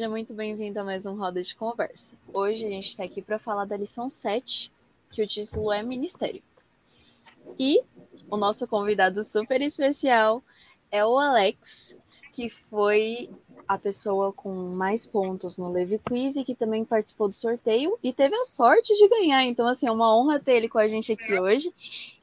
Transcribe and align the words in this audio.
Seja 0.00 0.08
muito 0.08 0.32
bem-vindo 0.32 0.80
a 0.80 0.82
mais 0.82 1.04
um 1.04 1.14
Roda 1.14 1.42
de 1.42 1.54
Conversa. 1.54 2.16
Hoje 2.32 2.64
a 2.64 2.70
gente 2.70 2.88
está 2.88 3.04
aqui 3.04 3.20
para 3.20 3.38
falar 3.38 3.66
da 3.66 3.76
lição 3.76 4.08
7, 4.08 4.72
que 5.10 5.22
o 5.22 5.26
título 5.26 5.70
é 5.70 5.82
Ministério. 5.82 6.42
E 7.58 7.82
o 8.30 8.38
nosso 8.38 8.66
convidado 8.66 9.22
super 9.22 9.60
especial 9.60 10.42
é 10.90 11.04
o 11.04 11.18
Alex, 11.18 11.94
que 12.32 12.48
foi 12.48 13.28
a 13.68 13.76
pessoa 13.76 14.32
com 14.32 14.50
mais 14.74 15.06
pontos 15.06 15.58
no 15.58 15.70
Levi 15.70 15.98
Quiz 15.98 16.34
e 16.36 16.44
que 16.44 16.54
também 16.54 16.82
participou 16.82 17.28
do 17.28 17.34
sorteio 17.34 17.98
e 18.02 18.10
teve 18.10 18.34
a 18.36 18.46
sorte 18.46 18.94
de 18.94 19.06
ganhar. 19.06 19.44
Então, 19.44 19.68
assim, 19.68 19.86
é 19.86 19.92
uma 19.92 20.16
honra 20.16 20.40
ter 20.40 20.52
ele 20.52 20.68
com 20.70 20.78
a 20.78 20.88
gente 20.88 21.12
aqui 21.12 21.38
hoje. 21.38 21.70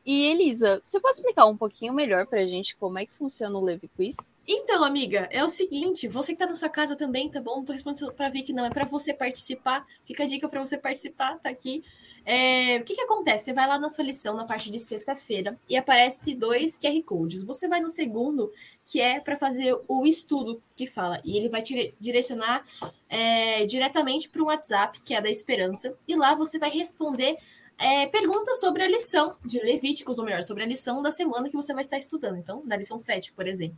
E 0.03 0.25
Elisa, 0.25 0.81
você 0.83 0.99
pode 0.99 1.17
explicar 1.17 1.45
um 1.45 1.55
pouquinho 1.55 1.93
melhor 1.93 2.25
para 2.25 2.41
a 2.41 2.47
gente 2.47 2.75
como 2.75 2.97
é 2.97 3.05
que 3.05 3.13
funciona 3.13 3.55
o 3.55 3.63
Levi 3.63 3.87
Quiz? 3.87 4.35
Então, 4.49 4.81
amiga, 4.81 5.27
é 5.29 5.43
o 5.43 5.49
seguinte, 5.49 6.07
você 6.07 6.31
que 6.31 6.39
tá 6.39 6.45
na 6.45 6.55
sua 6.55 6.69
casa 6.69 6.95
também, 6.95 7.29
tá 7.29 7.41
bom? 7.41 7.57
Não 7.57 7.65
tô 7.65 7.73
respondendo 7.73 8.13
para 8.13 8.29
ver 8.29 8.43
que 8.43 8.53
não, 8.53 8.65
é 8.65 8.69
para 8.69 8.85
você 8.85 9.13
participar. 9.13 9.85
Fica 10.05 10.23
a 10.23 10.25
dica 10.25 10.47
para 10.47 10.61
você 10.61 10.77
participar, 10.77 11.37
tá 11.39 11.49
aqui. 11.49 11.83
É, 12.25 12.77
o 12.77 12.83
que, 12.85 12.95
que 12.95 13.01
acontece? 13.01 13.45
Você 13.45 13.53
vai 13.53 13.67
lá 13.67 13.77
na 13.77 13.89
sua 13.89 14.05
lição, 14.05 14.35
na 14.35 14.45
parte 14.45 14.71
de 14.71 14.79
sexta-feira, 14.79 15.59
e 15.67 15.75
aparece 15.75 16.33
dois 16.33 16.79
QR 16.79 17.03
Codes. 17.03 17.43
Você 17.43 17.67
vai 17.67 17.81
no 17.81 17.89
segundo, 17.89 18.49
que 18.85 19.01
é 19.01 19.19
para 19.19 19.35
fazer 19.35 19.77
o 19.85 20.05
estudo 20.05 20.61
que 20.77 20.87
fala, 20.87 21.21
e 21.25 21.35
ele 21.37 21.49
vai 21.49 21.61
te 21.61 21.93
direcionar 21.99 22.65
é, 23.09 23.65
diretamente 23.65 24.29
para 24.29 24.41
um 24.41 24.45
WhatsApp, 24.45 25.01
que 25.01 25.13
é 25.13 25.21
da 25.21 25.29
Esperança, 25.29 25.97
e 26.07 26.15
lá 26.15 26.35
você 26.35 26.57
vai 26.57 26.69
responder 26.69 27.37
é, 27.77 28.07
perguntas 28.07 28.59
sobre 28.59 28.83
a 28.83 28.87
lição 28.87 29.35
de 29.45 29.59
Levíticos, 29.59 30.17
ou 30.17 30.25
melhor, 30.25 30.41
sobre 30.41 30.63
a 30.63 30.65
lição 30.65 31.01
da 31.01 31.11
semana 31.11 31.49
que 31.49 31.55
você 31.55 31.73
vai 31.73 31.83
estar 31.83 31.97
estudando. 31.97 32.37
Então, 32.37 32.63
na 32.65 32.75
lição 32.75 32.97
7, 32.97 33.33
por 33.33 33.47
exemplo. 33.47 33.77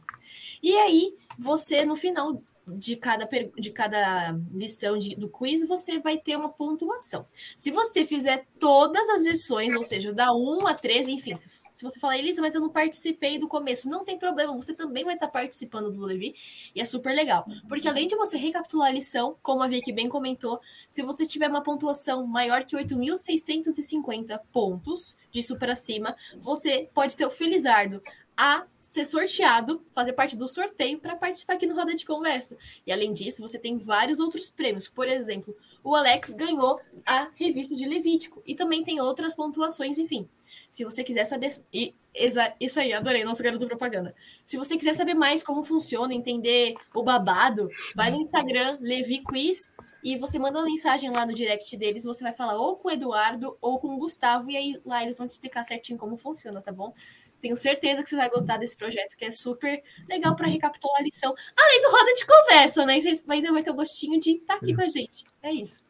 E 0.62 0.76
aí, 0.76 1.16
você, 1.38 1.86
no 1.86 1.96
final 1.96 2.42
de 2.78 2.96
cada, 2.96 3.28
de 3.58 3.72
cada 3.72 4.32
lição 4.52 4.98
de, 4.98 5.16
do 5.16 5.30
quiz, 5.30 5.68
você 5.68 6.00
vai 6.00 6.18
ter 6.18 6.36
uma 6.36 6.50
pontuação. 6.50 7.26
Se 7.58 7.72
você 7.72 8.06
fizer 8.06 8.46
todas 8.60 9.08
as 9.10 9.24
lições, 9.24 9.74
ou 9.76 9.84
seja, 9.84 10.14
da 10.14 10.34
1 10.34 10.68
a 10.68 10.74
13, 10.74 11.12
enfim, 11.12 11.36
se, 11.36 11.50
se 11.74 11.84
você 11.84 12.00
falar, 12.00 12.18
Elisa, 12.18 12.42
mas 12.42 12.54
eu 12.54 12.62
não 12.62 12.70
participei 12.70 13.40
do 13.40 13.48
começo, 13.48 13.90
não 13.90 14.04
tem 14.04 14.18
problema, 14.20 14.56
você 14.56 14.74
também 14.74 15.04
vai 15.04 15.16
estar 15.16 15.28
participando 15.28 15.92
do 15.92 16.06
Levi, 16.06 16.36
e 16.76 16.82
é 16.82 16.86
super 16.86 17.16
legal. 17.16 17.46
Porque 17.68 17.88
além 17.88 18.08
de 18.08 18.16
você 18.16 18.38
recapitular 18.38 18.90
a 18.90 18.94
lição, 18.94 19.36
como 19.42 19.64
a 19.64 19.68
Vicky 19.68 19.92
bem 19.92 20.10
comentou, 20.10 20.60
se 20.90 21.02
você 21.02 21.26
tiver 21.26 21.50
uma 21.50 21.64
pontuação 21.64 22.26
maior 22.28 22.64
que 22.64 22.76
8.650 22.76 24.40
pontos, 24.52 25.16
disso 25.32 25.56
para 25.58 25.76
cima, 25.76 26.16
você 26.40 26.90
pode 26.94 27.14
ser 27.14 27.26
o 27.26 27.30
Felizardo 27.30 28.02
a 28.42 28.66
ser 28.80 29.04
sorteado, 29.04 29.84
fazer 29.92 30.14
parte 30.14 30.38
do 30.38 30.48
sorteio 30.48 30.98
para 30.98 31.14
participar 31.14 31.56
aqui 31.56 31.68
no 31.68 31.76
Roda 31.76 31.94
de 31.94 32.06
Conversa. 32.06 32.56
E 32.88 32.92
além 32.94 33.12
disso, 33.12 33.42
você 33.42 33.60
tem 33.60 33.76
vários 33.76 34.18
outros 34.18 34.50
prêmios. 34.50 34.88
Por 34.88 35.10
exemplo, 35.10 35.54
o 35.84 35.94
Alex 35.94 36.30
ganhou 36.30 36.80
a 37.06 37.28
revista 37.36 37.76
de 37.76 37.86
Levítico 37.86 38.42
e 38.48 38.56
também 38.56 38.82
tem 38.82 39.02
outras 39.02 39.36
pontuações, 39.36 39.98
enfim. 39.98 40.26
Se 40.70 40.86
você 40.86 41.04
quiser 41.04 41.26
saber. 41.26 41.50
E, 41.74 41.94
exa, 42.16 42.56
isso 42.62 42.80
aí, 42.80 42.94
adorei, 42.94 43.26
nosso 43.26 43.44
garoto 43.44 43.68
propaganda. 43.68 44.16
Se 44.46 44.56
você 44.56 44.78
quiser 44.78 44.94
saber 44.94 45.16
mais 45.16 45.44
como 45.44 45.62
funciona, 45.62 46.14
entender 46.14 46.76
o 46.96 47.04
babado, 47.04 47.68
vai 47.94 48.10
no 48.10 48.22
Instagram, 48.22 48.78
Levi 48.80 49.22
Quiz, 49.22 49.68
e 50.02 50.16
você 50.16 50.40
manda 50.40 50.60
uma 50.60 50.66
mensagem 50.66 51.10
lá 51.10 51.26
no 51.26 51.34
direct 51.34 51.76
deles, 51.76 52.06
você 52.06 52.24
vai 52.24 52.32
falar 52.32 52.58
ou 52.58 52.78
com 52.78 52.88
o 52.88 52.92
Eduardo 52.92 53.58
ou 53.60 53.80
com 53.80 53.90
o 53.90 53.98
Gustavo, 53.98 54.50
e 54.50 54.56
aí 54.56 54.82
lá 54.86 55.04
eles 55.04 55.18
vão 55.18 55.28
te 55.28 55.32
explicar 55.32 55.66
certinho 55.66 56.00
como 56.00 56.16
funciona, 56.16 56.62
tá 56.62 56.72
bom? 56.72 56.94
Tenho 57.42 57.56
certeza 57.56 58.04
que 58.04 58.10
você 58.10 58.16
vai 58.16 58.30
gostar 58.30 58.58
desse 58.58 58.76
projeto, 58.76 59.16
que 59.18 59.26
é 59.26 59.32
super 59.32 59.82
legal 60.10 60.36
para 60.36 60.48
recapitular 60.48 61.00
a 61.00 61.04
lição. 61.04 61.34
Além 61.58 61.82
do 61.82 61.90
roda 61.90 62.14
de 62.14 62.26
conversa, 62.26 62.86
né? 62.86 63.00
Você 63.00 63.24
ainda 63.28 63.52
vai 63.52 63.64
ter 63.64 63.72
o 63.72 63.76
gostinho 63.76 64.20
de 64.20 64.32
estar 64.32 64.56
tá 64.56 64.60
aqui 64.62 64.76
com 64.76 64.82
a 64.82 64.88
gente. 64.88 65.24
É 65.42 65.52
isso. 65.52 65.84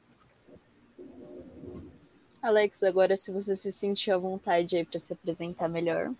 Alex, 2.42 2.84
agora 2.84 3.18
se 3.18 3.32
você 3.34 3.56
se 3.56 3.72
sentir 3.72 4.12
à 4.12 4.18
vontade 4.18 4.78
aí 4.78 4.86
para 4.86 5.00
se 5.00 5.12
apresentar 5.12 5.68
melhor, 5.68 6.12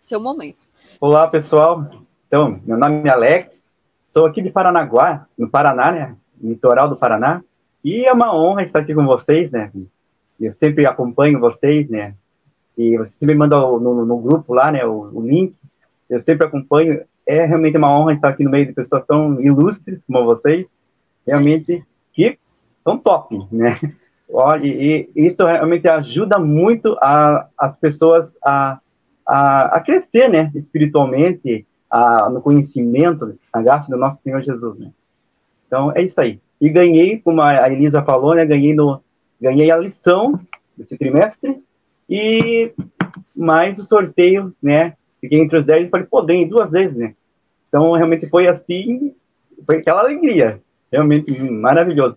seu 0.00 0.20
momento. 0.20 0.64
Olá, 1.00 1.26
pessoal. 1.26 1.90
Então, 2.28 2.60
meu 2.64 2.76
nome 2.76 3.08
é 3.08 3.12
Alex, 3.12 3.60
sou 4.08 4.26
aqui 4.26 4.40
de 4.40 4.50
Paranaguá, 4.50 5.26
no 5.36 5.50
Paraná, 5.50 5.90
né? 5.90 6.16
Litoral 6.40 6.88
do 6.88 6.96
Paraná. 6.96 7.42
E 7.82 8.04
é 8.04 8.12
uma 8.12 8.36
honra 8.36 8.62
estar 8.62 8.80
aqui 8.80 8.94
com 8.94 9.04
vocês, 9.06 9.50
né? 9.50 9.72
Eu 10.38 10.52
sempre 10.52 10.86
acompanho 10.86 11.40
vocês, 11.40 11.88
né? 11.88 12.14
E 12.76 12.96
você 12.98 13.24
me 13.24 13.34
manda 13.34 13.56
no, 13.56 14.04
no, 14.04 14.18
grupo 14.18 14.52
lá, 14.52 14.70
né, 14.70 14.84
o, 14.84 15.10
o, 15.12 15.26
link. 15.26 15.54
Eu 16.08 16.20
sempre 16.20 16.46
acompanho. 16.46 17.02
É 17.26 17.44
realmente 17.44 17.76
uma 17.76 17.90
honra 17.90 18.12
estar 18.12 18.28
aqui 18.28 18.44
no 18.44 18.50
meio 18.50 18.66
de 18.66 18.72
pessoas 18.72 19.04
tão 19.04 19.40
ilustres 19.40 20.02
como 20.06 20.24
vocês. 20.24 20.66
Realmente 21.26 21.84
que 22.12 22.38
são 22.84 22.98
top, 22.98 23.46
né? 23.50 23.80
Olha, 24.32 24.66
e, 24.66 25.08
isso 25.14 25.44
realmente 25.44 25.88
ajuda 25.88 26.38
muito 26.38 26.96
a, 27.00 27.48
as 27.56 27.76
pessoas 27.76 28.32
a, 28.44 28.78
a, 29.26 29.76
a 29.76 29.80
crescer, 29.80 30.28
né, 30.28 30.50
espiritualmente, 30.54 31.64
a, 31.88 32.28
no 32.28 32.40
conhecimento, 32.40 33.36
a 33.52 33.62
graça 33.62 33.90
do 33.90 33.96
nosso 33.96 34.20
Senhor 34.22 34.42
Jesus, 34.42 34.78
né? 34.78 34.90
Então, 35.66 35.92
é 35.94 36.02
isso 36.02 36.20
aí. 36.20 36.40
E 36.60 36.68
ganhei, 36.68 37.20
como 37.20 37.40
a 37.40 37.70
Elisa 37.70 38.02
falou, 38.02 38.34
né, 38.34 38.44
ganhei, 38.44 38.74
no, 38.74 39.00
ganhei 39.40 39.70
a 39.70 39.76
lição 39.76 40.40
desse 40.76 40.96
trimestre, 40.96 41.62
e 42.08 42.72
mais 43.34 43.78
o 43.78 43.84
sorteio, 43.84 44.52
né? 44.62 44.94
Fiquei 45.20 45.40
entre 45.40 45.58
os 45.58 45.66
10 45.66 45.86
e 45.86 45.90
falei, 45.90 46.06
pô, 46.06 46.22
ganhei 46.22 46.46
duas 46.46 46.70
vezes, 46.70 46.96
né? 46.96 47.14
Então, 47.68 47.92
realmente 47.92 48.28
foi 48.28 48.46
assim, 48.46 49.14
foi 49.64 49.78
aquela 49.78 50.00
alegria, 50.00 50.60
realmente 50.90 51.38
maravilhoso. 51.50 52.16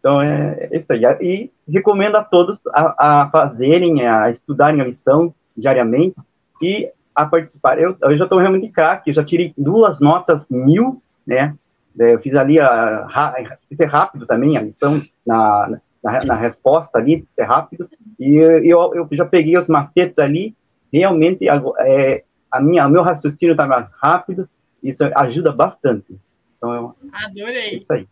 Então, 0.00 0.20
é, 0.20 0.68
é 0.70 0.78
isso 0.78 0.92
aí. 0.92 1.02
E 1.20 1.50
recomendo 1.68 2.16
a 2.16 2.24
todos 2.24 2.60
a, 2.68 3.22
a, 3.22 3.30
fazerem, 3.30 4.06
a 4.06 4.30
estudarem 4.30 4.80
a 4.80 4.84
lição 4.84 5.34
diariamente 5.56 6.20
e 6.62 6.90
a 7.14 7.24
participar. 7.24 7.80
Eu, 7.80 7.96
eu 8.00 8.16
já 8.16 8.24
estou 8.24 8.38
realmente 8.38 8.68
craque, 8.68 9.12
já 9.12 9.24
tirei 9.24 9.52
duas 9.56 10.00
notas 10.00 10.46
mil, 10.48 11.02
né? 11.26 11.54
É, 11.98 12.14
eu 12.14 12.20
fiz 12.20 12.34
ali, 12.34 12.60
a, 12.60 13.06
fiz 13.68 13.78
rápido 13.90 14.24
também 14.24 14.56
a 14.56 14.62
lição 14.62 15.02
na, 15.26 15.80
na, 16.08 16.18
na 16.24 16.34
resposta 16.34 16.98
ali, 16.98 17.26
é 17.36 17.44
rápido. 17.44 17.88
E 18.18 18.36
eu, 18.36 18.94
eu 18.94 19.08
já 19.12 19.26
peguei 19.26 19.56
os 19.58 19.68
macetes 19.68 20.18
ali, 20.18 20.56
realmente 20.92 21.46
é, 21.80 22.24
a 22.50 22.60
minha, 22.60 22.86
o 22.86 22.90
meu 22.90 23.02
raciocínio 23.02 23.52
está 23.52 23.66
mais 23.66 23.90
rápido, 24.02 24.48
isso 24.82 25.04
ajuda 25.14 25.52
bastante. 25.52 26.18
Então, 26.56 26.74
eu, 26.74 26.96
Adorei. 27.24 27.56
É 27.56 27.74
isso 27.74 27.92
aí. 27.92 28.08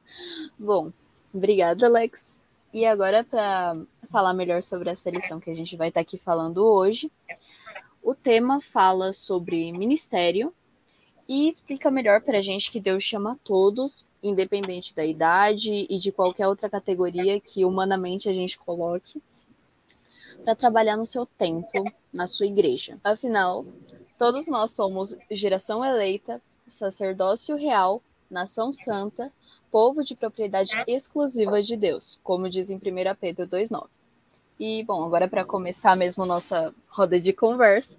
Bom, 0.58 0.92
obrigada, 1.34 1.86
Alex. 1.86 2.44
E 2.72 2.84
agora, 2.84 3.24
para 3.24 3.76
falar 4.10 4.34
melhor 4.34 4.62
sobre 4.62 4.90
essa 4.90 5.10
lição 5.10 5.40
que 5.40 5.50
a 5.50 5.54
gente 5.54 5.76
vai 5.76 5.88
estar 5.88 6.00
tá 6.00 6.02
aqui 6.02 6.18
falando 6.18 6.64
hoje, 6.64 7.10
o 8.02 8.14
tema 8.14 8.60
fala 8.60 9.12
sobre 9.12 9.72
ministério 9.72 10.52
e 11.28 11.48
explica 11.48 11.90
melhor 11.90 12.20
para 12.20 12.38
a 12.38 12.42
gente 12.42 12.70
que 12.70 12.78
Deus 12.78 13.02
chama 13.02 13.38
todos, 13.42 14.04
independente 14.28 14.94
da 14.94 15.04
idade 15.04 15.86
e 15.88 15.98
de 15.98 16.12
qualquer 16.12 16.48
outra 16.48 16.68
categoria 16.68 17.40
que 17.40 17.64
humanamente 17.64 18.28
a 18.28 18.32
gente 18.32 18.58
coloque, 18.58 19.22
para 20.44 20.54
trabalhar 20.54 20.96
no 20.96 21.06
seu 21.06 21.26
templo, 21.26 21.84
na 22.12 22.26
sua 22.26 22.46
igreja. 22.46 22.98
Afinal, 23.02 23.64
todos 24.18 24.46
nós 24.46 24.70
somos 24.70 25.16
geração 25.30 25.84
eleita, 25.84 26.40
sacerdócio 26.68 27.56
real, 27.56 28.02
nação 28.30 28.72
santa, 28.72 29.32
povo 29.70 30.04
de 30.04 30.14
propriedade 30.14 30.72
exclusiva 30.86 31.62
de 31.62 31.76
Deus, 31.76 32.18
como 32.22 32.48
diz 32.48 32.70
em 32.70 32.76
1 32.76 32.80
Pedro 33.20 33.46
2,9. 33.46 33.86
E, 34.58 34.82
bom, 34.84 35.04
agora 35.04 35.28
para 35.28 35.44
começar 35.44 35.96
mesmo 35.96 36.24
nossa 36.24 36.72
roda 36.88 37.20
de 37.20 37.32
conversa, 37.32 37.98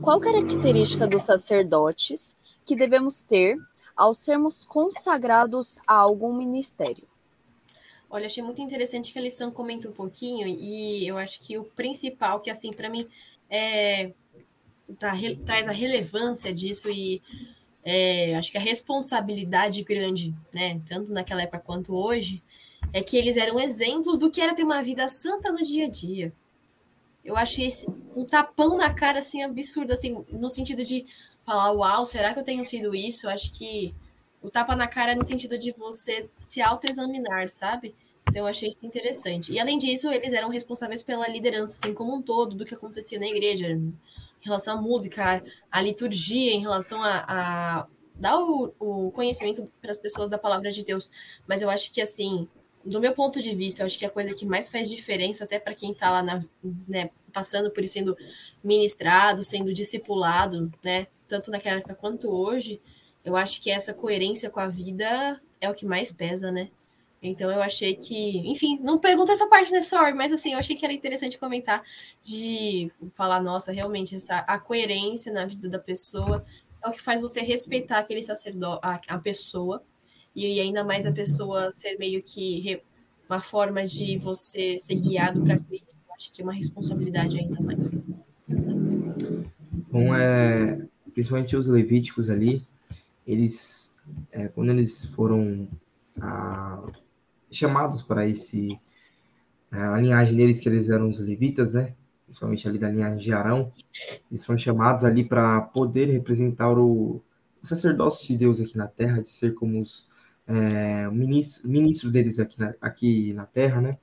qual 0.00 0.20
característica 0.20 1.06
dos 1.06 1.22
sacerdotes 1.22 2.36
que 2.64 2.76
devemos 2.76 3.22
ter 3.22 3.56
ao 3.98 4.14
sermos 4.14 4.64
consagrados 4.64 5.80
a 5.84 5.94
algum 5.94 6.32
ministério? 6.32 7.02
Olha, 8.08 8.26
achei 8.26 8.42
muito 8.42 8.62
interessante 8.62 9.12
que 9.12 9.18
a 9.18 9.22
lição 9.22 9.50
comenta 9.50 9.88
um 9.88 9.92
pouquinho 9.92 10.46
e 10.46 11.06
eu 11.06 11.18
acho 11.18 11.40
que 11.40 11.58
o 11.58 11.64
principal, 11.64 12.40
que 12.40 12.48
assim, 12.48 12.72
para 12.72 12.88
mim, 12.88 13.08
é, 13.50 14.12
tá, 14.98 15.12
re, 15.12 15.34
traz 15.36 15.66
a 15.66 15.72
relevância 15.72 16.54
disso 16.54 16.88
e 16.88 17.20
é, 17.84 18.36
acho 18.36 18.52
que 18.52 18.56
a 18.56 18.60
responsabilidade 18.60 19.82
grande, 19.82 20.32
né, 20.54 20.80
tanto 20.88 21.12
naquela 21.12 21.42
época 21.42 21.58
quanto 21.58 21.94
hoje, 21.94 22.42
é 22.92 23.02
que 23.02 23.16
eles 23.16 23.36
eram 23.36 23.58
exemplos 23.58 24.16
do 24.16 24.30
que 24.30 24.40
era 24.40 24.54
ter 24.54 24.62
uma 24.62 24.80
vida 24.80 25.08
santa 25.08 25.50
no 25.50 25.62
dia 25.62 25.86
a 25.86 25.90
dia. 25.90 26.32
Eu 27.24 27.36
achei 27.36 27.66
esse, 27.66 27.86
um 28.16 28.24
tapão 28.24 28.78
na 28.78 28.94
cara, 28.94 29.18
assim, 29.18 29.42
absurdo, 29.42 29.92
assim, 29.92 30.24
no 30.30 30.48
sentido 30.48 30.82
de 30.82 31.04
falar, 31.48 31.72
uau, 31.72 32.04
será 32.04 32.34
que 32.34 32.40
eu 32.40 32.44
tenho 32.44 32.62
sido 32.62 32.94
isso? 32.94 33.26
Acho 33.26 33.50
que 33.52 33.94
o 34.42 34.50
tapa 34.50 34.76
na 34.76 34.86
cara 34.86 35.14
no 35.14 35.24
sentido 35.24 35.56
de 35.56 35.72
você 35.72 36.28
se 36.38 36.60
autoexaminar, 36.60 37.48
sabe? 37.48 37.94
Então 38.28 38.42
eu 38.42 38.46
achei 38.46 38.68
isso 38.68 38.84
interessante. 38.84 39.50
E 39.50 39.58
além 39.58 39.78
disso, 39.78 40.10
eles 40.10 40.34
eram 40.34 40.50
responsáveis 40.50 41.02
pela 41.02 41.26
liderança, 41.26 41.74
assim, 41.74 41.94
como 41.94 42.14
um 42.14 42.20
todo, 42.20 42.54
do 42.54 42.66
que 42.66 42.74
acontecia 42.74 43.18
na 43.18 43.26
igreja, 43.26 43.66
em 43.68 43.94
relação 44.42 44.78
à 44.78 44.82
música, 44.82 45.42
à 45.72 45.80
liturgia, 45.80 46.52
em 46.52 46.60
relação 46.60 47.02
a, 47.02 47.24
a 47.26 47.86
dar 48.14 48.38
o, 48.38 48.74
o 48.78 49.10
conhecimento 49.12 49.72
para 49.80 49.90
as 49.90 49.98
pessoas 49.98 50.28
da 50.28 50.36
palavra 50.36 50.70
de 50.70 50.84
Deus. 50.84 51.10
Mas 51.46 51.62
eu 51.62 51.70
acho 51.70 51.90
que, 51.90 52.02
assim, 52.02 52.46
do 52.84 53.00
meu 53.00 53.14
ponto 53.14 53.40
de 53.40 53.54
vista, 53.54 53.80
eu 53.82 53.86
acho 53.86 53.98
que 53.98 54.04
a 54.04 54.10
coisa 54.10 54.34
que 54.34 54.44
mais 54.44 54.68
faz 54.68 54.90
diferença, 54.90 55.44
até 55.44 55.58
para 55.58 55.74
quem 55.74 55.92
está 55.92 56.10
lá 56.10 56.22
na, 56.22 56.44
né, 56.86 57.08
passando 57.32 57.70
por 57.70 57.86
sendo 57.88 58.14
ministrado, 58.62 59.42
sendo 59.42 59.72
discipulado, 59.72 60.70
né, 60.84 61.06
tanto 61.28 61.50
naquela 61.50 61.78
época 61.78 61.94
quanto 61.94 62.28
hoje, 62.30 62.80
eu 63.24 63.36
acho 63.36 63.60
que 63.60 63.70
essa 63.70 63.92
coerência 63.92 64.50
com 64.50 64.60
a 64.60 64.68
vida 64.68 65.40
é 65.60 65.68
o 65.68 65.74
que 65.74 65.84
mais 65.84 66.12
pesa, 66.12 66.50
né? 66.50 66.70
Então 67.22 67.50
eu 67.50 67.60
achei 67.60 67.96
que, 67.96 68.38
enfim, 68.48 68.78
não 68.80 68.98
pergunta 68.98 69.32
essa 69.32 69.48
parte, 69.48 69.72
né, 69.72 69.82
sorry, 69.82 70.14
mas 70.14 70.32
assim, 70.32 70.52
eu 70.52 70.58
achei 70.58 70.76
que 70.76 70.84
era 70.84 70.94
interessante 70.94 71.36
comentar 71.36 71.82
de 72.22 72.92
falar, 73.14 73.42
nossa, 73.42 73.72
realmente 73.72 74.14
essa 74.14 74.38
a 74.38 74.58
coerência 74.58 75.32
na 75.32 75.44
vida 75.44 75.68
da 75.68 75.80
pessoa 75.80 76.44
é 76.84 76.88
o 76.88 76.92
que 76.92 77.02
faz 77.02 77.20
você 77.20 77.40
respeitar 77.40 77.98
aquele 77.98 78.22
sacerdote, 78.22 78.80
a, 78.82 79.00
a 79.08 79.18
pessoa, 79.18 79.82
e 80.34 80.60
ainda 80.60 80.84
mais 80.84 81.06
a 81.06 81.12
pessoa 81.12 81.72
ser 81.72 81.98
meio 81.98 82.22
que 82.22 82.60
re, 82.60 82.82
uma 83.28 83.40
forma 83.40 83.84
de 83.84 84.16
você 84.16 84.78
ser 84.78 84.94
guiado 84.94 85.42
para 85.42 85.58
Cristo. 85.58 85.98
Acho 86.16 86.32
que 86.32 86.40
é 86.40 86.44
uma 86.44 86.52
responsabilidade 86.52 87.38
ainda 87.38 87.60
mais. 87.60 87.78
Bom, 89.90 90.14
é, 90.14 90.87
principalmente 91.18 91.56
os 91.56 91.66
levíticos 91.66 92.30
ali, 92.30 92.64
eles, 93.26 93.96
é, 94.30 94.46
quando 94.46 94.70
eles 94.70 95.06
foram 95.06 95.68
a, 96.20 96.80
chamados 97.50 98.04
para 98.04 98.28
esse 98.28 98.78
a 99.72 100.00
linhagem 100.00 100.36
deles 100.36 100.60
que 100.60 100.68
eles 100.68 100.88
eram 100.88 101.10
os 101.10 101.18
levitas, 101.18 101.74
né? 101.74 101.92
Principalmente 102.24 102.68
ali 102.68 102.78
da 102.78 102.88
linhagem 102.88 103.18
de 103.18 103.32
Arão, 103.32 103.72
eles 104.30 104.46
foram 104.46 104.60
chamados 104.60 105.04
ali 105.04 105.24
para 105.24 105.60
poder 105.60 106.06
representar 106.06 106.70
o, 106.70 107.20
o, 107.60 107.66
sacerdócio 107.66 108.28
de 108.28 108.36
Deus 108.36 108.60
aqui 108.60 108.76
na 108.76 108.86
Terra, 108.86 109.20
de 109.20 109.28
ser 109.28 109.54
como 109.54 109.82
os 109.82 110.08
é, 110.46 111.10
ministro, 111.10 112.12
deles 112.12 112.38
aqui 112.38 112.60
na, 112.60 112.74
aqui 112.80 113.32
na 113.32 113.44
Terra, 113.44 113.80
né? 113.80 113.98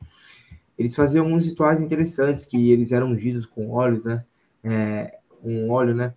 Eles 0.78 0.94
faziam 0.94 1.24
alguns 1.24 1.46
rituais 1.46 1.80
interessantes 1.80 2.44
que 2.46 2.72
eles 2.72 2.92
eram 2.92 3.08
ungidos 3.08 3.46
com 3.46 3.72
óleos, 3.72 4.04
né? 4.04 4.26
É, 4.62 5.18
um 5.42 5.72
óleo, 5.72 5.96
né? 5.96 6.14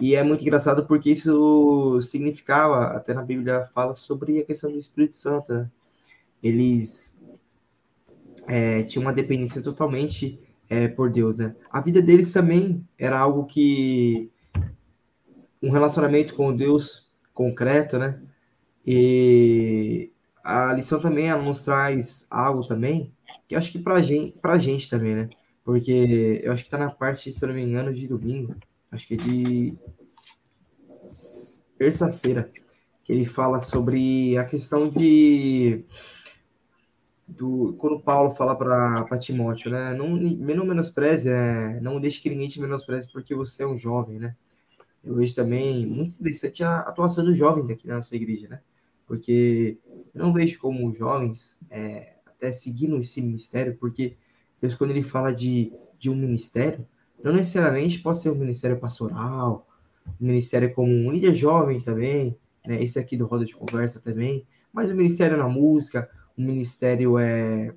E 0.00 0.14
é 0.14 0.22
muito 0.22 0.42
engraçado 0.42 0.86
porque 0.86 1.10
isso 1.10 1.98
significava, 2.00 2.96
até 2.96 3.14
na 3.14 3.22
Bíblia 3.22 3.64
fala 3.72 3.94
sobre 3.94 4.40
a 4.40 4.44
questão 4.44 4.70
do 4.70 4.78
Espírito 4.78 5.14
Santo, 5.14 5.54
né? 5.54 5.70
eles 6.42 7.20
é, 8.46 8.82
tinham 8.84 9.02
uma 9.02 9.12
dependência 9.12 9.62
totalmente 9.62 10.38
é, 10.68 10.88
por 10.88 11.10
Deus, 11.10 11.36
né? 11.36 11.54
A 11.70 11.80
vida 11.80 12.02
deles 12.02 12.32
também 12.32 12.86
era 12.98 13.18
algo 13.18 13.46
que 13.46 14.30
um 15.62 15.70
relacionamento 15.70 16.34
com 16.34 16.54
Deus 16.54 17.10
concreto, 17.32 17.98
né? 17.98 18.20
E 18.86 20.12
a 20.44 20.72
lição 20.72 21.00
também 21.00 21.28
ela 21.28 21.42
nos 21.42 21.64
traz 21.64 22.26
algo 22.30 22.66
também 22.66 23.12
que 23.48 23.54
acho 23.54 23.72
que 23.72 23.78
para 23.78 24.00
gente, 24.02 24.38
pra 24.38 24.58
gente 24.58 24.90
também, 24.90 25.14
né? 25.14 25.28
Porque 25.64 26.40
eu 26.44 26.52
acho 26.52 26.64
que 26.64 26.70
tá 26.70 26.78
na 26.78 26.90
parte, 26.90 27.32
se 27.32 27.44
eu 27.44 27.48
não 27.48 27.54
me 27.54 27.62
engano, 27.62 27.92
de 27.92 28.06
domingo, 28.06 28.54
acho 28.96 29.06
que 29.06 29.14
é 29.14 29.16
de 29.16 29.78
terça-feira, 31.78 32.50
que 33.04 33.12
ele 33.12 33.24
fala 33.24 33.60
sobre 33.60 34.36
a 34.36 34.44
questão 34.44 34.88
de 34.88 35.84
do, 37.28 37.74
quando 37.78 38.00
Paulo 38.00 38.34
fala 38.34 38.56
para 38.56 39.18
Timóteo, 39.18 39.70
né? 39.70 39.92
Não, 39.94 40.16
não 40.16 40.66
menospreze, 40.66 41.28
é, 41.28 41.80
não 41.80 42.00
deixe 42.00 42.20
que 42.20 42.30
ninguém 42.30 42.48
te 42.48 42.60
menospreze 42.60 43.10
porque 43.12 43.34
você 43.34 43.62
é 43.62 43.66
um 43.66 43.76
jovem, 43.76 44.18
né? 44.18 44.34
Eu 45.04 45.14
vejo 45.14 45.34
também 45.34 45.86
muito 45.86 46.16
interessante 46.18 46.64
a 46.64 46.78
atuação 46.80 47.24
dos 47.24 47.36
jovens 47.36 47.70
aqui 47.70 47.86
na 47.86 47.96
nossa 47.96 48.16
igreja, 48.16 48.48
né? 48.48 48.60
Porque 49.06 49.78
eu 49.86 50.04
não 50.14 50.32
vejo 50.32 50.58
como 50.58 50.88
os 50.88 50.96
jovens 50.96 51.60
é, 51.70 52.14
até 52.24 52.50
seguindo 52.50 52.96
esse 52.98 53.20
ministério, 53.20 53.76
porque 53.76 54.16
Deus, 54.60 54.74
quando 54.74 54.90
ele 54.90 55.02
fala 55.02 55.32
de, 55.32 55.72
de 55.98 56.10
um 56.10 56.16
ministério, 56.16 56.86
não 57.22 57.32
necessariamente 57.32 57.98
pode 58.00 58.18
ser 58.18 58.30
um 58.30 58.36
ministério 58.36 58.78
pastoral, 58.78 59.66
um 60.20 60.26
ministério 60.26 60.72
como 60.74 60.92
um 60.92 61.10
líder 61.10 61.34
jovem 61.34 61.80
também, 61.80 62.38
né? 62.66 62.82
Esse 62.82 62.98
aqui 62.98 63.16
do 63.16 63.26
Roda 63.26 63.44
de 63.44 63.54
Conversa 63.54 64.00
também, 64.00 64.46
mas 64.72 64.90
o 64.90 64.92
um 64.92 64.96
ministério 64.96 65.36
na 65.36 65.48
música, 65.48 66.10
o 66.36 66.42
ministério 66.42 67.18
é, 67.18 67.74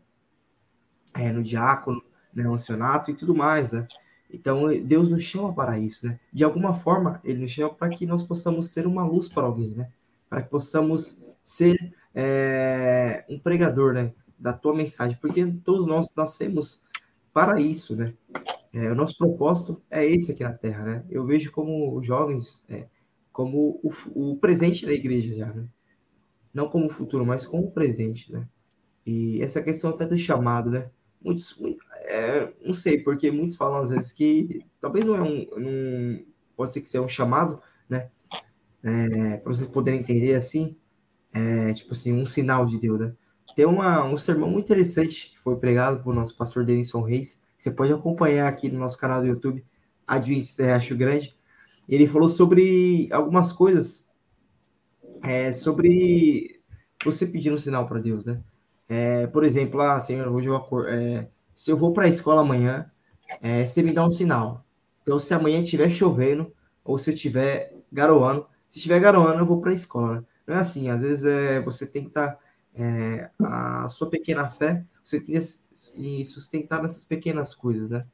é 1.14 1.32
no 1.32 1.44
diácono, 1.44 2.04
né, 2.34 2.48
o 2.48 2.54
ancianato 2.54 3.12
e 3.12 3.14
tudo 3.14 3.34
mais, 3.34 3.72
né? 3.72 3.88
Então, 4.32 4.68
Deus 4.84 5.10
nos 5.10 5.24
chama 5.24 5.54
para 5.54 5.80
isso, 5.80 6.06
né? 6.06 6.20
De 6.32 6.44
alguma 6.44 6.74
forma, 6.74 7.20
Ele 7.24 7.42
nos 7.42 7.52
chama 7.52 7.74
para 7.74 7.90
que 7.90 8.06
nós 8.06 8.24
possamos 8.24 8.72
ser 8.72 8.86
uma 8.86 9.04
luz 9.04 9.28
para 9.28 9.44
alguém, 9.44 9.70
né? 9.70 9.90
Para 10.30 10.44
que 10.44 10.50
possamos 10.50 11.24
ser 11.44 11.76
é, 12.14 13.26
um 13.28 13.40
pregador, 13.40 13.94
né? 13.94 14.14
Da 14.38 14.54
tua 14.54 14.76
mensagem, 14.76 15.18
porque 15.20 15.46
todos 15.66 15.88
nós 15.88 16.14
nascemos 16.16 16.84
para 17.34 17.60
isso, 17.62 17.96
né? 17.96 18.14
É, 18.74 18.92
o 18.92 18.96
nosso 18.96 19.18
propósito 19.18 19.82
é 19.90 20.06
esse 20.06 20.32
aqui 20.32 20.44
na 20.44 20.54
Terra, 20.54 20.84
né? 20.86 21.06
Eu 21.10 21.26
vejo 21.26 21.52
como 21.52 22.02
jovens, 22.04 22.66
é, 22.70 22.88
como 23.32 23.80
o, 23.84 23.92
o 24.32 24.38
presente 24.38 24.86
da 24.86 24.94
igreja 24.94 25.36
já, 25.36 25.54
né? 25.54 25.68
não 26.54 26.70
como 26.70 26.88
o 26.88 26.90
futuro, 26.90 27.26
mas 27.26 27.46
como 27.46 27.68
o 27.68 27.72
presente, 27.72 28.32
né? 28.32 28.48
E 29.06 29.42
essa 29.42 29.62
questão 29.62 29.92
até 29.92 30.06
do 30.06 30.18
chamado, 30.18 30.70
né? 30.70 30.90
Muitos, 31.22 31.60
é, 32.06 32.52
não 32.66 32.74
sei, 32.74 33.02
porque 33.02 33.32
muitos 33.32 33.56
falam 33.56 33.82
às 33.82 33.90
vezes 33.90 34.12
que 34.12 34.66
talvez 34.80 35.06
não 35.06 35.16
é 35.16 35.22
um, 35.22 35.48
um 35.58 36.26
pode 36.56 36.74
ser 36.74 36.82
que 36.82 36.90
seja 36.90 37.04
um 37.04 37.10
chamado, 37.10 37.62
né? 37.88 38.10
É, 38.84 39.38
para 39.38 39.54
vocês 39.54 39.68
poderem 39.68 40.00
entender 40.00 40.36
assim, 40.36 40.76
é, 41.34 41.74
tipo 41.74 41.94
assim, 41.94 42.14
um 42.14 42.26
sinal 42.26 42.66
de 42.66 42.80
Deus, 42.80 43.00
né? 43.00 43.14
Tem 43.60 43.66
uma, 43.66 44.06
um 44.06 44.18
sermão 44.18 44.50
muito 44.50 44.68
interessante 44.68 45.32
que 45.32 45.38
foi 45.38 45.58
pregado 45.58 46.02
por 46.02 46.16
nosso 46.16 46.34
pastor 46.38 46.64
Denison 46.64 47.02
Reis, 47.02 47.44
você 47.58 47.70
pode 47.70 47.92
acompanhar 47.92 48.48
aqui 48.48 48.70
no 48.70 48.80
nosso 48.80 48.98
canal 48.98 49.20
do 49.20 49.28
YouTube, 49.28 49.66
Adventista 50.08 50.74
Acho 50.74 50.96
Grande. 50.96 51.36
Ele 51.86 52.08
falou 52.08 52.30
sobre 52.30 53.10
algumas 53.12 53.52
coisas 53.52 54.10
é 55.22 55.52
sobre 55.52 56.62
você 57.04 57.28
pedir 57.28 57.52
um 57.52 57.58
sinal 57.58 57.86
para 57.86 58.00
Deus, 58.00 58.24
né? 58.24 58.42
É, 58.88 59.28
por 59.28 59.44
exemplo, 59.44 59.82
ah, 59.82 60.00
Senhor, 60.00 60.30
hoje 60.30 60.48
eu 60.48 60.56
acordo, 60.56 60.88
é, 60.88 61.28
se 61.54 61.70
eu 61.70 61.76
vou 61.76 61.92
para 61.92 62.06
a 62.06 62.08
escola 62.08 62.40
amanhã, 62.40 62.90
é, 63.42 63.66
você 63.66 63.84
me 63.84 63.92
dá 63.92 64.08
um 64.08 64.12
sinal. 64.14 64.66
Então, 65.02 65.20
se 65.20 65.34
amanhã 65.34 65.62
estiver 65.62 65.90
chovendo 65.90 66.50
ou 66.82 66.98
se 66.98 67.14
estiver 67.14 67.74
garoando, 67.92 68.48
se 68.70 68.78
estiver 68.78 69.02
garoando, 69.02 69.40
eu 69.40 69.46
vou 69.46 69.60
para 69.60 69.72
a 69.72 69.76
escola. 69.76 70.26
Não 70.48 70.56
é 70.56 70.60
assim, 70.60 70.90
às 70.90 71.02
vezes 71.02 71.26
é, 71.26 71.60
você 71.60 71.86
tem 71.86 72.04
que 72.04 72.08
estar, 72.08 72.36
tá, 72.36 72.40
é, 72.74 73.30
a 73.40 73.88
sua 73.90 74.10
pequena 74.10 74.50
fé, 74.50 74.86
você 75.04 75.20
tem 75.20 75.36
que 75.36 75.42
se 75.42 76.26
sustentar 76.26 76.82
nessas 76.82 77.04
pequenas 77.04 77.56
coisas, 77.56 77.90
né? 77.90 78.06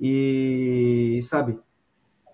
E, 0.00 1.20
sabe, 1.24 1.58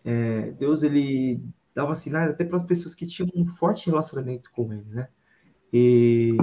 é, 0.04 0.50
Deus, 0.52 0.82
ele 0.82 1.40
dava 1.74 1.94
sinais 1.94 2.30
até 2.30 2.44
para 2.44 2.56
as 2.56 2.66
pessoas 2.66 2.94
que 2.94 3.06
tinham 3.06 3.30
um 3.34 3.46
forte 3.46 3.88
relacionamento 3.88 4.50
com 4.52 4.72
ele, 4.72 4.84
né? 4.90 5.08
E 5.72 6.36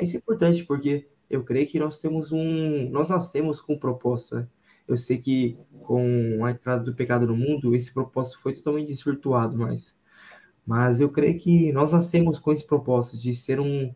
isso 0.00 0.16
é 0.16 0.18
importante 0.18 0.64
porque 0.64 1.08
eu 1.28 1.44
creio 1.44 1.66
que 1.66 1.78
nós 1.78 1.98
temos 1.98 2.32
um, 2.32 2.88
nós 2.90 3.08
nascemos 3.08 3.60
com 3.60 3.74
um 3.74 3.78
propósito, 3.78 4.36
né? 4.36 4.48
Eu 4.88 4.96
sei 4.96 5.18
que 5.18 5.58
com 5.82 6.44
a 6.44 6.50
entrada 6.50 6.82
do 6.82 6.94
pecado 6.94 7.26
no 7.26 7.36
mundo, 7.36 7.74
esse 7.74 7.92
propósito 7.92 8.40
foi 8.40 8.54
totalmente 8.54 8.88
desvirtuado, 8.88 9.56
mas, 9.56 10.00
mas 10.66 11.00
eu 11.00 11.10
creio 11.10 11.38
que 11.38 11.72
nós 11.72 11.92
nascemos 11.92 12.38
com 12.38 12.52
esse 12.52 12.66
propósito 12.66 13.18
de 13.18 13.34
ser 13.34 13.60
um, 13.60 13.94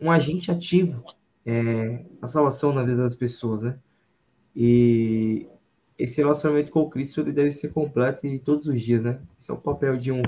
um 0.00 0.10
agente 0.10 0.50
ativo 0.50 1.02
é, 1.46 2.00
a 2.20 2.26
salvação 2.26 2.72
na 2.72 2.82
vida 2.82 2.96
das 2.96 3.14
pessoas, 3.14 3.62
né? 3.62 3.76
E 4.54 5.46
esse 5.96 6.20
relacionamento 6.20 6.72
com 6.72 6.90
Cristo 6.90 7.20
ele 7.20 7.32
deve 7.32 7.52
ser 7.52 7.72
completo 7.72 8.26
e 8.26 8.38
todos 8.38 8.66
os 8.66 8.82
dias, 8.82 9.02
né? 9.02 9.18
Esse 9.38 9.52
é 9.52 9.54
o 9.54 9.58
papel 9.58 9.96
de 9.96 10.10
um, 10.10 10.22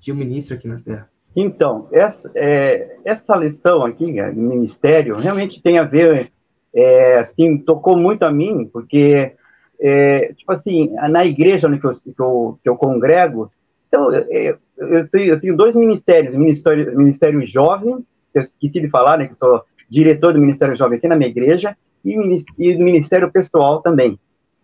de 0.00 0.12
um 0.12 0.16
ministro 0.16 0.56
aqui 0.56 0.66
na 0.66 0.80
Terra. 0.80 1.08
Então, 1.36 1.88
essa, 1.92 2.30
é, 2.34 2.96
essa 3.04 3.36
lição 3.36 3.84
aqui, 3.84 4.12
né, 4.12 4.30
ministério, 4.32 5.16
realmente 5.16 5.62
tem 5.62 5.78
a 5.78 5.84
ver, 5.84 6.30
é, 6.72 7.18
assim, 7.18 7.58
tocou 7.58 7.96
muito 7.96 8.24
a 8.24 8.30
mim, 8.30 8.68
porque, 8.72 9.32
é, 9.80 10.32
tipo 10.34 10.52
assim, 10.52 10.90
na 11.10 11.24
igreja 11.24 11.68
onde 11.68 11.80
que 11.80 11.86
eu, 11.86 11.94
que 11.94 12.20
eu, 12.20 12.58
que 12.62 12.68
eu 12.68 12.76
congrego, 12.76 13.50
então, 13.88 14.12
é, 14.12 14.56
eu, 14.76 15.08
tenho, 15.08 15.32
eu 15.32 15.40
tenho 15.40 15.56
dois 15.56 15.74
ministérios, 15.74 16.36
ministério, 16.36 16.96
ministério 16.96 17.46
jovem, 17.46 18.04
que 18.34 18.38
eu 18.40 18.42
esqueci 18.42 18.80
de 18.80 18.90
falar, 18.90 19.16
né, 19.16 19.28
que 19.28 19.34
sou 19.34 19.62
diretor 19.88 20.32
do 20.32 20.40
Ministério 20.40 20.76
Jovem 20.76 20.98
aqui 20.98 21.06
na 21.06 21.16
minha 21.16 21.30
igreja, 21.30 21.76
e, 22.04 22.14
e 22.58 22.76
do 22.76 22.84
Ministério 22.84 23.30
Pessoal 23.30 23.80
também. 23.80 24.18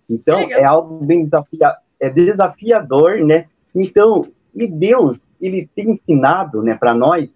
Então, 0.08 0.40
é 0.40 0.64
algo 0.64 1.04
bem 1.04 1.22
desafia 1.22 1.76
é 2.00 2.10
desafiador, 2.10 3.18
né? 3.18 3.46
Então, 3.74 4.22
e 4.54 4.66
Deus, 4.66 5.30
ele 5.40 5.68
tem 5.76 5.90
ensinado, 5.90 6.62
né, 6.62 6.74
para 6.74 6.94
nós, 6.94 7.30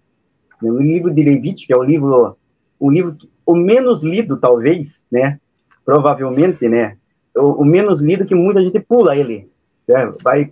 né, 0.60 0.70
no 0.70 0.80
livro 0.80 1.10
de 1.10 1.22
Levítico, 1.22 1.66
que 1.68 1.72
é 1.72 1.76
o 1.76 1.82
livro, 1.82 2.36
o 2.80 2.90
livro 2.90 3.16
o 3.46 3.54
menos 3.54 4.02
lido, 4.02 4.38
talvez, 4.38 5.06
né? 5.12 5.38
Provavelmente, 5.84 6.66
né? 6.68 6.96
O, 7.36 7.62
o 7.62 7.64
menos 7.64 8.00
lido 8.00 8.24
que 8.24 8.34
muita 8.34 8.62
gente 8.62 8.80
pula 8.80 9.16
ele, 9.16 9.50
né? 9.86 10.12
vai, 10.22 10.50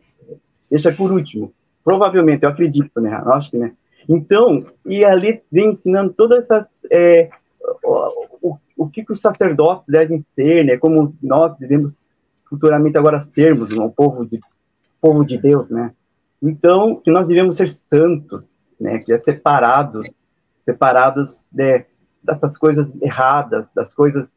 deixa 0.71 0.93
por 0.93 1.11
último. 1.11 1.53
Provavelmente, 1.83 2.45
eu 2.45 2.51
acredito, 2.51 3.01
né? 3.01 3.11
Acho 3.27 3.51
que, 3.51 3.57
né? 3.57 3.73
Então, 4.09 4.67
e 4.85 5.05
ali 5.05 5.43
vem 5.51 5.71
ensinando 5.71 6.13
todas 6.13 6.45
essas. 6.45 6.69
É, 6.91 7.31
o, 7.85 8.57
o, 8.77 8.89
que, 8.89 9.05
que 9.05 9.13
os 9.13 9.21
sacerdotes 9.21 9.85
devem 9.87 10.25
ser, 10.35 10.65
né? 10.65 10.77
Como 10.77 11.15
nós 11.23 11.57
devemos 11.57 11.97
futuramente 12.49 12.99
agora 12.99 13.21
sermos 13.21 13.73
um 13.73 13.89
povo 13.89 14.27
de, 14.27 14.41
povo 15.01 15.25
de 15.25 15.39
Deus, 15.39 15.71
né? 15.71 15.93
Então, 16.43 16.97
que 16.97 17.11
nós 17.11 17.29
devemos 17.29 17.57
ser 17.57 17.69
santos, 17.69 18.47
né? 18.81 18.99
Que 18.99 19.13
é 19.13 19.19
separados, 19.21 20.09
separados 20.61 21.49
de, 21.53 21.85
dessas 22.23 22.59
coisas 22.59 23.01
erradas, 23.01 23.69
das 23.75 23.95
coisas 23.95 24.29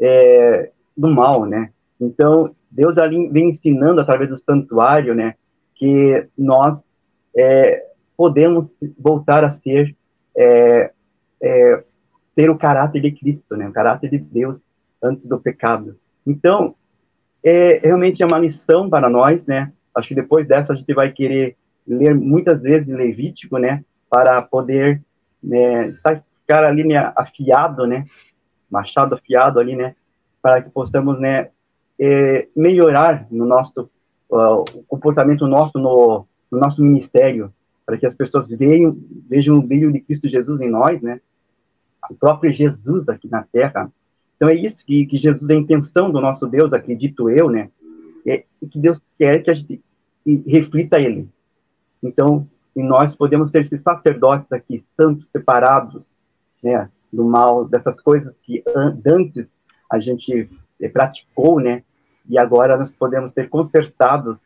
é, 0.00 0.70
do 0.96 1.08
mal, 1.08 1.44
né? 1.44 1.70
Então, 2.00 2.54
Deus 2.70 2.96
ali 2.96 3.28
vem 3.28 3.48
ensinando 3.48 4.00
através 4.00 4.30
do 4.30 4.38
santuário, 4.38 5.14
né? 5.14 5.34
Que 5.74 6.28
nós 6.36 6.82
é, 7.36 7.87
podemos 8.18 8.68
voltar 8.98 9.44
a 9.44 9.50
ser 9.50 9.96
é, 10.36 10.90
é, 11.40 11.84
ter 12.34 12.50
o 12.50 12.58
caráter 12.58 13.00
de 13.00 13.12
Cristo, 13.12 13.56
né? 13.56 13.68
O 13.68 13.72
caráter 13.72 14.10
de 14.10 14.18
Deus 14.18 14.60
antes 15.00 15.28
do 15.28 15.38
pecado. 15.38 15.96
Então, 16.26 16.74
é 17.44 17.78
realmente 17.78 18.20
é 18.20 18.26
uma 18.26 18.40
lição 18.40 18.90
para 18.90 19.08
nós, 19.08 19.46
né? 19.46 19.72
Acho 19.94 20.08
que 20.08 20.14
depois 20.16 20.48
dessa 20.48 20.72
a 20.72 20.76
gente 20.76 20.92
vai 20.92 21.12
querer 21.12 21.56
ler 21.86 22.12
muitas 22.12 22.62
vezes 22.62 22.92
Levítico, 22.92 23.56
né? 23.56 23.84
Para 24.10 24.42
poder 24.42 25.00
né, 25.40 25.88
estar 25.90 26.20
ficar 26.40 26.64
ali 26.64 26.82
né, 26.82 27.12
afiado, 27.14 27.86
né? 27.86 28.04
Machado 28.68 29.14
afiado 29.14 29.60
ali, 29.60 29.76
né? 29.76 29.94
Para 30.42 30.60
que 30.60 30.70
possamos, 30.70 31.20
né? 31.20 31.50
É, 32.00 32.48
melhorar 32.56 33.28
no 33.30 33.44
nosso 33.44 33.90
uh, 34.30 34.64
o 34.76 34.82
comportamento 34.86 35.46
nosso 35.46 35.78
no, 35.78 36.26
no 36.50 36.58
nosso 36.58 36.82
ministério, 36.82 37.52
para 37.88 37.96
que 37.96 38.04
as 38.04 38.14
pessoas 38.14 38.46
vejam, 38.46 38.98
vejam 39.30 39.56
o 39.56 39.62
brilho 39.62 39.90
de 39.90 40.00
Cristo 40.00 40.28
Jesus 40.28 40.60
em 40.60 40.68
nós, 40.68 41.00
né? 41.00 41.22
O 42.10 42.14
próprio 42.14 42.52
Jesus 42.52 43.08
aqui 43.08 43.26
na 43.30 43.44
Terra. 43.44 43.90
Então 44.36 44.46
é 44.46 44.54
isso 44.54 44.84
que, 44.84 45.06
que 45.06 45.16
Jesus 45.16 45.48
é 45.48 45.54
a 45.54 45.56
intenção 45.56 46.10
do 46.10 46.20
nosso 46.20 46.46
Deus, 46.46 46.74
acredito 46.74 47.30
eu, 47.30 47.48
né? 47.48 47.70
É, 48.26 48.44
que 48.70 48.78
Deus 48.78 49.00
quer 49.18 49.42
que 49.42 49.50
a 49.50 49.54
gente 49.54 49.80
reflita 50.46 51.00
Ele. 51.00 51.30
Então, 52.02 52.46
e 52.76 52.82
nós 52.82 53.16
podemos 53.16 53.50
ser 53.50 53.62
esses 53.62 53.80
sacerdotes 53.80 54.52
aqui, 54.52 54.84
santos, 54.94 55.30
separados, 55.30 56.20
né? 56.62 56.90
Do 57.10 57.24
mal, 57.24 57.66
dessas 57.66 57.98
coisas 58.02 58.38
que 58.40 58.62
antes 59.06 59.48
a 59.90 59.98
gente 59.98 60.46
é, 60.78 60.90
praticou, 60.90 61.58
né? 61.58 61.82
E 62.28 62.38
agora 62.38 62.76
nós 62.76 62.92
podemos 62.92 63.32
ser 63.32 63.48
consertados 63.48 64.38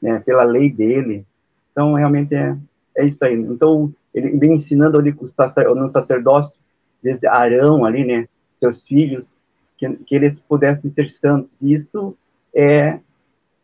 né, 0.00 0.18
pela 0.20 0.44
lei 0.44 0.72
dele. 0.72 1.26
Então, 1.72 1.92
realmente 1.92 2.34
é, 2.34 2.56
é 2.96 3.06
isso 3.06 3.24
aí. 3.24 3.34
Então, 3.34 3.92
ele 4.14 4.36
vem 4.38 4.54
ensinando 4.54 4.98
ali 4.98 5.12
no 5.12 5.90
sacerdócio, 5.90 6.54
desde 7.02 7.26
Arão 7.26 7.84
ali, 7.84 8.04
né, 8.04 8.28
seus 8.54 8.82
filhos, 8.82 9.38
que, 9.76 9.88
que 10.04 10.14
eles 10.14 10.38
pudessem 10.40 10.90
ser 10.90 11.08
santos. 11.08 11.54
E 11.60 11.72
isso 11.72 12.16
é, 12.54 13.00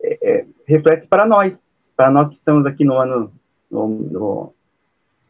é, 0.02 0.18
é, 0.23 0.47
reflete 0.66 1.06
para 1.06 1.26
nós, 1.26 1.61
para 1.97 2.11
nós 2.11 2.28
que 2.30 2.37
estamos 2.37 2.66
aqui 2.66 2.85
no 2.85 2.95
ano, 2.95 3.33
no, 3.71 3.88
no, 3.88 4.54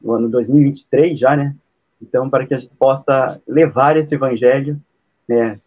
no 0.01 0.13
ano 0.13 0.29
2023 0.29 1.19
já, 1.19 1.37
né? 1.37 1.57
Então, 2.01 2.29
para 2.29 2.47
que 2.47 2.55
a 2.55 2.59
gente 2.59 2.75
possa 2.77 3.41
levar 3.49 3.97
esse 3.97 4.15
evangelho, 4.15 4.81
né? 5.27 5.59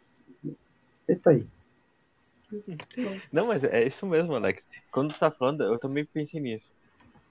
É 1.07 1.13
isso 1.13 1.27
aí. 1.27 1.45
Não, 3.31 3.47
mas 3.47 3.63
é 3.63 3.85
isso 3.85 4.05
mesmo, 4.05 4.35
Alex. 4.35 4.63
Quando 4.91 5.09
você 5.09 5.15
está 5.15 5.31
falando, 5.31 5.63
eu 5.63 5.77
também 5.77 6.05
pensei 6.05 6.39
nisso 6.39 6.69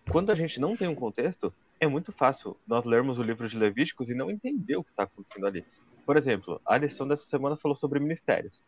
quando 0.09 0.31
a 0.31 0.35
gente 0.35 0.59
não 0.61 0.77
tem 0.77 0.89
um 0.89 0.95
contexto, 0.95 1.53
é 1.81 1.87
muito 1.87 2.13
fácil 2.13 2.57
nós 2.67 2.85
lermos 2.85 3.19
o 3.19 3.23
livro 3.23 3.49
de 3.49 3.57
Levíticos 3.57 4.09
e 4.11 4.15
não 4.15 4.31
entender 4.31 4.77
o 4.77 4.85
que 4.85 4.91
está 4.91 5.05
acontecendo 5.05 5.47
ali. 5.47 5.65
Por 6.05 6.17
exemplo, 6.17 6.61
a 6.67 6.79
lição 6.79 7.07
dessa 7.07 7.27
semana 7.29 7.57
falou 7.57 7.77
sobre 7.77 8.01
ministérios. 8.01 8.63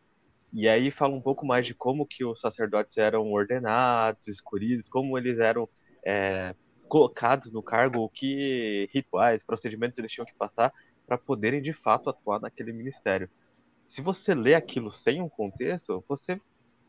E 0.53 0.67
aí 0.67 0.91
fala 0.91 1.15
um 1.15 1.21
pouco 1.21 1.45
mais 1.45 1.65
de 1.65 1.73
como 1.73 2.05
que 2.05 2.23
os 2.23 2.39
sacerdotes 2.39 2.97
eram 2.97 3.31
ordenados, 3.31 4.27
escolhidos, 4.27 4.89
como 4.89 5.17
eles 5.17 5.39
eram 5.39 5.67
é, 6.05 6.53
colocados 6.87 7.51
no 7.51 7.63
cargo, 7.63 8.09
que 8.09 8.89
rituais, 8.93 9.43
procedimentos 9.43 9.97
eles 9.97 10.11
tinham 10.11 10.25
que 10.25 10.35
passar 10.35 10.71
para 11.07 11.17
poderem 11.17 11.61
de 11.61 11.73
fato 11.73 12.09
atuar 12.09 12.39
naquele 12.39 12.73
ministério. 12.73 13.29
Se 13.87 14.01
você 14.01 14.35
lê 14.35 14.55
aquilo 14.55 14.91
sem 14.91 15.21
um 15.21 15.29
contexto, 15.29 16.03
você 16.07 16.39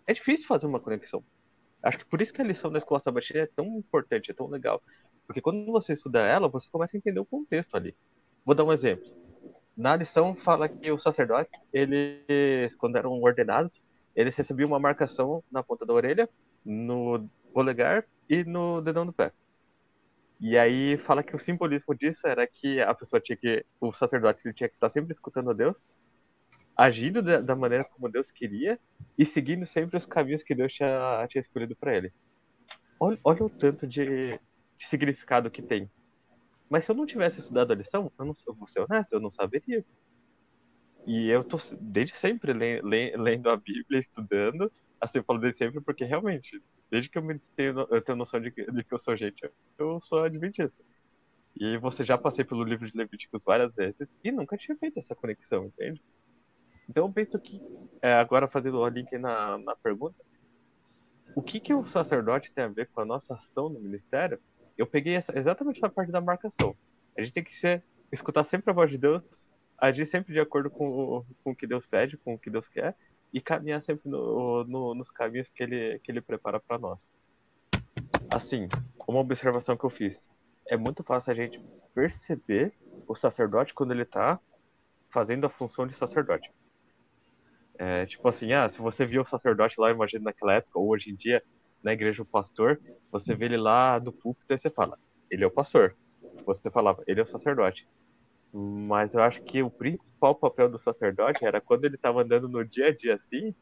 é 0.06 0.12
difícil 0.12 0.46
fazer 0.46 0.66
uma 0.66 0.80
conexão. 0.80 1.24
Acho 1.82 1.98
que 1.98 2.04
por 2.04 2.22
isso 2.22 2.32
que 2.32 2.40
a 2.40 2.44
lição 2.44 2.70
da 2.70 2.78
escola 2.78 3.00
sabatina 3.00 3.40
é 3.40 3.46
tão 3.46 3.66
importante, 3.78 4.30
é 4.30 4.34
tão 4.34 4.46
legal. 4.46 4.80
Porque 5.26 5.40
quando 5.40 5.70
você 5.72 5.94
estuda 5.94 6.20
ela, 6.20 6.48
você 6.48 6.68
começa 6.70 6.96
a 6.96 6.98
entender 6.98 7.20
o 7.20 7.24
contexto 7.24 7.76
ali. 7.76 7.94
Vou 8.44 8.54
dar 8.54 8.64
um 8.64 8.72
exemplo. 8.72 9.04
Na 9.76 9.96
lição 9.96 10.34
fala 10.34 10.68
que 10.68 10.90
os 10.90 11.02
sacerdotes, 11.02 11.52
eles, 11.72 12.76
quando 12.76 12.96
eram 12.96 13.20
ordenados, 13.20 13.82
eles 14.14 14.34
recebiam 14.34 14.68
uma 14.68 14.78
marcação 14.78 15.42
na 15.50 15.62
ponta 15.62 15.86
da 15.86 15.92
orelha, 15.92 16.28
no 16.64 17.28
polegar 17.52 18.04
e 18.28 18.44
no 18.44 18.80
dedão 18.80 19.06
do 19.06 19.12
pé. 19.12 19.32
E 20.40 20.58
aí 20.58 20.98
fala 20.98 21.22
que 21.22 21.34
o 21.34 21.38
simbolismo 21.38 21.94
disso 21.94 22.26
era 22.26 22.46
que 22.46 22.80
a 22.80 22.92
pessoa 22.94 23.20
tinha 23.20 23.36
que, 23.36 23.64
o 23.80 23.92
sacerdote 23.92 24.42
tinha 24.52 24.68
que 24.68 24.74
estar 24.74 24.90
sempre 24.90 25.12
escutando 25.12 25.50
a 25.50 25.54
Deus 25.54 25.76
agindo 26.76 27.22
da, 27.22 27.54
maneira 27.54 27.84
como 27.84 28.08
Deus 28.08 28.30
queria 28.30 28.78
e 29.18 29.24
seguindo 29.24 29.66
sempre 29.66 29.96
os 29.96 30.06
caminhos 30.06 30.42
que 30.42 30.54
Deus 30.54 30.72
tinha, 30.72 31.26
tinha 31.28 31.40
escolhido 31.40 31.76
para 31.76 31.96
ele. 31.96 32.12
Olha, 32.98 33.18
olha, 33.24 33.44
o 33.44 33.50
tanto 33.50 33.86
de, 33.86 34.38
de, 34.78 34.88
significado 34.88 35.50
que 35.50 35.60
tem. 35.60 35.90
Mas 36.68 36.84
se 36.84 36.90
eu 36.90 36.94
não 36.94 37.06
tivesse 37.06 37.40
estudado 37.40 37.72
a 37.72 37.76
lição, 37.76 38.10
eu, 38.18 38.24
não, 38.24 38.34
eu 38.46 38.54
vou 38.54 38.66
ser 38.66 38.80
honesto, 38.80 39.12
eu 39.12 39.20
não 39.20 39.30
saberia. 39.30 39.84
E 41.06 41.28
eu 41.28 41.42
tô 41.42 41.58
desde 41.80 42.16
sempre 42.16 42.52
le, 42.52 42.80
le, 42.80 43.16
lendo 43.16 43.50
a 43.50 43.56
Bíblia, 43.56 44.00
estudando. 44.00 44.70
Assim, 45.00 45.18
eu 45.18 45.24
falo 45.24 45.40
desde 45.40 45.58
sempre 45.58 45.80
porque 45.80 46.04
realmente, 46.04 46.62
desde 46.90 47.10
que 47.10 47.18
eu 47.18 47.22
me 47.22 47.38
tenho, 47.56 47.86
eu 47.90 48.00
tenho 48.00 48.16
noção 48.16 48.40
de 48.40 48.50
que, 48.50 48.70
de 48.70 48.84
que 48.84 48.94
eu 48.94 48.98
sou 48.98 49.16
gente, 49.16 49.50
eu 49.76 50.00
sou 50.00 50.22
adventista. 50.22 50.82
E 51.56 51.76
você 51.76 52.02
já 52.02 52.16
passei 52.16 52.44
pelo 52.44 52.64
livro 52.64 52.90
de 52.90 52.96
Levíticos 52.96 53.42
várias 53.44 53.74
vezes 53.74 54.08
e 54.24 54.32
nunca 54.32 54.56
tinha 54.56 54.76
feito 54.76 54.98
essa 54.98 55.14
conexão, 55.14 55.66
entende? 55.66 56.00
Então 56.92 57.06
eu 57.06 57.12
penso 57.12 57.38
que, 57.38 57.58
é, 58.02 58.12
agora 58.12 58.46
fazendo 58.46 58.78
o 58.78 58.86
link 58.86 59.10
na, 59.16 59.56
na 59.56 59.74
pergunta, 59.74 60.14
o 61.34 61.40
que, 61.40 61.58
que 61.58 61.72
o 61.72 61.86
sacerdote 61.86 62.52
tem 62.52 62.64
a 62.64 62.68
ver 62.68 62.86
com 62.88 63.00
a 63.00 63.04
nossa 63.06 63.32
ação 63.32 63.70
no 63.70 63.80
ministério? 63.80 64.38
Eu 64.76 64.86
peguei 64.86 65.14
essa, 65.14 65.36
exatamente 65.38 65.80
na 65.80 65.88
parte 65.88 66.12
da 66.12 66.20
marcação. 66.20 66.76
A 67.16 67.22
gente 67.22 67.32
tem 67.32 67.42
que 67.42 67.56
ser, 67.56 67.82
escutar 68.12 68.44
sempre 68.44 68.70
a 68.70 68.74
voz 68.74 68.90
de 68.90 68.98
Deus, 68.98 69.22
agir 69.78 70.06
sempre 70.06 70.34
de 70.34 70.40
acordo 70.40 70.68
com, 70.68 70.86
o, 70.86 71.24
com 71.42 71.52
o 71.52 71.56
que 71.56 71.66
Deus 71.66 71.86
pede, 71.86 72.18
com 72.18 72.34
o 72.34 72.38
que 72.38 72.50
Deus 72.50 72.68
quer, 72.68 72.94
e 73.32 73.40
caminhar 73.40 73.80
sempre 73.80 74.10
no, 74.10 74.62
no, 74.64 74.94
nos 74.94 75.10
caminhos 75.10 75.48
que 75.48 75.62
Ele, 75.62 75.98
que 76.00 76.12
ele 76.12 76.20
prepara 76.20 76.60
para 76.60 76.78
nós. 76.78 77.00
Assim, 78.30 78.68
uma 79.08 79.20
observação 79.20 79.78
que 79.78 79.84
eu 79.84 79.90
fiz. 79.90 80.28
É 80.68 80.76
muito 80.76 81.02
fácil 81.02 81.32
a 81.32 81.34
gente 81.34 81.58
perceber 81.94 82.74
o 83.08 83.14
sacerdote 83.14 83.72
quando 83.72 83.92
ele 83.92 84.02
está 84.02 84.38
fazendo 85.08 85.46
a 85.46 85.50
função 85.50 85.86
de 85.86 85.96
sacerdote. 85.96 86.50
É, 87.78 88.06
tipo 88.06 88.28
assim, 88.28 88.52
ah, 88.52 88.68
se 88.68 88.78
você 88.80 89.04
viu 89.04 89.22
o 89.22 89.26
sacerdote 89.26 89.80
lá, 89.80 89.90
imagina 89.90 90.24
naquela 90.24 90.54
época, 90.54 90.78
ou 90.78 90.88
hoje 90.88 91.10
em 91.10 91.14
dia, 91.14 91.42
na 91.82 91.92
igreja 91.92 92.22
o 92.22 92.26
pastor, 92.26 92.80
você 93.10 93.34
vê 93.34 93.46
ele 93.46 93.56
lá 93.56 93.98
no 93.98 94.12
púlpito 94.12 94.52
e 94.52 94.58
você 94.58 94.70
fala, 94.70 94.98
ele 95.30 95.44
é 95.44 95.46
o 95.46 95.50
pastor. 95.50 95.96
Você 96.46 96.70
falava, 96.70 97.02
ele 97.06 97.20
é 97.20 97.22
o 97.22 97.26
sacerdote. 97.26 97.86
Mas 98.52 99.14
eu 99.14 99.22
acho 99.22 99.42
que 99.42 99.62
o 99.62 99.70
principal 99.70 100.34
papel 100.34 100.68
do 100.68 100.78
sacerdote 100.78 101.44
era 101.44 101.60
quando 101.60 101.84
ele 101.84 101.94
estava 101.94 102.22
andando 102.22 102.48
no 102.48 102.64
dia 102.64 102.88
a 102.88 102.94
dia 102.94 103.14
assim, 103.14 103.54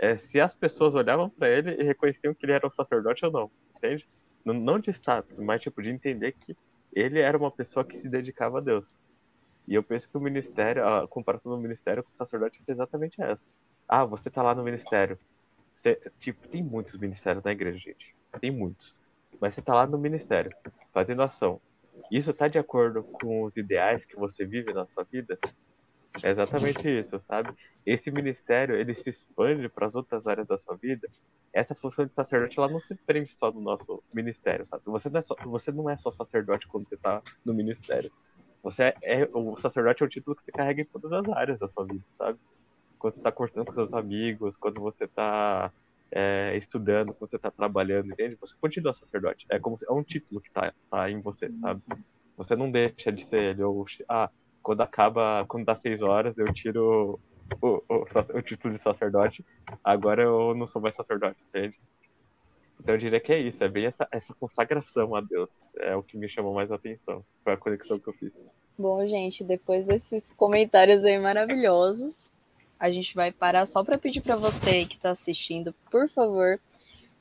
é, 0.00 0.18
se 0.18 0.38
as 0.38 0.54
pessoas 0.54 0.94
olhavam 0.94 1.30
para 1.30 1.48
ele 1.48 1.74
e 1.80 1.82
reconheciam 1.82 2.34
que 2.34 2.44
ele 2.44 2.52
era 2.52 2.66
um 2.66 2.70
sacerdote 2.70 3.24
ou 3.24 3.32
não, 3.32 3.50
entende? 3.76 4.06
Não, 4.44 4.52
não 4.52 4.78
de 4.78 4.90
status, 4.90 5.38
mas 5.38 5.62
tipo 5.62 5.82
de 5.82 5.88
entender 5.88 6.32
que 6.32 6.56
ele 6.92 7.18
era 7.18 7.36
uma 7.36 7.50
pessoa 7.50 7.84
que 7.84 7.98
se 7.98 8.08
dedicava 8.08 8.58
a 8.58 8.60
Deus. 8.60 8.86
E 9.66 9.74
eu 9.74 9.82
penso 9.82 10.08
que 10.08 10.16
o 10.16 10.20
ministério, 10.20 10.86
a 10.86 11.08
comparação 11.08 11.52
do 11.52 11.58
ministério 11.58 12.02
com 12.02 12.10
o 12.10 12.16
sacerdote 12.16 12.62
é 12.66 12.72
exatamente 12.72 13.20
essa. 13.20 13.42
Ah, 13.88 14.04
você 14.04 14.30
tá 14.30 14.42
lá 14.42 14.54
no 14.54 14.62
ministério. 14.62 15.18
Tipo, 16.18 16.48
tem 16.48 16.62
muitos 16.62 16.98
ministérios 16.98 17.44
na 17.44 17.52
igreja, 17.52 17.78
gente. 17.78 18.14
Tem 18.40 18.50
muitos. 18.50 18.94
Mas 19.40 19.54
você 19.54 19.62
tá 19.62 19.74
lá 19.74 19.86
no 19.86 19.98
ministério, 19.98 20.52
fazendo 20.92 21.22
ação. 21.22 21.60
Isso 22.10 22.32
tá 22.32 22.48
de 22.48 22.58
acordo 22.58 23.02
com 23.02 23.44
os 23.44 23.56
ideais 23.56 24.04
que 24.04 24.16
você 24.16 24.44
vive 24.44 24.72
na 24.72 24.86
sua 24.86 25.04
vida? 25.04 25.38
É 26.22 26.30
exatamente 26.30 26.88
isso, 26.88 27.20
sabe? 27.20 27.52
Esse 27.84 28.10
ministério, 28.10 28.74
ele 28.74 28.94
se 28.94 29.10
expande 29.10 29.68
para 29.68 29.86
as 29.86 29.94
outras 29.94 30.26
áreas 30.26 30.46
da 30.46 30.58
sua 30.58 30.76
vida. 30.76 31.08
Essa 31.52 31.74
função 31.74 32.06
de 32.06 32.12
sacerdote, 32.12 32.58
ela 32.58 32.68
não 32.68 32.80
se 32.80 32.94
prende 32.94 33.32
só 33.36 33.52
no 33.52 33.60
nosso 33.60 34.02
ministério, 34.14 34.66
sabe? 34.66 34.82
Você 34.86 35.08
não 35.08 35.18
é 35.18 35.22
só, 35.22 35.36
você 35.44 35.72
não 35.72 35.90
é 35.90 35.96
só 35.96 36.10
sacerdote 36.10 36.66
quando 36.66 36.88
você 36.88 36.94
está 36.94 37.22
no 37.44 37.54
ministério. 37.54 38.10
Você 38.66 38.82
é, 38.82 38.96
é, 39.04 39.28
o 39.32 39.56
sacerdote 39.56 40.02
é 40.02 40.06
o 40.06 40.08
título 40.08 40.34
que 40.34 40.42
você 40.42 40.50
carrega 40.50 40.82
em 40.82 40.84
todas 40.84 41.12
as 41.12 41.28
áreas 41.28 41.56
da 41.56 41.68
sua 41.68 41.84
vida, 41.84 42.02
sabe? 42.18 42.36
Quando 42.98 43.14
você 43.14 43.20
está 43.20 43.30
conversando 43.30 43.64
com 43.64 43.72
seus 43.72 43.94
amigos, 43.94 44.56
quando 44.56 44.80
você 44.80 45.04
está 45.04 45.70
é, 46.10 46.56
estudando, 46.56 47.14
quando 47.14 47.30
você 47.30 47.36
está 47.36 47.48
trabalhando, 47.48 48.10
entende? 48.10 48.36
Você 48.40 48.56
continua 48.60 48.92
sacerdote. 48.92 49.46
É 49.48 49.60
como 49.60 49.78
é 49.88 49.92
um 49.92 50.02
título 50.02 50.40
que 50.40 50.48
está 50.48 50.72
tá 50.90 51.08
em 51.08 51.20
você, 51.20 51.48
sabe? 51.60 51.80
Você 52.36 52.56
não 52.56 52.68
deixa 52.68 53.12
de 53.12 53.24
ser 53.26 53.40
ele. 53.40 53.62
Ou, 53.62 53.86
ah, 54.08 54.28
quando 54.60 54.80
acaba, 54.80 55.44
quando 55.46 55.64
dá 55.64 55.76
seis 55.76 56.02
horas, 56.02 56.36
eu 56.36 56.52
tiro 56.52 57.20
o, 57.62 57.84
o, 57.88 58.04
o 58.34 58.42
título 58.42 58.76
de 58.76 58.82
sacerdote. 58.82 59.46
Agora 59.84 60.24
eu 60.24 60.56
não 60.56 60.66
sou 60.66 60.82
mais 60.82 60.96
sacerdote, 60.96 61.38
entende? 61.50 61.78
Então 62.80 62.94
eu 62.94 62.98
diria 62.98 63.20
que 63.20 63.32
é 63.32 63.40
isso, 63.40 63.62
é 63.62 63.68
bem 63.68 63.86
essa, 63.86 64.06
essa 64.12 64.34
consagração 64.34 65.14
a 65.14 65.20
Deus. 65.20 65.48
É 65.78 65.94
o 65.96 66.02
que 66.02 66.16
me 66.16 66.28
chamou 66.28 66.54
mais 66.54 66.70
a 66.70 66.76
atenção. 66.76 67.24
Foi 67.42 67.52
a 67.52 67.56
conexão 67.56 67.98
que 67.98 68.08
eu 68.08 68.12
fiz. 68.12 68.32
Bom, 68.78 69.04
gente, 69.06 69.42
depois 69.42 69.84
desses 69.86 70.34
comentários 70.34 71.02
aí 71.02 71.18
maravilhosos, 71.18 72.30
a 72.78 72.90
gente 72.90 73.14
vai 73.14 73.32
parar 73.32 73.66
só 73.66 73.82
para 73.82 73.96
pedir 73.96 74.20
para 74.20 74.36
você 74.36 74.84
que 74.84 74.96
está 74.96 75.10
assistindo, 75.10 75.74
por 75.90 76.08
favor, 76.10 76.60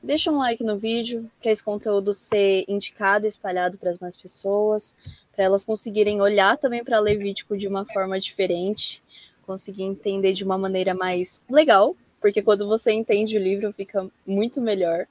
deixa 0.03 0.31
um 0.31 0.37
like 0.37 0.63
no 0.63 0.77
vídeo 0.77 1.29
para 1.41 1.51
esse 1.51 1.63
conteúdo 1.63 2.13
ser 2.13 2.65
indicado 2.67 3.25
e 3.25 3.29
espalhado 3.29 3.77
para 3.77 3.89
as 3.89 3.99
mais 3.99 4.17
pessoas, 4.17 4.95
para 5.33 5.45
elas 5.45 5.65
conseguirem 5.65 6.21
olhar 6.21 6.57
também 6.57 6.83
para 6.83 6.99
Levítico 6.99 7.57
de 7.57 7.67
uma 7.67 7.85
forma 7.85 8.19
diferente, 8.19 9.01
conseguir 9.45 9.83
entender 9.83 10.33
de 10.33 10.43
uma 10.43 10.57
maneira 10.57 10.93
mais 10.93 11.43
legal, 11.49 11.95
porque 12.19 12.41
quando 12.41 12.67
você 12.67 12.91
entende 12.91 13.37
o 13.37 13.41
livro 13.41 13.71
fica 13.73 14.07
muito 14.25 14.59
melhor. 14.59 15.07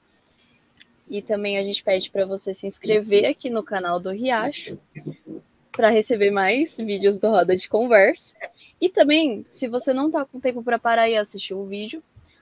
E 1.09 1.21
também 1.21 1.57
a 1.57 1.63
gente 1.63 1.83
pede 1.83 2.09
para 2.09 2.25
você 2.25 2.53
se 2.53 2.65
inscrever 2.65 3.25
aqui 3.25 3.49
no 3.49 3.63
canal 3.63 3.99
do 3.99 4.09
Riacho 4.09 4.77
para 5.71 5.89
receber 5.89 6.31
mais 6.31 6.77
vídeos 6.77 7.17
do 7.17 7.29
Roda 7.29 7.55
de 7.55 7.67
Conversa. 7.67 8.33
E 8.79 8.89
também, 8.89 9.45
se 9.49 9.67
você 9.67 9.93
não 9.93 10.07
está 10.07 10.25
com 10.25 10.39
tempo 10.39 10.63
para 10.63 10.79
parar 10.79 11.09
e 11.09 11.17
assistir 11.17 11.53
o 11.53 11.65
vídeo, 11.65 12.01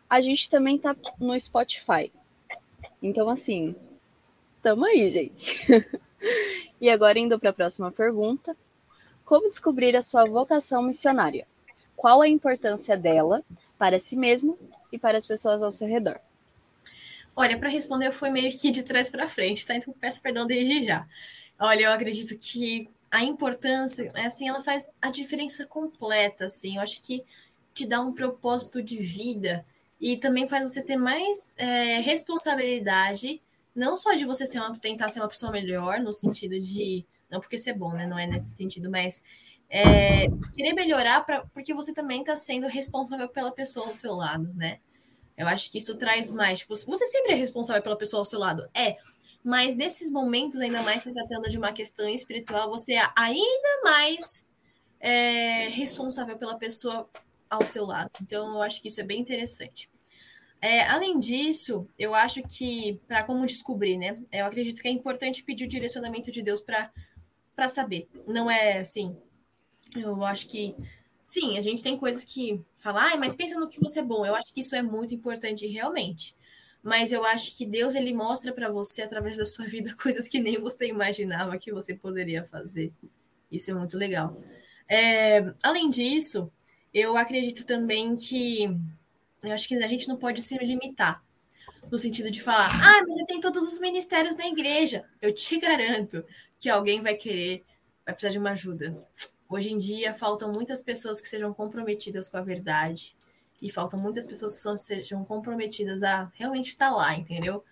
a 0.10 0.22
gente 0.22 0.50
também 0.50 0.76
está 0.76 0.96
no 1.20 1.38
Spotify. 1.40 2.12
Então, 3.02 3.30
assim, 3.30 3.76
tamo 4.62 4.86
aí, 4.86 5.10
gente. 5.10 5.60
e 6.80 6.90
agora, 6.90 7.20
indo 7.20 7.40
para 7.40 7.50
a 7.50 7.54
próxima 7.54 7.92
pergunta: 7.92 8.56
Como 9.26 9.50
descobrir 9.50 9.96
a 9.96 10.02
sua 10.02 10.26
vocação 10.26 10.82
missionária? 10.84 11.48
Qual 11.96 12.22
a 12.22 12.28
importância 12.28 12.96
dela 12.96 13.44
para 13.78 14.00
si 14.00 14.16
mesmo 14.16 14.58
e 14.92 14.98
para 14.98 15.18
as 15.18 15.26
pessoas 15.26 15.62
ao 15.62 15.72
seu 15.72 15.88
redor? 15.88 16.20
Olha, 17.36 17.58
para 17.58 17.70
responder, 17.70 18.12
foi 18.12 18.30
meio 18.30 18.52
que 18.52 18.72
de 18.72 18.84
trás 18.84 19.10
para 19.10 19.28
frente, 19.28 19.66
tá? 19.66 19.76
Então 19.76 19.94
peço 20.00 20.22
perdão 20.22 20.46
desde 20.46 20.86
já. 20.86 21.08
Olha, 21.60 21.84
eu 21.84 21.92
acredito 21.92 22.38
que 22.38 22.90
a 23.10 23.24
importância, 23.24 24.10
é 24.16 24.26
assim, 24.26 24.48
ela 24.48 24.62
faz 24.62 24.90
a 25.02 25.10
diferença 25.10 25.66
completa, 25.66 26.46
assim. 26.46 26.78
Eu 26.78 26.82
acho 26.82 27.02
que 27.02 27.24
te 27.74 27.86
dá 27.86 28.02
um 28.02 28.14
propósito 28.14 28.82
de 28.82 28.98
vida 28.98 29.66
e 30.00 30.18
também 30.18 30.48
faz 30.48 30.64
você 30.64 30.84
ter 30.84 30.98
mais 30.98 31.56
é, 31.58 32.00
responsabilidade, 32.00 33.42
não 33.76 33.98
só 33.98 34.14
de 34.14 34.26
você 34.26 34.46
ser 34.46 34.60
uma, 34.60 34.78
tentar 34.78 35.10
ser 35.10 35.20
uma 35.20 35.28
pessoa 35.28 35.52
melhor, 35.52 36.00
no 36.00 36.14
sentido 36.14 36.60
de. 36.60 37.06
Não 37.30 37.40
porque 37.40 37.58
ser 37.58 37.74
bom, 37.74 37.94
né? 37.94 38.06
Não 38.06 38.20
é 38.20 38.28
nesse 38.28 38.56
sentido, 38.56 38.92
mas 38.92 39.24
é, 39.70 40.28
querer 40.56 40.74
melhorar 40.74 41.22
pra, 41.26 41.46
porque 41.54 41.74
você 41.74 41.94
também 41.94 42.20
está 42.22 42.36
sendo 42.36 42.68
responsável 42.68 43.28
pela 43.28 43.52
pessoa 43.52 43.88
ao 43.88 43.96
seu 43.96 44.14
lado, 44.14 44.54
né? 44.54 44.80
Eu 45.38 45.48
acho 45.48 45.72
que 45.72 45.78
isso 45.78 45.98
traz 45.98 46.32
mais. 46.32 46.60
Tipo, 46.60 46.76
você 46.76 47.06
sempre 47.08 47.34
é 47.34 47.36
responsável 47.36 47.82
pela 47.82 47.98
pessoa 47.98 48.22
ao 48.22 48.26
seu 48.26 48.40
lado. 48.40 48.68
É. 48.74 48.98
Mas 49.44 49.76
nesses 49.76 50.10
momentos, 50.10 50.62
ainda 50.62 50.82
mais 50.84 51.02
se 51.02 51.12
tratando 51.12 51.50
de 51.50 51.58
uma 51.58 51.74
questão 51.74 52.08
espiritual, 52.08 52.70
você 52.70 52.94
é 52.94 53.10
ainda 53.16 53.82
mais 53.84 54.48
é, 55.00 55.68
responsável 55.68 56.38
pela 56.38 56.58
pessoa 56.58 57.10
ao 57.50 57.66
seu 57.66 57.86
lado. 57.86 58.10
Então, 58.22 58.54
eu 58.54 58.62
acho 58.62 58.82
que 58.82 58.88
isso 58.88 59.02
é 59.02 59.04
bem 59.04 59.20
interessante. 59.20 59.90
É, 60.62 60.84
além 60.84 61.20
disso, 61.20 61.86
eu 62.00 62.16
acho 62.16 62.42
que, 62.44 62.98
para 63.06 63.22
como 63.24 63.46
descobrir, 63.46 63.98
né? 63.98 64.16
Eu 64.32 64.46
acredito 64.46 64.82
que 64.82 64.88
é 64.88 64.92
importante 64.92 65.44
pedir 65.44 65.66
o 65.66 65.68
direcionamento 65.68 66.32
de 66.32 66.42
Deus 66.42 66.62
para 66.62 67.68
saber. 67.68 68.08
Não 68.26 68.50
é 68.50 68.78
assim. 68.78 69.14
Eu 69.94 70.24
acho 70.24 70.48
que 70.48 70.74
Sim, 71.24 71.58
a 71.58 71.62
gente 71.62 71.82
tem 71.82 71.98
coisas 71.98 72.24
que 72.24 72.62
falar, 72.76 73.14
ah, 73.14 73.18
mas 73.18 73.36
pensa 73.36 73.60
no 73.60 73.70
que 73.70 73.80
você 73.80 74.00
é 74.00 74.04
bom. 74.04 74.26
Eu 74.26 74.36
acho 74.36 74.54
que 74.54 74.60
isso 74.60 74.76
é 74.76 74.82
muito 74.82 75.14
importante 75.14 75.66
realmente. 75.68 76.36
Mas 76.82 77.14
eu 77.14 77.24
acho 77.24 77.56
que 77.56 77.66
Deus 77.66 77.96
ele 77.96 78.14
mostra 78.14 78.52
para 78.52 78.70
você 78.70 79.04
através 79.04 79.38
da 79.38 79.46
sua 79.46 79.66
vida 79.66 79.96
coisas 80.02 80.28
que 80.28 80.42
nem 80.42 80.60
você 80.60 80.88
imaginava 80.88 81.58
que 81.58 81.72
você 81.72 81.96
poderia 81.96 82.44
fazer. 82.44 82.92
Isso 83.50 83.72
é 83.72 83.74
muito 83.74 83.98
legal. 83.98 84.42
É, 84.90 85.54
além 85.64 85.90
disso, 85.90 86.52
eu 86.94 87.16
acredito 87.16 87.66
também 87.66 88.16
que 88.16 88.66
eu 89.44 89.52
acho 89.52 89.68
que 89.68 89.76
a 89.76 89.88
gente 89.88 90.08
não 90.08 90.18
pode 90.18 90.42
se 90.42 90.58
limitar 90.58 91.24
no 91.92 91.98
sentido 91.98 92.32
de 92.32 92.42
falar, 92.42 92.70
ah, 92.70 93.04
mas 93.06 93.18
já 93.18 93.26
tem 93.26 93.40
todos 93.40 93.72
os 93.72 93.80
ministérios 93.80 94.38
na 94.38 94.48
igreja. 94.48 95.06
Eu 95.22 95.34
te 95.34 95.60
garanto 95.60 96.24
que 96.60 96.70
alguém 96.70 97.02
vai 97.02 97.16
querer, 97.16 97.64
vai 98.06 98.14
precisar 98.14 98.32
de 98.32 98.40
uma 98.40 98.52
ajuda. 98.52 98.98
Hoje 99.50 99.72
em 99.72 99.78
dia, 99.78 100.14
faltam 100.14 100.52
muitas 100.52 100.82
pessoas 100.82 101.22
que 101.22 101.28
sejam 101.28 101.54
comprometidas 101.54 102.30
com 102.30 102.38
a 102.38 102.42
verdade 102.42 103.16
e 103.62 103.70
faltam 103.70 104.00
muitas 104.02 104.26
pessoas 104.26 104.56
que 104.56 104.62
são, 104.62 104.76
sejam 104.76 105.24
comprometidas 105.24 106.04
a 106.04 106.32
realmente 106.34 106.68
estar 106.68 106.90
lá, 106.92 107.16
entendeu? 107.16 107.64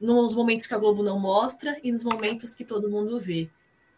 Nos 0.00 0.34
momentos 0.34 0.66
que 0.66 0.74
a 0.74 0.78
Globo 0.78 1.02
não 1.02 1.18
mostra 1.18 1.78
e 1.82 1.90
nos 1.90 2.04
momentos 2.04 2.54
que 2.54 2.64
todo 2.64 2.90
mundo 2.90 3.20
vê. 3.20 3.50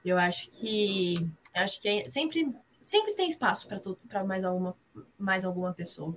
Eu 0.04 0.18
acho 0.18 0.48
que 0.50 1.14
acho 1.54 1.80
que 1.80 1.88
é, 1.88 2.08
sempre 2.08 2.54
sempre 2.80 3.14
tem 3.14 3.28
espaço 3.28 3.68
para 4.08 4.24
mais 4.24 4.44
alguma 4.44 4.76
mais 5.18 5.44
alguma 5.44 5.72
pessoa. 5.72 6.16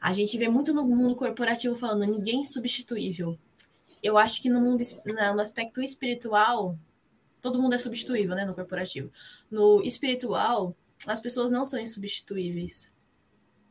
A 0.00 0.12
gente 0.12 0.38
vê 0.38 0.48
muito 0.48 0.72
no 0.72 0.84
mundo 0.84 1.16
corporativo 1.16 1.74
falando 1.74 2.04
ninguém 2.04 2.44
substituível. 2.44 3.36
Eu 4.02 4.16
acho 4.16 4.40
que 4.40 4.48
no 4.48 4.60
mundo 4.60 4.82
no 5.04 5.40
aspecto 5.40 5.82
espiritual 5.82 6.78
todo 7.40 7.60
mundo 7.60 7.74
é 7.74 7.78
substituível, 7.78 8.34
né, 8.34 8.44
no 8.44 8.54
corporativo. 8.54 9.10
No 9.50 9.82
espiritual, 9.82 10.74
as 11.06 11.20
pessoas 11.20 11.50
não 11.50 11.64
são 11.64 11.78
insubstituíveis. 11.78 12.90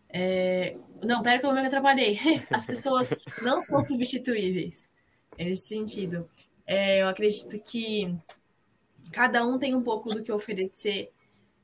É... 0.10 0.77
Não, 1.03 1.21
pera 1.21 1.39
que 1.39 1.45
eu 1.45 1.53
me 1.53 1.60
atrapalhei. 1.60 2.19
As 2.49 2.65
pessoas 2.65 3.13
não 3.41 3.60
são 3.60 3.82
substituíveis. 3.82 4.89
Nesse 5.38 5.67
sentido. 5.67 6.30
É, 6.65 7.01
eu 7.01 7.08
acredito 7.08 7.60
que 7.60 8.15
cada 9.12 9.45
um 9.45 9.60
tem 9.60 9.75
um 9.75 9.84
pouco 9.84 10.10
do 10.10 10.23
que 10.23 10.32
oferecer 10.32 11.12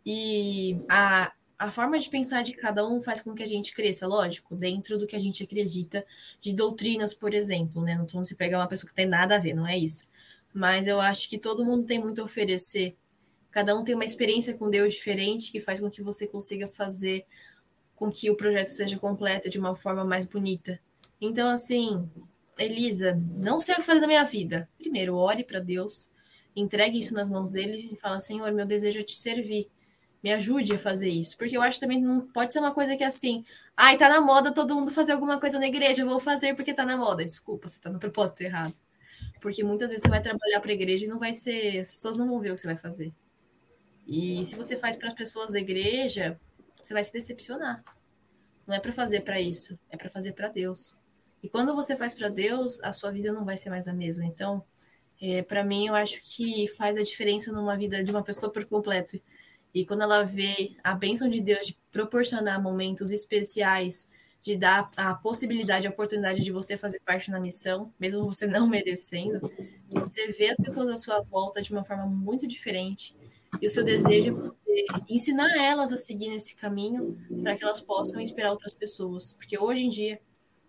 e 0.06 0.78
a, 0.88 1.34
a 1.58 1.72
forma 1.72 1.98
de 1.98 2.10
pensar 2.10 2.44
de 2.44 2.54
cada 2.54 2.88
um 2.88 3.02
faz 3.02 3.22
com 3.22 3.34
que 3.34 3.44
a 3.44 3.48
gente 3.48 3.74
cresça, 3.74 4.08
lógico, 4.08 4.56
dentro 4.56 4.98
do 4.98 5.08
que 5.08 5.16
a 5.16 5.20
gente 5.20 5.44
acredita 5.44 6.06
de 6.40 6.54
doutrinas, 6.54 7.14
por 7.14 7.34
exemplo, 7.34 7.82
né? 7.82 8.06
Não 8.14 8.24
se 8.24 8.36
pegar 8.36 8.60
uma 8.60 8.68
pessoa 8.68 8.90
que 8.90 8.96
tem 8.96 9.06
nada 9.06 9.36
a 9.36 9.40
ver, 9.40 9.54
não 9.54 9.68
é 9.68 9.78
isso 9.78 10.08
mas 10.54 10.88
eu 10.88 11.02
acho 11.02 11.30
que 11.30 11.38
todo 11.38 11.66
mundo 11.66 11.86
tem 11.86 12.00
muito 12.00 12.22
a 12.22 12.26
oferecer. 12.26 12.96
Cada 13.52 13.76
um 13.78 13.84
tem 13.84 13.96
uma 13.96 14.06
experiência 14.06 14.54
com 14.54 14.70
Deus 14.70 14.94
diferente 14.94 15.52
que 15.52 15.60
faz 15.60 15.80
com 15.80 15.90
que 15.90 16.02
você 16.02 16.28
consiga 16.28 16.68
fazer 16.68 17.26
com 17.96 18.12
que 18.12 18.30
o 18.30 18.36
projeto 18.36 18.68
seja 18.68 18.98
completo 18.98 19.50
de 19.50 19.60
uma 19.60 19.76
forma 19.76 20.04
mais 20.04 20.26
bonita. 20.26 20.80
Então, 21.22 21.50
assim, 21.50 22.10
Elisa, 22.58 23.20
não 23.36 23.60
sei 23.62 23.76
o 23.76 23.78
que 23.78 23.84
fazer 23.84 24.02
da 24.02 24.08
minha 24.08 24.24
vida. 24.24 24.70
Primeiro, 24.78 25.16
ore 25.16 25.44
para 25.44 25.60
Deus, 25.60 26.10
entregue 26.56 27.00
isso 27.00 27.14
nas 27.14 27.30
mãos 27.30 27.52
dele 27.52 27.90
e 27.92 27.96
fala: 27.96 28.20
Senhor, 28.20 28.52
meu 28.52 28.66
desejo 28.66 29.00
é 29.00 29.04
te 29.04 29.16
servir. 29.16 29.70
Me 30.22 30.32
ajude 30.34 30.76
a 30.76 30.80
fazer 30.80 31.10
isso. 31.10 31.38
Porque 31.38 31.56
eu 31.58 31.62
acho 31.62 31.80
também 31.80 32.02
não 32.02 32.22
pode 32.22 32.54
ser 32.54 32.60
uma 32.60 32.72
coisa 32.72 32.96
que 32.96 33.04
é 33.04 33.08
assim, 33.08 33.44
ai, 33.76 33.98
tá 33.98 34.08
na 34.10 34.22
moda 34.22 34.54
todo 34.54 34.76
mundo 34.76 34.92
fazer 34.92 35.12
alguma 35.14 35.40
coisa 35.40 35.60
na 35.60 35.68
igreja, 35.68 36.02
eu 36.02 36.08
vou 36.08 36.20
fazer 36.20 36.56
porque 36.56 36.74
tá 36.74 36.86
na 36.86 36.98
moda. 36.98 37.26
Desculpa, 37.26 37.68
você 37.68 37.80
tá 37.80 37.90
no 37.90 38.00
propósito 38.00 38.42
errado. 38.42 38.74
Porque 39.44 39.62
muitas 39.62 39.90
vezes 39.90 40.04
você 40.04 40.10
vai 40.10 40.22
trabalhar 40.22 40.62
para 40.62 40.72
a 40.72 40.74
igreja 40.74 41.04
e 41.04 41.08
não 41.10 41.20
vai 41.20 41.34
ser. 41.34 41.82
As 41.82 41.92
pessoas 41.92 42.18
não 42.18 42.30
vão 42.30 42.40
ver 42.40 42.52
o 42.52 42.56
que 42.56 42.62
você 42.62 42.68
vai 42.68 42.78
fazer. 42.78 43.14
E 44.08 44.44
se 44.46 44.56
você 44.56 44.78
faz 44.78 44.96
para 44.96 45.10
as 45.10 45.14
pessoas 45.14 45.52
da 45.52 45.60
igreja, 45.60 46.40
você 46.82 46.94
vai 46.94 47.04
se 47.04 47.12
decepcionar. 47.12 47.84
Não 48.66 48.74
é 48.74 48.80
para 48.80 48.94
fazer 48.94 49.20
para 49.20 49.42
isso, 49.42 49.78
é 49.90 49.98
para 49.98 50.10
fazer 50.10 50.32
para 50.32 50.48
Deus. 50.48 50.96
E 51.44 51.50
quando 51.50 51.76
você 51.76 51.94
faz 51.94 52.14
para 52.14 52.30
Deus, 52.30 52.82
a 52.82 52.94
sua 52.94 53.12
vida 53.12 53.34
não 53.34 53.44
vai 53.44 53.58
ser 53.58 53.70
mais 53.70 53.86
a 53.86 53.94
mesma. 53.94 54.26
Então, 54.26 54.64
é, 55.22 55.42
para 55.42 55.62
mim, 55.62 55.88
eu 55.88 55.96
acho 55.96 56.22
que 56.24 56.66
faz 56.78 56.96
a 56.96 57.04
diferença 57.04 57.52
numa 57.52 57.76
vida 57.76 58.02
de 58.02 58.12
uma 58.12 58.24
pessoa 58.24 58.50
por 58.50 58.64
completo. 58.64 59.20
E 59.74 59.86
quando 59.86 60.04
ela 60.04 60.24
vê 60.24 60.78
a 60.82 60.96
bênção 60.96 61.30
de 61.30 61.42
Deus 61.42 61.68
de 61.68 61.78
proporcionar 61.92 62.64
momentos 62.64 63.12
especiais 63.12 64.10
de 64.44 64.58
dar 64.58 64.90
a 64.98 65.16
possibilidade, 65.16 65.88
a 65.88 65.90
oportunidade 65.90 66.42
de 66.42 66.52
você 66.52 66.76
fazer 66.76 67.00
parte 67.00 67.32
na 67.32 67.40
missão, 67.40 67.92
mesmo 67.98 68.26
você 68.26 68.46
não 68.46 68.68
merecendo, 68.70 69.40
você 69.90 70.32
vê 70.34 70.50
as 70.50 70.58
pessoas 70.58 70.90
à 70.90 70.96
sua 70.98 71.22
volta 71.22 71.62
de 71.62 71.72
uma 71.72 71.84
forma 71.84 72.06
muito 72.06 72.46
diferente 72.46 73.16
e 73.62 73.66
o 73.66 73.70
seu 73.70 73.84
desejo 73.84 74.54
é 74.68 74.86
ensinar 75.08 75.50
elas 75.58 75.94
a 75.94 75.98
seguir 75.98 76.30
nesse 76.30 76.56
caminho 76.56 77.18
para 77.42 77.56
que 77.56 77.64
elas 77.64 77.80
possam 77.80 78.20
inspirar 78.20 78.52
outras 78.52 78.76
pessoas. 78.76 79.32
Porque 79.32 79.58
hoje 79.58 79.84
em 79.84 79.90
dia, 79.90 80.20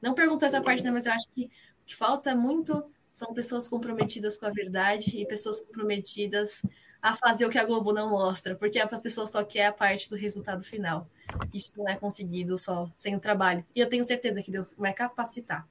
não 0.01 0.15
pergunto 0.15 0.45
essa 0.45 0.63
parte, 0.63 0.83
né, 0.83 0.91
mas 0.91 1.07
eu 1.07 1.13
acho 1.13 1.29
que 1.31 1.47
o 1.47 1.87
que 1.87 1.97
falta 1.97 2.35
muito 2.35 2.85
são 3.15 3.33
pessoas 3.33 3.69
comprometidas 3.69 4.37
com 4.37 4.45
a 4.45 4.51
verdade 4.51 5.17
e 5.17 5.25
pessoas 5.25 5.61
comprometidas 5.61 6.61
a 7.01 7.15
fazer 7.15 7.47
o 7.47 7.51
que 7.51 7.59
a 7.59 7.65
Globo 7.65 7.93
não 7.93 8.11
mostra, 8.11 8.57
porque 8.57 8.79
a 8.79 8.89
pessoa 8.89 9.27
só 9.27 9.45
quer 9.45 9.67
a 9.67 9.73
parte 9.73 10.11
do 10.11 10.17
resultado 10.17 10.65
final. 10.65 11.09
Isso 11.53 11.73
não 11.77 11.89
é 11.89 11.95
conseguido 11.95 12.59
só 12.59 12.91
sem 12.97 13.15
o 13.15 13.21
trabalho. 13.21 13.65
E 13.75 13.79
eu 13.79 13.89
tenho 13.89 14.05
certeza 14.05 14.43
que 14.43 14.51
Deus 14.51 14.75
vai 14.77 14.93
capacitar, 14.93 15.67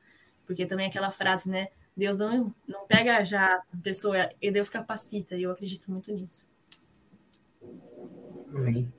porque 0.45 0.65
também 0.65 0.87
aquela 0.87 1.11
frase, 1.11 1.49
né? 1.49 1.67
Deus 1.97 2.17
não, 2.17 2.53
não 2.67 2.87
pega 2.87 3.23
já 3.25 3.61
a 3.73 3.77
pessoa 3.83 4.29
e 4.41 4.49
Deus 4.49 4.69
capacita, 4.69 5.35
e 5.35 5.43
eu 5.43 5.51
acredito 5.51 5.91
muito 5.91 6.13
nisso. 6.13 6.47
Amém. 8.55 8.91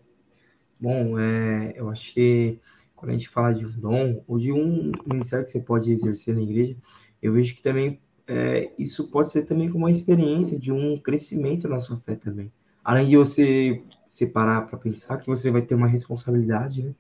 Bom, 0.79 1.19
é, 1.19 1.73
eu 1.77 1.89
acho 1.89 2.13
que 2.13 2.59
quando 2.95 3.11
a 3.11 3.15
gente 3.15 3.29
fala 3.29 3.55
de 3.55 3.65
um 3.65 3.71
dom 3.71 4.23
ou 4.27 4.39
de 4.39 4.53
um 4.53 4.93
ministério 5.07 5.45
que 5.45 5.51
você 5.51 5.61
pode 5.61 5.91
exercer 5.91 6.35
na 6.35 6.43
igreja, 6.43 6.77
eu 7.23 7.33
vejo 7.33 7.55
que 7.55 7.63
também 7.63 8.01
é, 8.27 8.73
isso 8.79 9.09
pode 9.09 9.31
ser 9.31 9.43
também 9.43 9.71
como 9.71 9.85
uma 9.85 9.91
experiência 9.91 10.59
de 10.59 10.73
um 10.73 10.97
crescimento 10.97 11.69
na 11.69 11.81
sua 11.81 11.97
fé 11.99 12.15
também. 12.15 12.51
Além 12.83 13.09
de 13.09 13.17
você 13.17 13.83
separar 14.09 14.67
para 14.67 14.79
pensar 14.79 15.19
que 15.19 15.27
você 15.27 15.51
vai 15.51 15.63
ter 15.63 15.75
uma 15.75 15.87
responsabilidade, 15.87 16.83
né? 16.83 16.95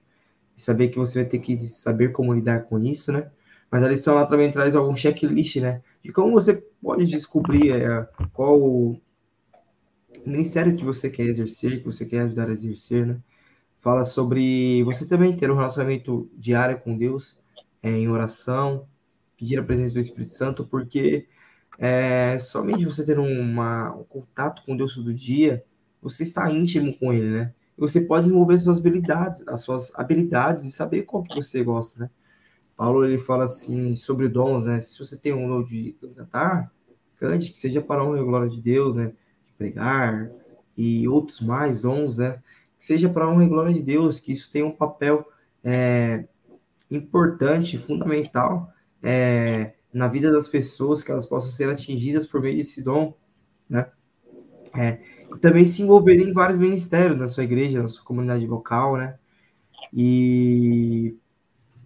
E 0.56 0.60
saber 0.60 0.88
que 0.88 0.98
você 0.98 1.20
vai 1.20 1.28
ter 1.28 1.38
que 1.38 1.56
saber 1.68 2.12
como 2.12 2.34
lidar 2.34 2.64
com 2.64 2.78
isso, 2.78 3.12
né? 3.12 3.30
Mas 3.70 3.82
a 3.82 3.88
lição 3.88 4.14
lá 4.14 4.26
também 4.26 4.50
traz 4.50 4.76
algum 4.76 4.96
checklist, 4.96 5.56
né? 5.56 5.82
De 6.02 6.12
como 6.12 6.32
você 6.32 6.54
pode 6.82 7.06
descobrir 7.06 7.72
é, 7.72 8.08
qual 8.32 8.60
o 8.60 9.00
ministério 10.24 10.76
que 10.76 10.84
você 10.84 11.10
quer 11.10 11.24
exercer, 11.24 11.80
que 11.80 11.86
você 11.86 12.06
quer 12.06 12.20
ajudar 12.20 12.48
a 12.48 12.52
exercer, 12.52 13.06
né? 13.06 13.18
Fala 13.80 14.04
sobre 14.04 14.82
você 14.84 15.06
também 15.06 15.36
ter 15.36 15.50
um 15.50 15.56
relacionamento 15.56 16.30
diário 16.36 16.80
com 16.80 16.96
Deus, 16.96 17.38
é, 17.82 17.90
em 17.90 18.08
oração, 18.08 18.86
pedir 19.36 19.58
a 19.58 19.64
presença 19.64 19.94
do 19.94 20.00
Espírito 20.00 20.30
Santo, 20.30 20.64
porque 20.64 21.26
é, 21.78 22.38
somente 22.38 22.84
você 22.84 23.04
ter 23.04 23.18
uma, 23.18 23.94
um 23.94 24.04
contato 24.04 24.62
com 24.64 24.76
Deus 24.76 24.94
todo 24.94 25.12
dia, 25.12 25.64
você 26.00 26.22
está 26.22 26.50
íntimo 26.50 26.96
com 26.98 27.12
Ele, 27.12 27.30
né? 27.30 27.54
Você 27.76 28.02
pode 28.02 28.24
desenvolver 28.26 28.58
suas 28.58 28.78
habilidades, 28.78 29.46
as 29.48 29.60
suas 29.60 29.92
habilidades 29.96 30.64
e 30.64 30.70
saber 30.70 31.02
qual 31.02 31.24
que 31.24 31.34
você 31.34 31.62
gosta, 31.64 32.04
né? 32.04 32.10
Paulo 32.76 33.04
ele 33.04 33.18
fala 33.18 33.44
assim 33.44 33.96
sobre 33.96 34.28
dons, 34.28 34.64
né? 34.64 34.80
Se 34.80 34.98
você 34.98 35.16
tem 35.16 35.32
um 35.32 35.48
dom 35.48 35.64
de 35.64 35.96
cantar, 36.14 36.72
cante, 37.16 37.50
que 37.50 37.58
seja 37.58 37.80
para 37.80 38.00
a 38.02 38.04
honra 38.04 38.20
e 38.20 38.24
glória 38.24 38.48
de 38.48 38.60
Deus, 38.60 38.94
né? 38.94 39.12
De 39.46 39.52
pregar 39.56 40.30
e 40.76 41.06
outros 41.08 41.40
mais 41.40 41.80
dons, 41.80 42.18
né? 42.18 42.40
Que 42.78 42.84
seja 42.84 43.08
para 43.08 43.24
a 43.24 43.30
honra 43.30 43.44
e 43.44 43.48
glória 43.48 43.74
de 43.74 43.82
Deus, 43.82 44.20
que 44.20 44.32
isso 44.32 44.50
tenha 44.50 44.66
um 44.66 44.72
papel 44.72 45.26
é, 45.62 46.26
importante, 46.90 47.78
fundamental 47.78 48.73
é, 49.04 49.74
na 49.92 50.08
vida 50.08 50.32
das 50.32 50.48
pessoas, 50.48 51.02
que 51.02 51.12
elas 51.12 51.26
possam 51.26 51.50
ser 51.50 51.68
atingidas 51.68 52.26
por 52.26 52.40
meio 52.40 52.56
desse 52.56 52.82
dom, 52.82 53.14
né? 53.68 53.90
É, 54.76 54.98
e 55.32 55.38
também 55.38 55.66
se 55.66 55.82
envolver 55.82 56.16
em 56.16 56.32
vários 56.32 56.58
ministérios 56.58 57.18
na 57.18 57.28
sua 57.28 57.44
igreja, 57.44 57.82
na 57.82 57.88
sua 57.88 58.04
comunidade 58.04 58.46
local, 58.46 58.96
né? 58.96 59.18
E 59.92 61.16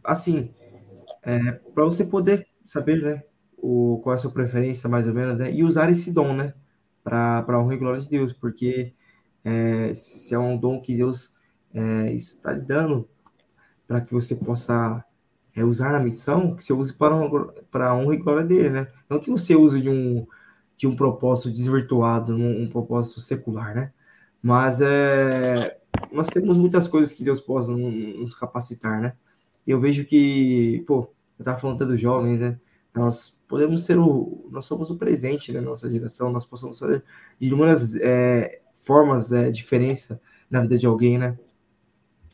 assim, 0.02 0.54
é, 1.22 1.52
para 1.74 1.84
você 1.84 2.04
poder 2.04 2.46
saber, 2.64 3.02
né, 3.02 3.22
o, 3.58 4.00
qual 4.02 4.14
é 4.14 4.16
a 4.16 4.18
sua 4.18 4.32
preferência, 4.32 4.88
mais 4.88 5.06
ou 5.06 5.12
menos, 5.12 5.38
né, 5.38 5.52
e 5.52 5.62
usar 5.62 5.90
esse 5.90 6.12
dom, 6.12 6.34
né, 6.34 6.54
para 7.04 7.44
a 7.46 7.58
honra 7.60 7.74
e 7.74 7.78
glória 7.78 8.00
de 8.00 8.08
Deus, 8.08 8.32
porque 8.32 8.94
é, 9.44 9.94
se 9.94 10.34
é 10.34 10.38
um 10.38 10.56
dom 10.56 10.80
que 10.80 10.96
Deus 10.96 11.34
é, 11.74 12.12
está 12.12 12.52
lhe 12.52 12.62
dando 12.62 13.08
para 13.86 14.00
que 14.00 14.12
você 14.12 14.36
possa 14.36 15.04
é, 15.58 15.64
usar 15.64 15.92
na 15.92 16.00
missão, 16.00 16.54
que 16.54 16.64
você 16.64 16.72
use 16.72 16.92
para, 16.92 17.14
para 17.70 17.90
a 17.90 17.94
honra 17.96 18.14
e 18.14 18.18
glória 18.18 18.44
dele, 18.44 18.70
né, 18.70 18.88
não 19.08 19.20
que 19.20 19.30
você 19.30 19.54
use 19.54 19.80
de 19.80 19.88
um, 19.88 20.26
de 20.76 20.86
um 20.86 20.96
propósito 20.96 21.50
desvirtuado, 21.50 22.34
um, 22.34 22.62
um 22.62 22.68
propósito 22.68 23.20
secular, 23.20 23.74
né, 23.74 23.92
mas 24.42 24.80
é, 24.80 25.78
nós 26.12 26.28
temos 26.28 26.56
muitas 26.56 26.86
coisas 26.88 27.12
que 27.12 27.24
Deus 27.24 27.40
possa 27.40 27.72
nos 27.72 28.34
capacitar, 28.34 29.00
né, 29.00 29.14
eu 29.66 29.78
vejo 29.78 30.04
que, 30.06 30.82
pô, 30.86 31.10
eu 31.38 31.44
tava 31.44 31.58
falando 31.58 31.86
dos 31.86 32.00
jovens, 32.00 32.40
né? 32.40 32.58
Nós 32.94 33.38
podemos 33.46 33.84
ser 33.84 33.98
o. 33.98 34.48
Nós 34.50 34.64
somos 34.64 34.90
o 34.90 34.96
presente 34.96 35.52
da 35.52 35.60
né? 35.60 35.66
nossa 35.66 35.90
geração, 35.90 36.32
nós 36.32 36.46
possamos 36.46 36.78
fazer 36.78 37.04
de 37.38 37.46
inúmeras 37.46 37.94
é, 37.96 38.60
formas 38.72 39.30
é, 39.30 39.50
diferença 39.50 40.20
na 40.50 40.62
vida 40.62 40.78
de 40.78 40.86
alguém, 40.86 41.18
né? 41.18 41.38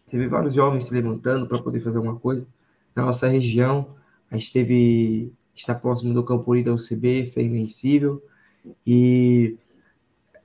Você 0.07 0.17
vê 0.17 0.29
vários 0.29 0.55
jovens 0.55 0.87
se 0.87 0.95
levantando 0.95 1.47
para 1.47 1.59
poder 1.59 1.81
fazer 1.81 1.97
alguma 1.97 2.19
coisa. 2.19 2.47
Na 2.95 3.05
nossa 3.05 3.29
região, 3.29 3.95
a 4.31 4.37
gente 4.37 4.53
teve. 4.53 5.33
está 5.55 5.75
próximo 5.75 6.15
do 6.15 6.25
Campuri 6.25 6.63
da 6.63 6.73
UCB, 6.73 7.31
foi 7.33 7.45
invencível. 7.45 8.23
E 8.87 9.57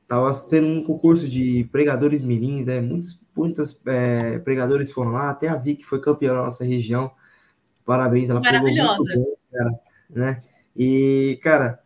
Tava 0.09 0.33
tendo 0.49 0.67
um 0.67 0.83
concurso 0.83 1.29
de 1.29 1.69
pregadores 1.71 2.23
mirins, 2.23 2.65
né? 2.65 2.81
Muitos, 2.81 3.23
muitos 3.37 3.79
é, 3.85 4.39
pregadores 4.39 4.91
foram 4.91 5.11
lá, 5.11 5.29
até 5.29 5.47
a 5.47 5.55
Vicky 5.55 5.83
foi 5.83 6.01
campeã 6.01 6.33
da 6.33 6.41
nossa 6.41 6.65
região. 6.65 7.11
Parabéns, 7.85 8.27
ela 8.27 8.39
Maravilhosa. 8.39 9.03
Bem, 9.13 9.35
cara, 9.51 9.79
né? 10.09 10.41
E, 10.75 11.39
cara, 11.43 11.79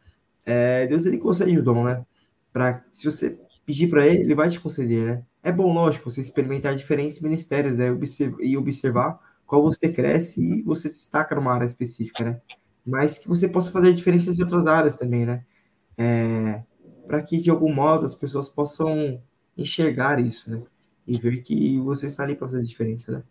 é, 0.45 0.87
Deus 0.87 1.05
ele 1.05 1.17
concede 1.17 1.57
o 1.57 1.61
dom, 1.61 1.83
né? 1.83 2.05
Pra, 2.53 2.81
se 2.93 3.03
você 3.03 3.37
pedir 3.65 3.89
para 3.89 4.07
ele, 4.07 4.21
ele 4.21 4.35
vai 4.35 4.49
te 4.49 4.57
conceder, 4.57 5.05
né? 5.05 5.23
É 5.43 5.51
bom, 5.51 5.73
lógico, 5.73 6.09
você 6.09 6.21
experimentar 6.21 6.73
diferentes 6.77 7.19
ministérios 7.19 7.77
né? 7.77 7.87
E 8.39 8.55
observar 8.55 9.19
qual 9.45 9.61
você 9.63 9.91
cresce 9.91 10.43
e 10.43 10.61
você 10.61 10.89
destaca 10.89 11.35
numa 11.35 11.53
área 11.53 11.65
específica, 11.65 12.23
né? 12.23 12.41
Mas 12.85 13.17
que 13.17 13.27
você 13.27 13.47
possa 13.47 13.71
fazer 13.71 13.93
diferenças 13.93 14.37
em 14.37 14.41
outras 14.41 14.67
áreas 14.67 14.97
também, 14.97 15.25
né? 15.25 15.45
É, 15.97 16.63
para 17.07 17.21
que 17.21 17.39
de 17.39 17.49
algum 17.49 17.73
modo 17.73 18.05
as 18.05 18.15
pessoas 18.15 18.49
possam 18.49 19.21
enxergar 19.57 20.19
isso, 20.19 20.49
né? 20.49 20.61
E 21.05 21.17
ver 21.17 21.41
que 21.41 21.79
você 21.79 22.07
está 22.07 22.23
ali 22.23 22.35
para 22.35 22.47
fazer 22.47 22.63
diferença, 22.63 23.11
né? 23.11 23.23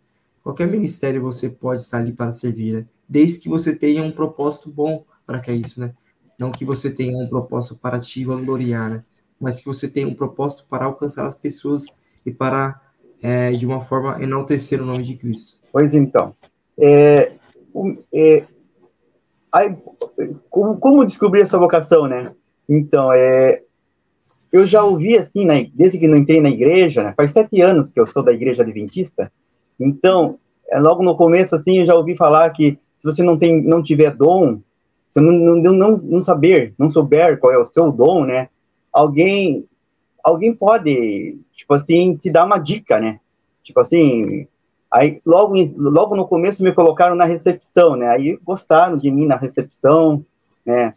Qualquer 0.43 0.67
ministério 0.67 1.21
você 1.21 1.49
pode 1.49 1.81
estar 1.81 1.99
ali 1.99 2.11
para 2.11 2.31
servir, 2.31 2.73
né? 2.73 2.85
Desde 3.07 3.39
que 3.39 3.49
você 3.49 3.75
tenha 3.75 4.03
um 4.03 4.11
propósito 4.11 4.69
bom 4.71 5.05
para 5.25 5.39
que 5.39 5.49
é 5.49 5.55
isso, 5.55 5.79
né? 5.79 5.93
Não 6.37 6.51
que 6.51 6.65
você 6.65 6.91
tenha 6.91 7.17
um 7.17 7.27
propósito 7.27 7.75
para 7.75 7.99
te 7.99 8.25
vangloriar, 8.25 8.89
né? 8.89 9.03
Mas 9.39 9.59
que 9.59 9.65
você 9.65 9.87
tenha 9.87 10.07
um 10.07 10.13
propósito 10.13 10.65
para 10.69 10.85
alcançar 10.85 11.25
as 11.25 11.35
pessoas 11.35 11.85
e 12.25 12.31
para, 12.31 12.81
é, 13.21 13.51
de 13.51 13.65
uma 13.65 13.81
forma, 13.81 14.21
enaltecer 14.21 14.81
o 14.81 14.85
nome 14.85 15.03
de 15.03 15.15
Cristo. 15.15 15.62
Pois 15.73 15.95
então, 15.95 16.35
é, 16.79 17.31
é, 18.13 18.43
aí, 19.51 19.75
como, 20.47 20.77
como 20.77 21.03
descobrir 21.03 21.41
essa 21.41 21.57
vocação, 21.57 22.07
né? 22.07 22.31
Então, 22.69 23.11
é, 23.11 23.63
eu 24.51 24.67
já 24.67 24.83
ouvi 24.83 25.17
assim, 25.17 25.45
né, 25.47 25.67
desde 25.73 25.97
que 25.97 26.07
não 26.07 26.17
entrei 26.17 26.39
na 26.39 26.51
igreja, 26.51 27.03
né, 27.03 27.13
faz 27.17 27.31
sete 27.31 27.59
anos 27.59 27.89
que 27.89 27.99
eu 27.99 28.05
sou 28.05 28.21
da 28.21 28.31
igreja 28.31 28.61
adventista, 28.61 29.31
então, 29.79 30.37
é, 30.69 30.79
logo 30.79 31.01
no 31.01 31.17
começo, 31.17 31.55
assim, 31.55 31.79
eu 31.79 31.87
já 31.87 31.95
ouvi 31.95 32.15
falar 32.15 32.51
que 32.51 32.77
se 32.95 33.03
você 33.03 33.23
não, 33.23 33.35
tem, 33.35 33.59
não 33.59 33.81
tiver 33.81 34.15
dom, 34.15 34.59
se 35.09 35.19
não, 35.19 35.31
não, 35.31 35.73
não, 35.73 35.97
não 35.97 36.21
saber, 36.21 36.75
não 36.77 36.91
souber 36.91 37.39
qual 37.39 37.51
é 37.51 37.57
o 37.57 37.65
seu 37.65 37.91
dom, 37.91 38.25
né, 38.25 38.47
alguém, 38.91 39.65
alguém 40.23 40.53
pode, 40.53 41.39
tipo 41.51 41.73
assim, 41.73 42.15
te 42.15 42.29
dar 42.29 42.45
uma 42.45 42.59
dica, 42.59 42.99
né, 42.99 43.19
tipo 43.63 43.79
assim, 43.79 44.47
aí 44.93 45.19
logo, 45.25 45.55
logo 45.75 46.15
no 46.15 46.27
começo 46.27 46.63
me 46.63 46.73
colocaram 46.73 47.15
na 47.15 47.25
recepção, 47.25 47.95
né, 47.95 48.07
aí 48.07 48.37
gostaram 48.43 48.97
de 48.97 49.09
mim 49.09 49.25
na 49.25 49.35
recepção, 49.35 50.25
né, 50.65 50.93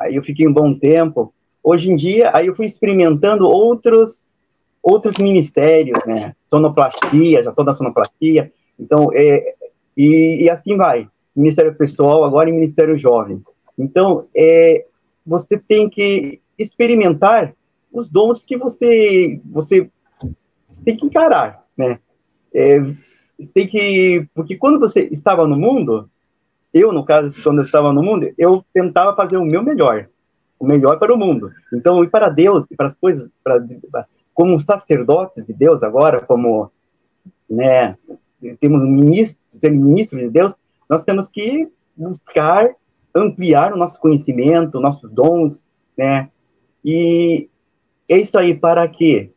Aí 0.00 0.16
eu 0.16 0.22
fiquei 0.22 0.46
um 0.46 0.52
bom 0.52 0.74
tempo. 0.74 1.32
Hoje 1.62 1.90
em 1.90 1.96
dia, 1.96 2.30
aí 2.34 2.46
eu 2.46 2.54
fui 2.54 2.66
experimentando 2.66 3.46
outros 3.46 4.26
outros 4.82 5.18
ministérios, 5.18 5.98
né? 6.06 6.34
Sonoplastia, 6.46 7.42
já 7.42 7.50
estou 7.50 7.64
na 7.64 7.74
sonoplastia. 7.74 8.50
Então, 8.78 9.10
é, 9.12 9.54
e, 9.96 10.44
e, 10.44 10.50
assim 10.50 10.76
vai. 10.76 11.08
Ministério 11.36 11.74
pessoal, 11.74 12.24
agora 12.24 12.48
em 12.48 12.54
Ministério 12.54 12.96
Jovem. 12.96 13.42
Então, 13.76 14.26
é, 14.34 14.86
você 15.26 15.58
tem 15.58 15.90
que 15.90 16.40
experimentar 16.56 17.54
os 17.92 18.08
dons 18.08 18.44
que 18.44 18.56
você, 18.56 19.40
você, 19.44 19.90
tem 20.84 20.96
que 20.96 21.04
encarar, 21.04 21.64
né? 21.76 21.98
É, 22.54 22.80
tem 23.46 23.66
que, 23.68 24.26
porque 24.34 24.56
quando 24.56 24.78
você 24.80 25.08
estava 25.12 25.46
no 25.46 25.56
mundo, 25.56 26.10
eu, 26.72 26.92
no 26.92 27.04
caso, 27.04 27.40
quando 27.42 27.58
eu 27.58 27.64
estava 27.64 27.92
no 27.92 28.02
mundo, 28.02 28.32
eu 28.36 28.64
tentava 28.72 29.14
fazer 29.14 29.36
o 29.36 29.44
meu 29.44 29.62
melhor, 29.62 30.08
o 30.58 30.66
melhor 30.66 30.98
para 30.98 31.14
o 31.14 31.18
mundo. 31.18 31.52
Então, 31.72 32.02
e 32.02 32.08
para 32.08 32.28
Deus, 32.28 32.66
e 32.70 32.76
para 32.76 32.86
as 32.86 32.96
coisas, 32.96 33.30
para, 33.42 33.64
como 34.34 34.60
sacerdotes 34.60 35.44
de 35.46 35.52
Deus 35.52 35.82
agora, 35.82 36.20
como, 36.20 36.70
né, 37.48 37.96
temos 38.60 38.82
ministros, 38.82 39.58
ser 39.58 39.70
ministros 39.70 40.20
de 40.20 40.30
Deus, 40.30 40.54
nós 40.88 41.04
temos 41.04 41.28
que 41.28 41.68
buscar 41.96 42.70
ampliar 43.14 43.72
o 43.72 43.76
nosso 43.76 43.98
conhecimento, 43.98 44.80
nossos 44.80 45.10
dons, 45.10 45.66
né, 45.96 46.28
e 46.84 47.48
é 48.08 48.18
isso 48.18 48.38
aí 48.38 48.54
para 48.54 48.86
quê? 48.88 49.30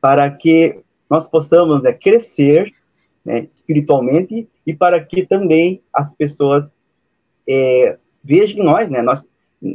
Para 0.00 0.30
que 0.30 0.80
nós 1.10 1.28
possamos 1.28 1.82
né, 1.82 1.92
crescer 1.92 2.70
né, 3.24 3.48
espiritualmente 3.54 4.48
e 4.66 4.74
para 4.74 5.02
que 5.02 5.26
também 5.26 5.80
as 5.92 6.14
pessoas 6.14 6.70
é, 7.48 7.96
vejam 8.22 8.60
em 8.60 8.64
nós, 8.64 8.90
né, 8.90 9.02
nós, 9.02 9.30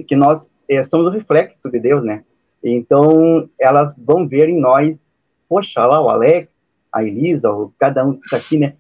que 0.07 0.15
nós 0.15 0.61
é, 0.69 0.83
somos 0.83 1.07
o 1.07 1.09
reflexo 1.09 1.69
de 1.69 1.79
Deus, 1.79 2.03
né, 2.03 2.23
então 2.63 3.49
elas 3.59 3.97
vão 3.99 4.27
ver 4.27 4.49
em 4.49 4.59
nós, 4.59 4.99
poxa, 5.47 5.85
lá 5.85 6.01
o 6.01 6.09
Alex, 6.09 6.55
a 6.91 7.03
Elisa, 7.03 7.51
o, 7.51 7.73
cada 7.79 8.05
um 8.05 8.13
que 8.13 8.25
está 8.25 8.37
aqui, 8.37 8.57
né, 8.57 8.75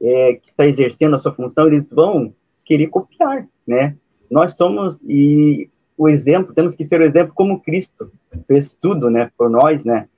é, 0.00 0.34
que 0.34 0.48
está 0.48 0.66
exercendo 0.66 1.16
a 1.16 1.18
sua 1.18 1.34
função, 1.34 1.66
eles 1.66 1.90
vão 1.90 2.32
querer 2.64 2.88
copiar, 2.88 3.46
né, 3.66 3.96
nós 4.30 4.56
somos, 4.56 5.00
e 5.02 5.70
o 5.96 6.08
exemplo, 6.08 6.54
temos 6.54 6.74
que 6.74 6.84
ser 6.84 7.00
o 7.00 7.04
exemplo 7.04 7.32
como 7.34 7.60
Cristo 7.60 8.12
fez 8.46 8.74
tudo, 8.74 9.10
né, 9.10 9.30
por 9.36 9.48
nós, 9.48 9.84
né, 9.84 10.08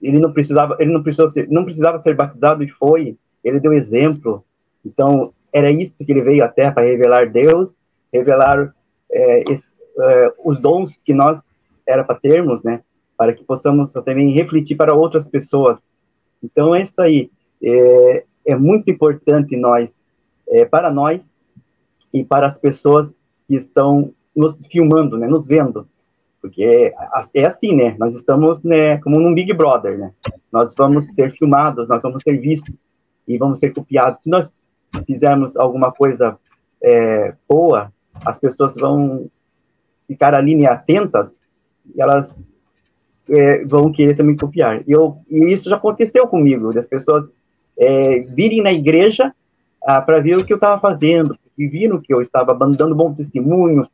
ele 0.00 0.18
não 0.18 0.32
precisava, 0.32 0.76
ele 0.78 0.92
não 0.92 1.02
precisava 1.02 1.30
ser, 1.30 1.48
não 1.50 1.64
precisava 1.64 2.00
ser 2.00 2.14
batizado 2.14 2.62
e 2.62 2.68
foi. 2.68 3.16
Ele 3.44 3.60
deu 3.60 3.72
exemplo. 3.72 4.44
Então 4.84 5.32
era 5.52 5.70
isso 5.70 6.04
que 6.04 6.10
ele 6.10 6.22
veio 6.22 6.44
à 6.44 6.48
Terra 6.48 6.72
para 6.72 6.84
revelar 6.84 7.30
Deus, 7.30 7.72
revelar 8.12 8.74
é, 9.10 9.52
esse, 9.52 9.64
é, 10.00 10.32
os 10.44 10.58
dons 10.58 11.00
que 11.04 11.12
nós 11.12 11.40
era 11.86 12.02
para 12.02 12.16
termos, 12.16 12.62
né? 12.62 12.80
Para 13.16 13.32
que 13.32 13.44
possamos 13.44 13.92
também 13.92 14.32
refletir 14.32 14.76
para 14.76 14.94
outras 14.94 15.28
pessoas. 15.28 15.78
Então 16.42 16.74
é 16.74 16.82
isso 16.82 17.00
aí. 17.00 17.30
É, 17.62 18.24
é 18.46 18.56
muito 18.56 18.90
importante 18.90 19.56
nós, 19.56 19.94
é, 20.48 20.64
para 20.64 20.90
nós 20.90 21.26
e 22.12 22.24
para 22.24 22.46
as 22.46 22.58
pessoas 22.58 23.14
que 23.46 23.54
estão 23.54 24.12
nos 24.34 24.66
filmando, 24.66 25.16
né? 25.16 25.28
Nos 25.28 25.46
vendo 25.46 25.86
porque 26.44 26.62
é, 26.62 26.94
é, 27.32 27.46
assim, 27.46 27.74
né? 27.74 27.96
Nós 27.98 28.14
estamos, 28.14 28.62
né, 28.62 28.98
como 28.98 29.18
num 29.18 29.32
Big 29.32 29.50
Brother, 29.54 29.96
né? 29.96 30.12
Nós 30.52 30.74
vamos 30.76 31.06
ser 31.06 31.32
filmados, 31.32 31.88
nós 31.88 32.02
vamos 32.02 32.22
ser 32.22 32.38
vistos 32.38 32.76
e 33.26 33.38
vamos 33.38 33.58
ser 33.58 33.72
copiados. 33.72 34.22
Se 34.22 34.30
nós 34.30 34.62
fizermos 35.06 35.56
alguma 35.56 35.92
coisa 35.92 36.38
é, 36.82 37.34
boa, 37.48 37.92
as 38.24 38.38
pessoas 38.38 38.74
vão 38.76 39.28
ficar 40.06 40.34
ali 40.34 40.54
né, 40.54 40.66
atentas 40.66 41.32
e 41.94 42.00
elas 42.00 42.52
é, 43.28 43.64
vão 43.64 43.90
querer 43.90 44.16
também 44.16 44.36
copiar. 44.36 44.82
E, 44.86 44.92
eu, 44.92 45.18
e 45.30 45.52
isso 45.52 45.68
já 45.68 45.76
aconteceu 45.76 46.26
comigo, 46.26 46.72
das 46.72 46.86
pessoas 46.86 47.24
é, 47.78 48.20
virem 48.20 48.62
na 48.62 48.72
igreja 48.72 49.34
ah, 49.84 50.00
para 50.00 50.20
ver 50.20 50.36
o 50.36 50.44
que 50.44 50.52
eu 50.52 50.56
estava 50.56 50.80
fazendo, 50.80 51.36
e 51.56 51.66
viram 51.66 52.00
que 52.00 52.12
eu 52.12 52.20
estava 52.20 52.54
dando 52.54 52.94
bom 52.94 53.12
testemunho. 53.12 53.86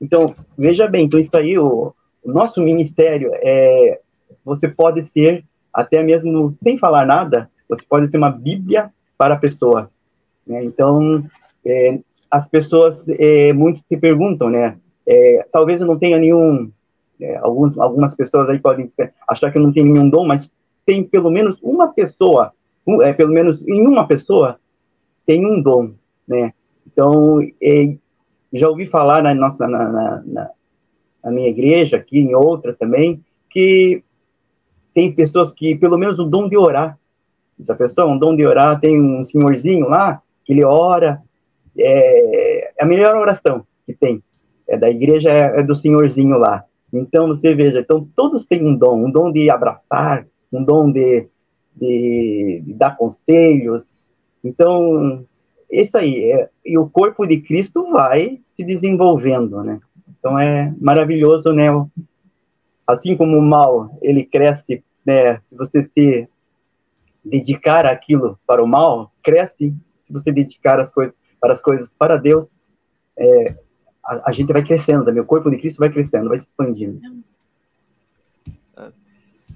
Então, 0.00 0.34
veja 0.56 0.86
bem, 0.86 1.06
então 1.06 1.18
isso 1.18 1.36
aí, 1.36 1.58
o, 1.58 1.92
o 2.22 2.32
nosso 2.32 2.60
ministério 2.60 3.30
é, 3.34 4.00
você 4.44 4.68
pode 4.68 5.02
ser 5.02 5.44
até 5.72 6.02
mesmo 6.02 6.54
sem 6.62 6.78
falar 6.78 7.06
nada, 7.06 7.50
você 7.68 7.84
pode 7.88 8.10
ser 8.10 8.16
uma 8.16 8.30
Bíblia 8.30 8.90
para 9.16 9.34
a 9.34 9.38
pessoa. 9.38 9.90
Né? 10.46 10.64
Então, 10.64 11.24
é, 11.64 11.98
as 12.30 12.48
pessoas 12.48 13.04
é, 13.08 13.52
muito 13.52 13.80
se 13.88 13.96
perguntam, 13.96 14.50
né? 14.50 14.76
É, 15.06 15.46
talvez 15.50 15.80
eu 15.80 15.86
não 15.86 15.98
tenha 15.98 16.18
nenhum, 16.18 16.70
é, 17.20 17.36
alguns, 17.38 17.78
algumas 17.78 18.14
pessoas 18.14 18.50
aí 18.50 18.58
podem 18.58 18.92
achar 19.26 19.50
que 19.50 19.58
eu 19.58 19.62
não 19.62 19.72
tenho 19.72 19.92
nenhum 19.92 20.08
dom, 20.10 20.26
mas 20.26 20.50
tem 20.84 21.02
pelo 21.02 21.30
menos 21.30 21.58
uma 21.62 21.88
pessoa, 21.88 22.52
um, 22.86 23.00
é, 23.00 23.12
pelo 23.12 23.32
menos 23.32 23.66
em 23.66 23.86
uma 23.86 24.06
pessoa 24.06 24.58
tem 25.26 25.44
um 25.44 25.60
dom, 25.60 25.92
né? 26.26 26.52
Então, 26.86 27.40
é, 27.62 27.96
já 28.52 28.68
ouvi 28.68 28.86
falar 28.86 29.22
na 29.22 29.34
nossa 29.34 29.66
na, 29.66 29.88
na, 29.88 30.22
na, 30.24 30.50
na 31.24 31.30
minha 31.30 31.48
igreja, 31.48 31.96
aqui 31.96 32.18
em 32.18 32.34
outras 32.34 32.78
também, 32.78 33.22
que 33.50 34.02
tem 34.94 35.12
pessoas 35.12 35.52
que, 35.52 35.76
pelo 35.76 35.96
menos, 35.96 36.18
o 36.18 36.24
dom 36.24 36.48
de 36.48 36.56
orar. 36.56 36.98
Essa 37.60 37.74
pessoa, 37.74 38.06
um 38.06 38.18
dom 38.18 38.36
de 38.36 38.46
orar, 38.46 38.80
tem 38.80 39.00
um 39.00 39.24
senhorzinho 39.24 39.88
lá, 39.88 40.22
que 40.44 40.52
ele 40.52 40.64
ora, 40.64 41.20
é, 41.76 42.72
é 42.78 42.84
a 42.84 42.86
melhor 42.86 43.16
oração 43.16 43.66
que 43.86 43.92
tem. 43.92 44.22
É 44.66 44.76
da 44.76 44.90
igreja, 44.90 45.30
é, 45.30 45.60
é 45.60 45.62
do 45.62 45.74
senhorzinho 45.74 46.38
lá. 46.38 46.64
Então, 46.92 47.28
você 47.28 47.54
veja, 47.54 47.80
então, 47.80 48.08
todos 48.14 48.46
têm 48.46 48.64
um 48.64 48.74
dom, 48.74 49.06
um 49.06 49.10
dom 49.10 49.30
de 49.30 49.50
abraçar, 49.50 50.26
um 50.52 50.62
dom 50.62 50.90
de, 50.90 51.26
de, 51.74 52.62
de 52.64 52.74
dar 52.74 52.96
conselhos. 52.96 54.08
Então, 54.42 55.24
isso 55.70 55.96
aí. 55.98 56.30
É, 56.32 56.48
e 56.64 56.78
o 56.78 56.88
corpo 56.88 57.26
de 57.26 57.40
Cristo 57.40 57.90
vai 57.90 58.40
se 58.56 58.64
desenvolvendo, 58.64 59.62
né? 59.62 59.80
Então 60.18 60.38
é 60.38 60.74
maravilhoso, 60.80 61.52
né? 61.52 61.66
Assim 62.86 63.16
como 63.16 63.36
o 63.36 63.42
mal, 63.42 63.96
ele 64.00 64.24
cresce, 64.24 64.82
né? 65.04 65.38
Se 65.42 65.56
você 65.56 65.82
se 65.82 66.28
dedicar 67.28 67.86
aquilo 67.86 68.38
para 68.46 68.62
o 68.62 68.66
mal, 68.66 69.12
cresce. 69.22 69.74
Se 70.00 70.12
você 70.12 70.32
dedicar 70.32 70.80
as 70.80 70.90
coisas 70.90 71.14
para 71.40 71.52
as 71.52 71.62
coisas 71.62 71.94
para 71.94 72.16
Deus, 72.16 72.50
é, 73.16 73.56
a, 74.04 74.30
a, 74.30 74.32
gente 74.32 74.52
vai 74.52 74.64
crescendo, 74.64 75.08
o 75.08 75.24
corpo 75.24 75.50
de 75.50 75.58
Cristo 75.58 75.78
vai 75.78 75.90
crescendo, 75.90 76.28
vai 76.28 76.38
se 76.38 76.46
expandindo. 76.46 77.00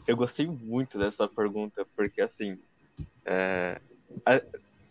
Eu 0.06 0.16
gostei 0.16 0.46
muito 0.46 0.98
dessa 0.98 1.28
pergunta, 1.28 1.86
porque 1.96 2.20
assim, 2.20 2.58
é, 3.24 3.80
a, 4.26 4.40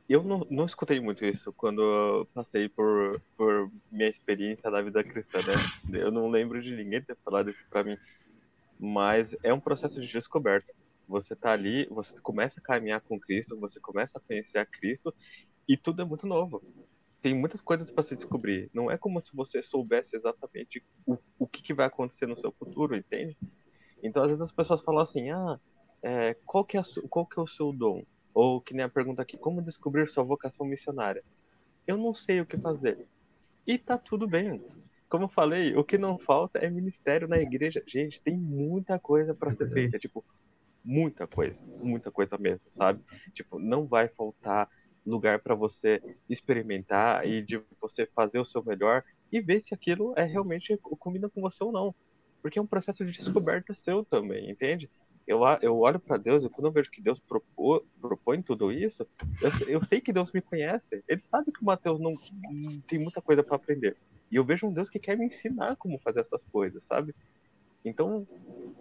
eu 0.08 0.24
não, 0.24 0.46
não 0.50 0.66
escutei 0.66 1.00
muito 1.00 1.26
isso 1.26 1.54
quando 1.54 2.28
passei 2.34 2.68
por, 2.70 3.22
por 3.38 3.70
minha 3.92 4.10
experiência 4.10 4.70
da 4.70 4.82
vida 4.82 5.04
cristã, 5.04 5.40
né? 5.40 6.00
Eu 6.02 6.12
não 6.12 6.30
lembro 6.30 6.62
de 6.62 6.76
ninguém 6.76 7.02
ter 7.02 7.16
falado 7.24 7.50
isso 7.50 7.64
para 7.70 7.84
mim. 7.84 7.98
Mas 8.80 9.36
é 9.44 9.54
um 9.54 9.60
processo 9.60 10.02
de 10.02 10.08
descoberta. 10.08 10.74
Você 11.12 11.36
tá 11.36 11.52
ali, 11.52 11.86
você 11.92 12.18
começa 12.22 12.58
a 12.60 12.64
caminhar 12.64 13.02
com 13.02 13.20
Cristo, 13.20 13.60
você 13.60 13.82
começa 13.82 14.18
a 14.18 14.22
conhecer 14.22 14.58
a 14.58 14.66
Cristo 14.66 15.14
e 15.68 15.76
tudo 15.76 16.02
é 16.02 16.06
muito 16.06 16.26
novo. 16.26 16.64
Tem 17.22 17.36
muitas 17.36 17.60
coisas 17.60 17.92
para 17.92 18.02
se 18.02 18.16
descobrir. 18.16 18.70
Não 18.74 18.90
é 18.90 18.98
como 18.98 19.22
se 19.22 19.36
você 19.36 19.62
soubesse 19.62 20.16
exatamente 20.16 20.82
o, 21.06 21.18
o 21.38 21.46
que, 21.46 21.62
que 21.62 21.74
vai 21.74 21.86
acontecer 21.88 22.26
no 22.28 22.40
seu 22.40 22.50
futuro, 22.54 22.96
entende? 22.96 23.38
Então, 24.02 24.24
às 24.24 24.30
vezes 24.30 24.42
as 24.42 24.54
pessoas 24.54 24.82
falam 24.82 25.02
assim: 25.02 25.30
ah, 25.32 25.60
é, 26.02 26.34
qual, 26.46 26.64
que 26.64 26.78
é, 26.78 26.82
qual 27.10 27.26
que 27.26 27.38
é 27.38 27.44
o 27.44 27.48
seu 27.48 27.74
dom? 27.74 28.04
Ou 28.34 28.62
que 28.62 28.74
nem 28.74 28.86
a 28.86 28.90
pergunta 28.90 29.22
aqui, 29.22 29.38
como 29.38 29.62
descobrir 29.62 30.10
sua 30.10 30.24
vocação 30.24 30.66
missionária? 30.66 31.22
Eu 31.86 31.98
não 31.98 32.14
sei 32.14 32.40
o 32.40 32.46
que 32.46 32.58
fazer. 32.58 33.06
E 33.68 33.78
tá 33.78 33.98
tudo 33.98 34.30
bem. 34.30 34.64
Como 35.10 35.26
eu 35.26 35.30
falei, 35.30 35.76
o 35.76 35.84
que 35.84 35.98
não 35.98 36.18
falta 36.18 36.58
é 36.58 36.70
ministério 36.70 37.28
na 37.28 37.38
igreja. 37.38 37.84
Gente, 37.86 38.22
tem 38.22 38.36
muita 38.38 38.98
coisa 38.98 39.36
para 39.36 39.54
ser 39.54 39.70
feita, 39.70 40.00
tipo, 40.00 40.24
muita 40.84 41.28
coisa, 41.28 41.58
muita 41.82 42.12
coisa 42.12 42.38
mesmo, 42.38 42.66
sabe? 42.70 43.02
Tipo, 43.34 43.60
não 43.60 43.86
vai 43.86 44.08
faltar 44.08 44.70
lugar 45.06 45.40
para 45.40 45.56
você 45.56 46.02
experimentar 46.30 47.28
e 47.28 47.42
de 47.42 47.62
você 47.80 48.06
fazer 48.06 48.40
o 48.40 48.46
seu 48.46 48.64
melhor 48.64 49.04
e 49.32 49.42
ver 49.42 49.62
se 49.66 49.74
aquilo 49.74 50.14
é 50.16 50.24
realmente 50.24 50.78
combina 51.00 51.30
com 51.30 51.42
você 51.42 51.64
ou 51.64 51.72
não. 51.72 51.96
Porque 52.42 52.60
é 52.60 52.62
um 52.62 52.68
processo 52.68 53.06
de 53.06 53.12
descoberta 53.12 53.74
seu 53.74 54.04
também, 54.04 54.50
entende? 54.50 54.90
eu, 55.32 55.42
eu 55.62 55.78
olho 55.80 56.00
para 56.00 56.18
Deus 56.18 56.44
e 56.44 56.50
quando 56.50 56.68
eu 56.68 56.72
vejo 56.72 56.92
que 56.92 57.02
Deus 57.02 57.20
propô, 57.20 57.84
propõe 58.00 58.42
tudo 58.42 58.72
isso, 58.72 59.08
eu, 59.42 59.68
eu, 59.68 59.84
sei 59.84 60.02
que 60.02 60.12
Deus 60.12 60.32
me 60.32 60.42
conhece. 60.42 61.04
Ele 61.08 61.22
sabe 61.30 61.52
que 61.52 61.62
o 61.62 61.66
Mateus 61.66 62.00
não, 62.00 62.12
não 62.12 62.82
tem 62.82 63.00
muita 63.00 63.22
coisa 63.22 63.44
para 63.44 63.56
aprender. 63.56 63.96
E 64.32 64.36
eu 64.36 64.44
vejo 64.44 64.68
um 64.68 64.74
Deus 64.74 64.90
que 64.90 65.00
quer 65.00 65.18
me 65.18 65.26
ensinar 65.26 65.76
como 65.78 66.00
fazer 66.00 66.22
essas 66.22 66.44
coisas, 66.46 66.84
sabe? 66.88 67.16
Então, 67.84 68.28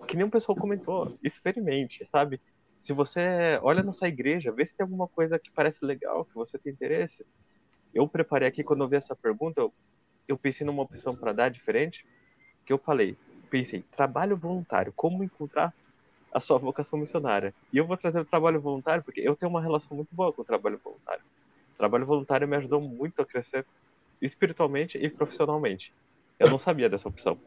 que 0.07 0.17
nem 0.17 0.27
o 0.27 0.31
pessoal 0.31 0.57
comentou, 0.57 1.17
experimente, 1.23 2.07
sabe? 2.11 2.41
Se 2.81 2.93
você 2.93 3.59
olha 3.63 3.83
na 3.83 3.93
sua 3.93 4.09
igreja, 4.09 4.53
vê 4.53 4.65
se 4.67 4.75
tem 4.75 4.85
alguma 4.85 5.09
coisa 5.09 5.39
que 5.39 5.51
parece 5.51 5.85
legal, 5.85 6.25
que 6.25 6.35
você 6.35 6.59
tem 6.59 6.73
interesse. 6.73 7.25
Eu 7.95 8.09
preparei 8.09 8.49
aqui, 8.49 8.63
quando 8.63 8.85
eu 8.85 8.89
vi 8.89 8.97
essa 8.97 9.15
pergunta, 9.15 9.61
eu, 9.61 9.73
eu 10.29 10.39
pensei 10.39 10.67
numa 10.67 10.83
opção 10.83 11.15
para 11.15 11.33
dar 11.33 11.51
diferente, 11.51 12.07
que 12.65 12.73
eu 12.73 12.79
falei, 12.79 13.17
pensei, 13.51 13.83
trabalho 13.97 14.37
voluntário, 14.37 14.93
como 14.95 15.25
encontrar 15.25 15.75
a 16.33 16.41
sua 16.41 16.59
vocação 16.59 16.99
missionária. 16.99 17.53
E 17.73 17.79
eu 17.79 17.87
vou 17.87 17.97
trazer 17.97 18.21
o 18.21 18.25
trabalho 18.25 18.61
voluntário 18.61 19.03
porque 19.03 19.21
eu 19.21 19.35
tenho 19.35 19.51
uma 19.51 19.61
relação 19.61 19.97
muito 19.97 20.15
boa 20.15 20.33
com 20.33 20.43
o 20.43 20.45
trabalho 20.45 20.81
voluntário. 20.83 21.23
O 21.75 21.77
trabalho 21.77 22.07
voluntário 22.07 22.47
me 22.47 22.57
ajudou 22.57 22.81
muito 22.81 23.21
a 23.21 23.27
crescer 23.27 23.67
espiritualmente 24.23 24.97
e 24.99 25.09
profissionalmente. 25.09 25.93
Eu 26.39 26.49
não 26.49 26.59
sabia 26.59 26.89
dessa 26.89 27.09
opção. 27.09 27.39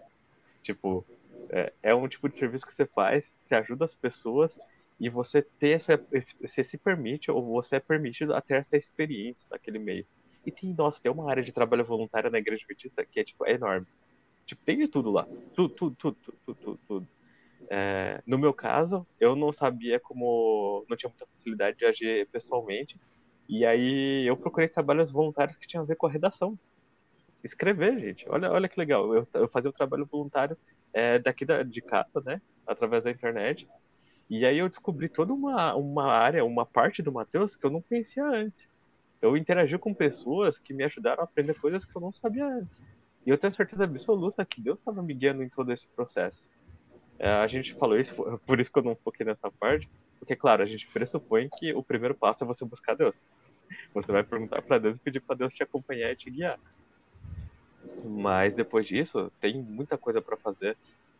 Tipo, 0.61 1.05
é, 1.53 1.71
é 1.83 1.95
um 1.95 2.07
tipo 2.07 2.27
de 2.27 2.35
serviço 2.35 2.65
que 2.65 2.73
você 2.73 2.85
faz, 2.85 3.31
você 3.45 3.53
ajuda 3.53 3.85
as 3.85 3.93
pessoas 3.93 4.57
e 4.99 5.07
você 5.07 5.43
ter 5.43 5.69
essa, 5.69 6.03
você 6.41 6.63
se 6.63 6.77
permite 6.79 7.29
ou 7.29 7.45
você 7.45 7.75
é 7.75 7.79
permitido 7.79 8.33
a 8.33 8.41
ter 8.41 8.55
essa 8.55 8.75
experiência 8.75 9.45
naquele 9.51 9.77
meio. 9.77 10.05
E 10.43 10.51
tem, 10.51 10.73
nossa, 10.73 10.99
tem 10.99 11.11
uma 11.11 11.29
área 11.29 11.43
de 11.43 11.51
trabalho 11.51 11.85
voluntário 11.85 12.31
na 12.31 12.39
igreja 12.39 12.63
adventista 12.63 13.05
que 13.05 13.19
é 13.19 13.23
tipo 13.23 13.45
é 13.45 13.53
enorme. 13.53 13.85
Tipo, 14.47 14.63
tem 14.65 14.77
de 14.77 14.87
tudo 14.87 15.11
lá. 15.11 15.27
Tudo, 15.53 15.69
tudo, 15.69 15.95
tudo, 15.95 16.17
tudo, 16.23 16.55
tudo, 16.55 16.79
tudo. 16.87 17.07
É, 17.69 18.21
no 18.25 18.37
meu 18.37 18.53
caso, 18.53 19.05
eu 19.19 19.35
não 19.35 19.51
sabia 19.51 19.99
como. 19.99 20.85
não 20.89 20.97
tinha 20.97 21.09
muita 21.09 21.25
facilidade 21.37 21.77
de 21.77 21.85
agir 21.85 22.27
pessoalmente. 22.29 22.99
E 23.47 23.65
aí 23.65 24.25
eu 24.27 24.35
procurei 24.35 24.67
trabalhos 24.67 25.11
voluntários 25.11 25.55
que 25.57 25.67
tinham 25.67 25.83
a 25.83 25.87
ver 25.87 25.95
com 25.95 26.07
a 26.07 26.11
redação. 26.11 26.57
Escrever, 27.43 27.99
gente. 27.99 28.27
Olha, 28.27 28.51
olha 28.51 28.67
que 28.67 28.79
legal. 28.79 29.13
Eu, 29.13 29.27
eu 29.33 29.47
fazia 29.47 29.69
o 29.69 29.73
trabalho 29.73 30.05
voluntário 30.05 30.57
é, 30.93 31.19
daqui 31.19 31.45
da, 31.45 31.63
de 31.63 31.81
casa, 31.81 32.21
né? 32.23 32.41
Através 32.65 33.03
da 33.03 33.11
internet. 33.11 33.67
E 34.29 34.45
aí 34.45 34.59
eu 34.59 34.69
descobri 34.69 35.09
toda 35.09 35.33
uma, 35.33 35.75
uma 35.75 36.11
área, 36.11 36.45
uma 36.45 36.65
parte 36.65 37.01
do 37.01 37.11
Matheus 37.11 37.55
que 37.55 37.65
eu 37.65 37.69
não 37.69 37.81
conhecia 37.81 38.25
antes. 38.25 38.67
Eu 39.21 39.37
interagi 39.37 39.77
com 39.77 39.93
pessoas 39.93 40.57
que 40.57 40.73
me 40.73 40.83
ajudaram 40.83 41.21
a 41.21 41.23
aprender 41.25 41.53
coisas 41.55 41.85
que 41.85 41.95
eu 41.95 42.01
não 42.01 42.11
sabia 42.11 42.45
antes. 42.45 42.81
E 43.25 43.29
eu 43.29 43.37
tenho 43.37 43.53
certeza 43.53 43.83
absoluta 43.83 44.45
que 44.45 44.61
Deus 44.61 44.77
estava 44.79 45.01
me 45.01 45.13
guiando 45.13 45.43
em 45.43 45.49
todo 45.49 45.71
esse 45.71 45.87
processo. 45.87 46.41
É, 47.17 47.29
a 47.29 47.47
gente 47.47 47.73
falou 47.75 47.97
isso, 47.97 48.15
por 48.45 48.59
isso 48.59 48.71
que 48.71 48.79
eu 48.79 48.83
não 48.83 48.95
foquei 48.95 49.25
nessa 49.25 49.49
parte, 49.51 49.89
porque, 50.19 50.35
claro, 50.35 50.63
a 50.63 50.65
gente 50.65 50.87
pressupõe 50.87 51.49
que 51.57 51.73
o 51.73 51.83
primeiro 51.83 52.15
passo 52.15 52.43
é 52.43 52.47
você 52.47 52.65
buscar 52.65 52.95
Deus. 52.95 53.15
Você 53.93 54.11
vai 54.11 54.23
perguntar 54.23 54.61
para 54.61 54.77
Deus 54.77 54.97
e 54.97 54.99
pedir 54.99 55.21
para 55.21 55.37
Deus 55.37 55.53
te 55.53 55.63
acompanhar 55.63 56.11
e 56.11 56.15
te 56.15 56.29
guiar. 56.29 56.59
Mas 58.03 58.53
depois 58.55 58.87
disso, 58.87 59.31
tem 59.39 59.61
muita 59.63 59.97
coisa 59.97 60.21
para 60.21 60.37
fazer. 60.37 60.77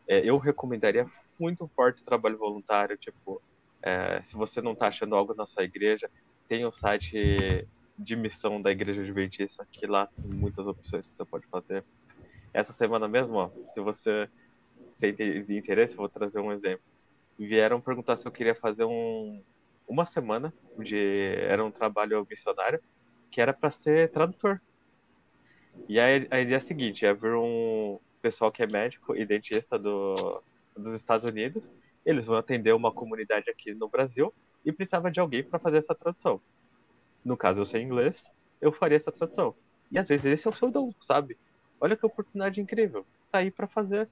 é, 0.07 0.19
eu 0.29 0.37
recomendaria 0.37 1.05
muito 1.39 1.67
forte 1.75 2.01
o 2.01 2.05
trabalho 2.05 2.37
voluntário. 2.37 2.97
Tipo, 2.97 3.41
é, 3.83 4.21
se 4.23 4.35
você 4.35 4.61
não 4.61 4.73
está 4.73 4.87
achando 4.87 5.15
algo 5.15 5.33
na 5.35 5.45
sua 5.45 5.63
igreja, 5.63 6.09
tem 6.47 6.65
o 6.65 6.73
site 6.73 7.67
de 7.97 8.15
missão 8.15 8.61
da 8.61 8.71
Igreja 8.71 9.01
Adventista, 9.01 9.67
que 9.71 9.87
lá 9.87 10.07
tem 10.07 10.31
muitas 10.31 10.65
opções 10.67 11.07
que 11.07 11.15
você 11.15 11.25
pode 11.25 11.47
fazer. 11.49 11.85
Essa 12.53 12.73
semana 12.73 13.07
mesmo, 13.07 13.35
ó, 13.35 13.51
se 13.73 13.81
você 13.81 14.29
tem 14.99 15.13
interesse, 15.57 15.95
vou 15.95 16.09
trazer 16.09 16.39
um 16.39 16.51
exemplo. 16.51 16.83
Vieram 17.39 17.81
perguntar 17.81 18.17
se 18.17 18.27
eu 18.27 18.31
queria 18.31 18.55
fazer 18.55 18.85
um, 18.85 19.43
uma 19.87 20.05
semana 20.05 20.53
de 20.77 20.97
era 21.39 21.63
um 21.65 21.71
trabalho 21.71 22.25
missionário 22.29 22.81
que 23.31 23.41
era 23.41 23.53
para 23.53 23.71
ser 23.71 24.11
tradutor. 24.11 24.61
E 25.87 25.99
aí 25.99 26.27
a 26.31 26.39
ideia 26.39 26.55
é 26.55 26.57
a 26.57 26.61
seguinte, 26.61 27.05
é 27.05 27.13
vir 27.13 27.35
um 27.35 27.99
pessoal 28.21 28.51
que 28.51 28.63
é 28.63 28.67
médico 28.67 29.15
e 29.15 29.25
dentista 29.25 29.77
do, 29.77 30.41
dos 30.77 30.93
Estados 30.93 31.25
Unidos, 31.25 31.69
eles 32.05 32.25
vão 32.25 32.37
atender 32.37 32.73
uma 32.73 32.91
comunidade 32.91 33.49
aqui 33.49 33.73
no 33.73 33.87
Brasil 33.87 34.33
e 34.65 34.71
precisava 34.71 35.11
de 35.11 35.19
alguém 35.19 35.43
para 35.43 35.59
fazer 35.59 35.77
essa 35.77 35.95
tradução. 35.95 36.39
No 37.23 37.37
caso, 37.37 37.61
eu 37.61 37.65
sei 37.65 37.81
inglês, 37.81 38.29
eu 38.61 38.71
faria 38.71 38.97
essa 38.97 39.11
tradução. 39.11 39.55
E 39.91 39.99
às 39.99 40.07
vezes 40.07 40.25
esse 40.25 40.47
é 40.47 40.49
o 40.49 40.53
seu 40.53 40.71
dom, 40.71 40.93
sabe? 41.01 41.37
Olha 41.79 41.95
que 41.95 42.05
oportunidade 42.05 42.61
incrível. 42.61 43.05
Tá 43.31 43.39
aí 43.39 43.51
para 43.51 43.67
fazer. 43.67 44.07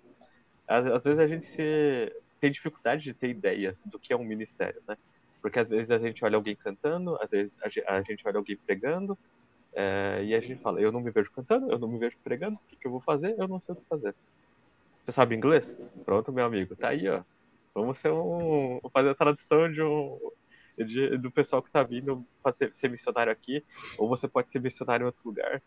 Às, 0.68 0.86
às, 0.86 1.04
vezes 1.04 1.20
a 1.20 1.28
gente 1.28 1.46
se... 1.48 2.14
tem 2.40 2.52
dificuldade 2.52 3.04
de 3.04 3.14
ter 3.14 3.30
ideias 3.30 3.76
do 3.86 3.98
que 3.98 4.14
é 4.14 4.16
um 4.16 4.24
ministério, 4.24 4.82
né? 4.88 4.98
Porque 5.42 5.60
às 5.60 5.68
vezes 5.68 5.90
a 5.90 5.98
gente 5.98 6.24
olha 6.24 6.36
alguém 6.36 6.56
cantando, 6.56 7.18
às 7.22 7.30
vezes 7.30 7.58
a 7.88 8.02
gente 8.02 8.28
olha 8.28 8.38
alguém 8.38 8.58
pregando, 8.58 9.18
é, 9.74 10.22
e 10.24 10.36
a 10.36 10.40
gente 10.40 10.62
fala, 10.62 10.82
eu 10.82 10.92
não 10.92 11.02
me 11.02 11.12
vejo 11.12 11.32
cantando, 11.32 11.72
eu 11.72 11.80
não 11.80 11.88
me 11.88 11.98
vejo 11.98 12.18
pregando, 12.24 12.56
o 12.56 12.78
que, 12.78 12.86
eu 12.86 12.92
vou 12.92 13.02
fazer? 13.02 13.36
Eu 13.38 13.48
não 13.48 13.60
sei 13.60 13.74
o 13.74 13.76
que 13.76 13.86
fazer. 13.88 14.14
Você 15.04 15.12
sabe 15.12 15.36
inglês? 15.36 15.74
Pronto, 16.06 16.32
meu 16.32 16.46
amigo, 16.46 16.76
tá 16.76 16.90
aí, 16.90 17.08
ó. 17.08 17.22
Vamos 17.74 18.00
ser 18.00 18.12
um, 18.12 18.82
fazer 18.92 19.10
a 19.10 19.16
tradução 19.16 19.72
de 19.72 19.82
um, 19.82 20.20
de, 20.78 21.18
do 21.18 21.32
pessoal 21.32 21.62
que 21.62 21.70
está 21.70 21.84
vindo 21.84 22.26
para 22.44 22.54
ser, 22.54 22.74
ser, 22.76 22.90
missionário 22.90 23.32
aqui, 23.32 23.64
ou 23.98 24.10
você 24.10 24.28
pode 24.28 24.52
ser 24.52 24.60
missionário 24.60 25.04
em 25.04 25.08
outro 25.08 25.22
lugar. 25.26 25.62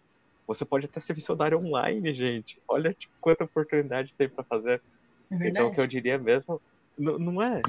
Você 0.47 0.65
pode 0.65 0.85
até 0.85 1.01
ser 1.01 1.15
missionário 1.15 1.59
online, 1.59 2.13
gente. 2.15 2.61
Olha 2.69 2.93
tipo, 2.93 3.13
quanta 3.21 3.45
oportunidade 3.45 4.15
tem 4.17 4.29
para 4.29 4.45
fazer. 4.45 4.83
É 5.31 5.49
então, 5.49 5.69
o 5.69 5.75
que 5.75 5.81
eu 5.81 5.87
diria 5.87 6.19
mesmo, 6.19 6.61
não 6.99 7.43
é. 7.43 7.63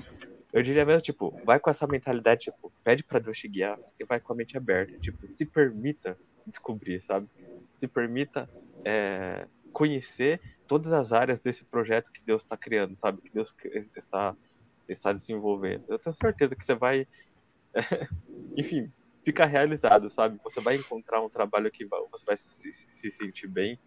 Eu 0.56 0.64
diria 0.64 0.86
mesmo, 0.86 1.02
tipo, 1.02 1.38
vai 1.44 1.60
com 1.60 1.70
essa 1.70 1.86
mentalidade, 1.86 2.46
tipo, 2.46 2.72
pede 2.82 3.04
para 3.04 3.20
Deus 3.20 3.38
te 3.38 3.46
guiar 3.48 3.78
e 4.00 4.06
vai 4.06 4.22
com 4.22 4.32
a 4.32 4.36
mente 4.36 4.56
aberta. 4.56 4.98
Tipo, 5.00 5.28
se 5.36 5.46
permita 5.46 6.18
descobrir, 6.48 7.02
sabe? 7.02 7.28
Se 7.78 7.88
permita 7.88 8.50
é, 8.86 9.48
conhecer 9.74 10.40
todas 10.66 10.94
as 10.94 11.12
áreas 11.12 11.42
desse 11.42 11.66
projeto 11.66 12.10
que 12.10 12.22
Deus 12.22 12.42
está 12.42 12.56
criando, 12.56 12.96
sabe? 12.98 13.22
Que 13.22 13.30
Deus 13.34 13.54
está, 13.98 14.34
está 14.88 15.12
desenvolvendo. 15.12 15.84
Eu 15.90 16.00
tenho 16.00 16.16
certeza 16.16 16.56
que 16.56 16.66
você 16.66 16.74
vai 16.74 17.06
enfim, 18.56 18.90
fica 19.24 19.46
realizado, 19.46 20.10
sabe? 20.10 20.40
Você 20.44 20.62
vai 20.62 20.76
encontrar 20.76 21.22
um 21.22 21.30
trabalho 21.30 21.72
que 21.72 21.86
você 21.86 22.26
vai 22.26 22.38
se, 22.38 22.74
se 22.74 23.12
sentir 23.12 23.48
bem. 23.48 23.78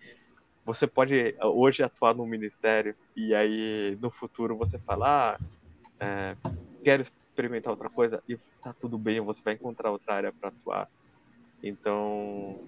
Você 0.64 0.86
pode 0.86 1.34
hoje 1.40 1.82
atuar 1.82 2.14
no 2.14 2.26
ministério 2.26 2.94
e 3.16 3.34
aí 3.34 3.96
no 4.00 4.10
futuro 4.10 4.56
você 4.56 4.78
falar, 4.78 5.34
ah, 5.34 5.44
é, 6.00 6.36
quero 6.82 7.02
experimentar 7.02 7.70
outra 7.70 7.90
coisa 7.90 8.22
e 8.28 8.36
tá 8.62 8.72
tudo 8.72 8.98
bem, 8.98 9.20
você 9.20 9.42
vai 9.42 9.54
encontrar 9.54 9.90
outra 9.90 10.14
área 10.14 10.32
para 10.32 10.48
atuar. 10.48 10.88
Então, 11.62 12.60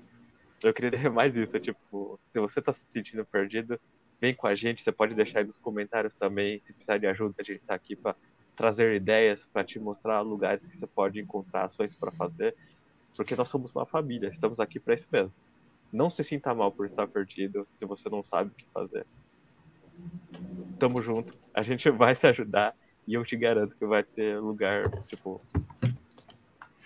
eu 0.62 0.73
queria 0.75 0.90
dizer 0.97 1.11
mais 1.11 1.37
isso, 1.37 1.59
tipo, 1.59 2.19
se 2.33 2.38
você 2.38 2.61
tá 2.61 2.73
se 2.73 2.81
sentindo 2.93 3.25
perdido, 3.25 3.81
vem 4.21 4.35
com 4.35 4.47
a 4.47 4.55
gente, 4.55 4.83
você 4.83 4.93
pode 4.93 5.14
deixar 5.14 5.40
aí 5.40 5.45
nos 5.45 5.59
comentários 5.59 6.14
também, 6.14 6.61
se 6.64 6.73
precisar 6.73 6.99
de 6.99 7.07
ajuda, 7.07 7.35
a 7.38 7.43
gente 7.43 7.61
tá 7.61 7.75
aqui 7.75 7.97
para 7.97 8.14
trazer 8.57 8.95
ideias, 8.95 9.45
para 9.53 9.64
te 9.64 9.79
mostrar 9.79 10.21
lugares 10.21 10.64
que 10.66 10.79
você 10.79 10.87
pode 10.87 11.19
encontrar 11.19 11.64
ações 11.64 11.95
para 11.95 12.11
fazer, 12.12 12.55
porque 13.16 13.35
nós 13.35 13.49
somos 13.49 13.75
uma 13.75 13.87
família, 13.87 14.29
estamos 14.29 14.61
aqui 14.61 14.79
para 14.79 14.95
isso 14.95 15.07
mesmo. 15.11 15.33
Não 15.93 16.11
se 16.11 16.23
sinta 16.23 16.55
mal 16.55 16.71
por 16.71 16.87
estar 16.87 17.07
perdido 17.09 17.66
se 17.79 17.85
você 17.85 18.09
não 18.09 18.23
sabe 18.23 18.51
o 18.51 18.55
que 18.55 18.64
fazer. 18.73 19.07
Tamo 20.79 21.03
junto, 21.03 21.35
a 21.53 21.62
gente 21.62 21.88
vai 21.90 22.14
te 22.14 22.27
ajudar 22.27 22.75
e 23.07 23.15
eu 23.15 23.25
te 23.25 23.37
garanto 23.37 23.75
que 23.77 23.87
vai 23.87 24.03
ter 24.03 24.39
lugar, 24.39 24.91
tipo. 25.03 25.41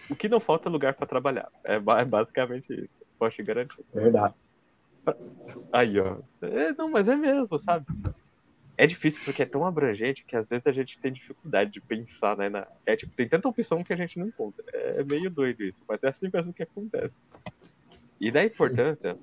O 0.08 0.14
que 0.14 0.28
não 0.28 0.40
falta 0.40 0.68
é 0.68 0.72
lugar 0.72 0.94
para 0.94 1.06
trabalhar. 1.06 1.48
É, 1.64 1.76
é 1.76 2.04
basicamente 2.04 2.72
isso. 2.72 2.90
Posso 3.18 3.36
te 3.36 3.42
garantir. 3.42 3.84
Verdade. 3.92 4.34
Aí, 5.72 5.98
ó. 5.98 6.18
É, 6.42 6.72
não, 6.72 6.90
mas 6.90 7.08
é 7.08 7.16
mesmo, 7.16 7.58
sabe? 7.58 7.86
é 8.76 8.86
difícil 8.86 9.20
porque 9.24 9.42
é 9.42 9.46
tão 9.46 9.64
abrangente 9.64 10.24
que 10.24 10.36
às 10.36 10.46
vezes 10.48 10.66
a 10.66 10.72
gente 10.72 10.98
tem 10.98 11.12
dificuldade 11.12 11.70
de 11.70 11.80
pensar, 11.80 12.36
né? 12.36 12.48
Na... 12.48 12.66
É 12.84 12.96
tipo, 12.96 13.14
tem 13.14 13.28
tanta 13.28 13.48
opção 13.48 13.84
que 13.84 13.92
a 13.92 13.96
gente 13.96 14.18
não 14.18 14.26
encontra. 14.26 14.64
É 14.72 15.02
meio 15.04 15.30
doido 15.30 15.62
isso, 15.62 15.82
mas 15.88 16.02
é 16.02 16.08
assim 16.08 16.28
mesmo 16.32 16.52
que 16.52 16.62
acontece. 16.62 17.14
E 18.20 18.30
da 18.30 18.44
importância. 18.44 19.16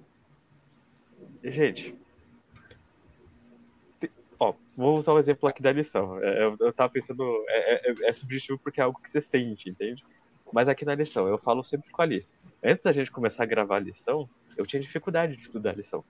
Gente. 1.43 1.93
Vou 4.81 4.97
usar 4.97 5.13
o 5.13 5.15
um 5.15 5.19
exemplo 5.19 5.47
aqui 5.47 5.61
da 5.61 5.71
lição. 5.71 6.19
É, 6.19 6.43
eu, 6.43 6.57
eu 6.59 6.73
tava 6.73 6.91
pensando. 6.91 7.23
É, 7.47 7.89
é, 7.89 7.93
é, 8.03 8.13
subjetivo 8.13 8.59
porque 8.59 8.81
é 8.81 8.83
algo 8.83 8.99
que 9.01 9.11
você 9.11 9.21
sente, 9.21 9.69
entende? 9.69 10.03
Mas 10.51 10.67
aqui 10.67 10.83
na 10.83 10.95
lição, 10.95 11.27
eu 11.27 11.37
falo 11.37 11.63
sempre 11.63 11.89
com 11.91 12.01
a 12.01 12.05
Alice. 12.05 12.33
Antes 12.63 12.83
da 12.83 12.91
gente 12.91 13.11
começar 13.11 13.43
a 13.43 13.45
gravar 13.45 13.77
a 13.77 13.79
lição, 13.79 14.27
eu 14.57 14.65
tinha 14.65 14.81
dificuldade 14.81 15.35
de 15.35 15.43
estudar 15.43 15.71
a 15.71 15.75
lição 15.75 16.03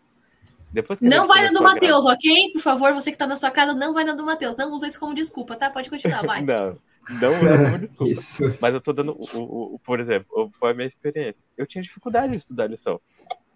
não 1.01 1.27
vai 1.27 1.43
na 1.43 1.51
do 1.51 1.61
Matheus, 1.61 2.05
ok? 2.05 2.51
Por 2.53 2.61
favor, 2.61 2.93
você 2.93 3.11
que 3.11 3.15
está 3.15 3.27
na 3.27 3.35
sua 3.35 3.51
casa, 3.51 3.73
não 3.73 3.93
vai 3.93 4.05
na 4.05 4.13
do 4.13 4.25
Matheus. 4.25 4.55
Não 4.55 4.73
usa 4.73 4.87
isso 4.87 4.99
como 4.99 5.13
desculpa, 5.13 5.55
tá? 5.55 5.69
Pode 5.69 5.89
continuar, 5.89 6.25
vai. 6.25 6.41
não, 6.47 6.77
não 7.21 7.29
é 7.29 7.57
como 7.57 7.77
desculpa. 7.87 8.11
isso. 8.11 8.57
Mas 8.61 8.71
eu 8.71 8.77
estou 8.77 8.93
dando, 8.93 9.11
o, 9.11 9.37
o, 9.37 9.75
o, 9.75 9.79
por 9.79 9.99
exemplo, 9.99 10.49
foi 10.57 10.71
a 10.71 10.73
minha 10.73 10.87
experiência. 10.87 11.35
Eu 11.57 11.67
tinha 11.67 11.83
dificuldade 11.83 12.31
de 12.31 12.37
estudar 12.37 12.67
lição. 12.67 13.01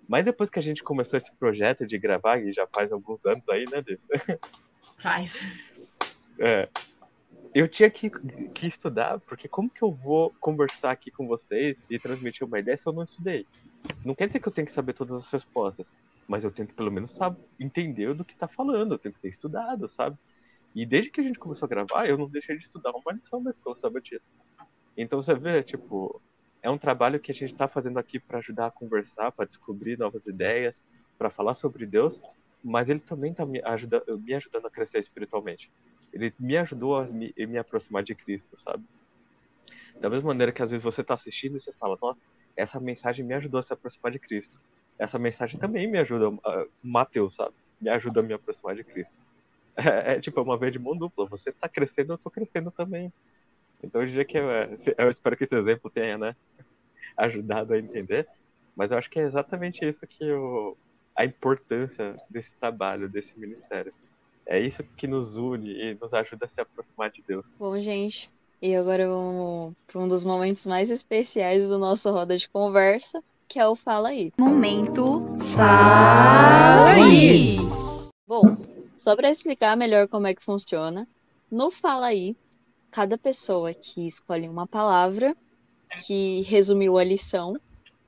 Mas 0.08 0.26
depois 0.26 0.50
que 0.50 0.60
a 0.60 0.62
gente 0.62 0.84
começou 0.84 1.18
esse 1.18 1.32
projeto 1.36 1.88
de 1.88 1.98
gravar, 1.98 2.38
e 2.38 2.52
já 2.52 2.68
faz 2.68 2.92
alguns 2.92 3.26
anos 3.26 3.44
aí, 3.50 3.64
né, 3.72 3.82
disso? 3.82 4.06
Faz. 4.98 5.52
É, 6.40 6.70
eu 7.54 7.68
tinha 7.70 7.90
que, 7.90 8.10
que 8.10 8.68
estudar, 8.68 9.20
porque 9.22 9.48
como 9.48 9.70
que 9.70 9.82
eu 9.82 9.92
vou 9.92 10.36
conversar 10.42 10.92
aqui 10.92 11.10
com 11.10 11.26
vocês 11.26 11.78
e 11.90 11.98
transmitir 11.98 12.46
uma 12.46 12.60
ideia 12.60 12.78
se 12.78 12.86
eu 12.86 12.92
não 12.92 13.04
estudei? 13.04 13.48
Não 14.04 14.14
quer 14.14 14.28
dizer 14.28 14.40
que 14.40 14.48
eu 14.48 14.52
tenho 14.52 14.68
que 14.68 14.74
saber 14.74 14.94
todas 14.94 15.16
as 15.16 15.30
respostas, 15.30 15.88
mas 16.28 16.44
eu 16.44 16.52
tenho 16.52 16.68
que 16.68 16.74
pelo 16.74 16.92
menos 16.92 17.12
sabe, 17.12 17.38
entender 17.60 18.14
do 18.14 18.26
que 18.26 18.34
está 18.34 18.48
falando, 18.48 18.94
eu 18.94 19.00
tenho 19.00 19.14
que 19.14 19.22
ter 19.22 19.30
estudado, 19.30 19.88
sabe? 19.88 20.18
E 20.76 20.86
desde 20.86 21.10
que 21.10 21.22
a 21.22 21.24
gente 21.24 21.40
começou 21.40 21.66
a 21.66 21.70
gravar, 21.70 22.06
eu 22.08 22.18
não 22.18 22.28
deixei 22.28 22.58
de 22.58 22.66
estudar 22.66 22.92
uma 22.92 23.14
lição 23.14 23.42
da 23.42 23.52
escola 23.52 23.78
sabatina. 23.78 24.22
Então 24.98 25.22
você 25.22 25.34
vê, 25.34 25.64
tipo, 25.64 26.22
é 26.62 26.70
um 26.70 26.78
trabalho 26.78 27.22
que 27.22 27.32
a 27.32 27.34
gente 27.34 27.54
está 27.54 27.70
fazendo 27.70 27.98
aqui 27.98 28.20
para 28.20 28.40
ajudar 28.40 28.66
a 28.66 28.72
conversar, 28.72 29.32
para 29.32 29.46
descobrir 29.46 29.98
novas 29.98 30.28
ideias, 30.28 30.76
para 31.18 31.30
falar 31.30 31.54
sobre 31.54 31.86
Deus, 31.86 32.20
mas 32.66 32.90
ele 32.90 33.00
também 33.00 33.32
está 33.32 33.46
me, 33.46 33.62
ajuda, 33.64 34.04
me 34.20 34.34
ajudando 34.34 34.66
a 34.66 34.70
crescer 34.70 35.00
espiritualmente. 35.00 35.72
Ele 36.12 36.34
me 36.40 36.58
ajudou 36.58 36.98
a 36.98 37.06
me, 37.06 37.34
a 37.38 37.48
me 37.48 37.58
aproximar 37.58 38.04
de 38.04 38.16
Cristo, 38.16 38.58
sabe? 38.58 38.84
Da 40.00 40.10
mesma 40.10 40.28
maneira 40.28 40.52
que 40.52 40.62
às 40.62 40.72
vezes 40.72 40.84
você 40.84 41.02
está 41.02 41.14
assistindo 41.14 41.58
e 41.58 41.60
você 41.60 41.72
fala, 41.80 41.98
nossa, 42.02 42.20
essa 42.56 42.80
mensagem 42.80 43.24
me 43.24 43.34
ajudou 43.34 43.60
a 43.60 43.64
se 43.64 43.72
aproximar 43.72 44.12
de 44.12 44.20
Cristo 44.20 44.60
essa 44.98 45.20
mensagem 45.20 45.60
também 45.60 45.88
me 45.88 45.98
ajuda, 46.00 46.30
uh, 46.30 46.70
Mateus, 46.82 47.36
sabe? 47.36 47.54
Me 47.80 47.90
ajuda 47.90 48.22
a 48.22 48.24
me 48.24 48.34
aproximar 48.34 48.76
de 48.76 48.84
Cristo. 48.84 49.14
É, 49.78 50.14
é 50.14 50.20
tipo, 50.22 50.40
é 50.40 50.44
uma 50.44 50.58
vez 50.58 50.72
de 50.72 50.80
mão 50.80 50.96
dupla. 50.96 51.26
Você 51.26 51.50
está 51.50 51.68
crescendo, 51.68 52.14
eu 52.14 52.16
estou 52.16 52.32
crescendo 52.32 52.72
também. 52.72 53.12
Então, 53.84 54.00
eu 54.00 54.08
diria 54.08 54.24
que 54.24 54.38
eu, 54.38 54.46
eu 54.98 55.10
espero 55.10 55.36
que 55.36 55.44
esse 55.44 55.54
exemplo 55.54 55.92
tenha, 55.92 56.18
né, 56.18 56.34
ajudado 57.18 57.74
a 57.74 57.78
entender. 57.78 58.26
Mas 58.74 58.92
eu 58.92 58.98
acho 58.98 59.10
que 59.10 59.20
é 59.20 59.24
exatamente 59.24 59.84
isso 59.86 60.08
que 60.08 60.26
eu, 60.26 60.78
a 61.16 61.26
importância 61.26 62.16
desse 62.30 62.52
trabalho, 62.60 63.08
desse 63.08 63.32
ministério. 63.38 63.92
É 64.46 64.60
isso 64.60 64.84
que 64.96 65.08
nos 65.08 65.36
une 65.38 65.72
e 65.72 65.98
nos 66.00 66.14
ajuda 66.14 66.46
a 66.46 66.50
se 66.50 66.62
aproximar 66.62 67.10
de 67.10 67.24
Deus. 67.28 67.46
Bom, 67.58 67.80
gente, 67.80 68.30
e 68.62 68.76
agora 68.76 69.08
vamos 69.08 69.74
para 69.88 70.02
um 70.02 70.08
dos 70.08 70.24
momentos 70.24 70.66
mais 70.68 70.92
especiais 70.92 71.68
do 71.68 71.80
nosso 71.80 72.12
roda 72.12 72.38
de 72.38 72.48
conversa, 72.50 73.24
que 73.48 73.60
é 73.60 73.68
o 73.68 73.76
Fala 73.76 74.10
Aí. 74.10 74.32
Momento 74.38 75.22
Fala 75.56 76.94
Aí! 76.94 77.58
Bom, 78.28 78.58
só 78.98 79.16
para 79.16 79.30
explicar 79.30 79.76
melhor 79.76 80.08
como 80.08 80.28
é 80.28 80.36
que 80.36 80.44
funciona, 80.44 81.08
no 81.52 81.72
Fala 81.72 82.08
Aí, 82.08 82.36
cada 82.92 83.18
pessoa 83.18 83.74
que 83.74 84.06
escolhe 84.06 84.48
uma 84.48 84.68
palavra 84.68 85.36
que 86.06 86.42
resumiu 86.42 86.98
a 86.98 87.04
lição 87.04 87.56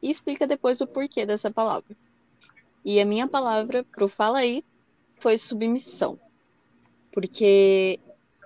e 0.02 0.10
explica 0.10 0.46
depois 0.46 0.82
o 0.82 0.88
porquê 0.88 1.26
dessa 1.26 1.50
palavra. 1.50 1.96
E 2.90 3.02
a 3.02 3.06
minha 3.06 3.28
palavra 3.28 3.84
pro 3.84 4.08
Fala 4.08 4.38
Aí 4.38 4.64
foi 5.18 5.38
submissão. 5.38 6.18
Porque 7.12 8.00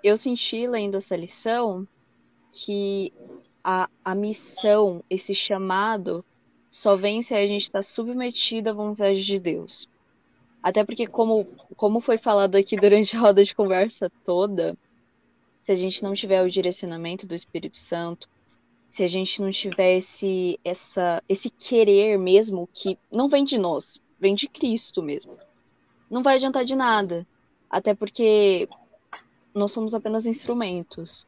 eu 0.03 0.17
senti 0.17 0.65
lendo 0.65 0.97
essa 0.97 1.15
lição 1.15 1.87
que 2.49 3.13
a, 3.63 3.87
a 4.03 4.15
missão, 4.15 5.03
esse 5.07 5.35
chamado, 5.35 6.25
só 6.71 6.95
vem 6.95 7.21
se 7.21 7.35
a 7.35 7.45
gente 7.45 7.61
está 7.61 7.83
submetido 7.83 8.71
à 8.71 8.73
vontade 8.73 9.23
de 9.23 9.39
Deus. 9.39 9.87
Até 10.63 10.83
porque, 10.83 11.05
como, 11.05 11.45
como 11.75 12.01
foi 12.01 12.17
falado 12.17 12.55
aqui 12.55 12.75
durante 12.75 13.15
a 13.15 13.19
roda 13.19 13.43
de 13.43 13.53
conversa 13.53 14.11
toda, 14.25 14.75
se 15.61 15.71
a 15.71 15.75
gente 15.75 16.01
não 16.01 16.15
tiver 16.15 16.41
o 16.41 16.49
direcionamento 16.49 17.27
do 17.27 17.35
Espírito 17.35 17.77
Santo, 17.77 18.27
se 18.87 19.03
a 19.03 19.07
gente 19.07 19.39
não 19.39 19.51
tiver 19.51 19.97
esse, 19.97 20.59
essa, 20.63 21.21
esse 21.29 21.47
querer 21.47 22.17
mesmo 22.17 22.67
que 22.73 22.97
não 23.11 23.29
vem 23.29 23.45
de 23.45 23.59
nós, 23.59 24.01
vem 24.21 24.35
de 24.35 24.47
Cristo 24.47 25.01
mesmo, 25.01 25.35
não 26.09 26.21
vai 26.21 26.35
adiantar 26.35 26.63
de 26.63 26.75
nada. 26.75 27.27
Até 27.67 27.95
porque 27.95 28.69
nós 29.53 29.71
somos 29.71 29.95
apenas 29.95 30.27
instrumentos. 30.27 31.25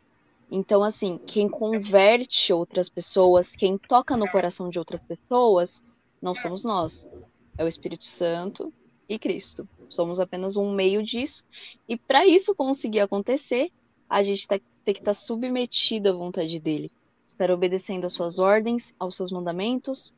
Então, 0.52 0.84
assim, 0.84 1.18
quem 1.26 1.50
converte 1.50 2.54
outras 2.54 2.88
pessoas, 2.88 3.56
quem 3.56 3.78
toca 3.78 4.16
no 4.16 4.30
coração 4.30 4.70
de 4.70 4.78
outras 4.78 5.02
pessoas, 5.02 5.82
não 6.22 6.36
somos 6.36 6.64
nós. 6.64 7.10
É 7.58 7.64
o 7.64 7.68
Espírito 7.68 8.04
Santo 8.04 8.72
e 9.10 9.18
Cristo. 9.18 9.68
Somos 9.90 10.20
apenas 10.20 10.56
um 10.56 10.72
meio 10.72 11.02
disso. 11.02 11.44
E 11.90 11.98
para 11.98 12.28
isso 12.28 12.54
conseguir 12.54 13.00
acontecer, 13.00 13.72
a 14.08 14.22
gente 14.22 14.48
tá, 14.48 14.60
tem 14.86 14.94
que 14.94 15.00
estar 15.00 15.12
tá 15.12 15.14
submetido 15.14 16.10
à 16.10 16.12
vontade 16.12 16.60
dele. 16.60 16.92
Estar 17.26 17.50
obedecendo 17.50 18.06
às 18.06 18.14
suas 18.14 18.38
ordens, 18.38 18.94
aos 19.00 19.16
seus 19.16 19.32
mandamentos 19.32 20.14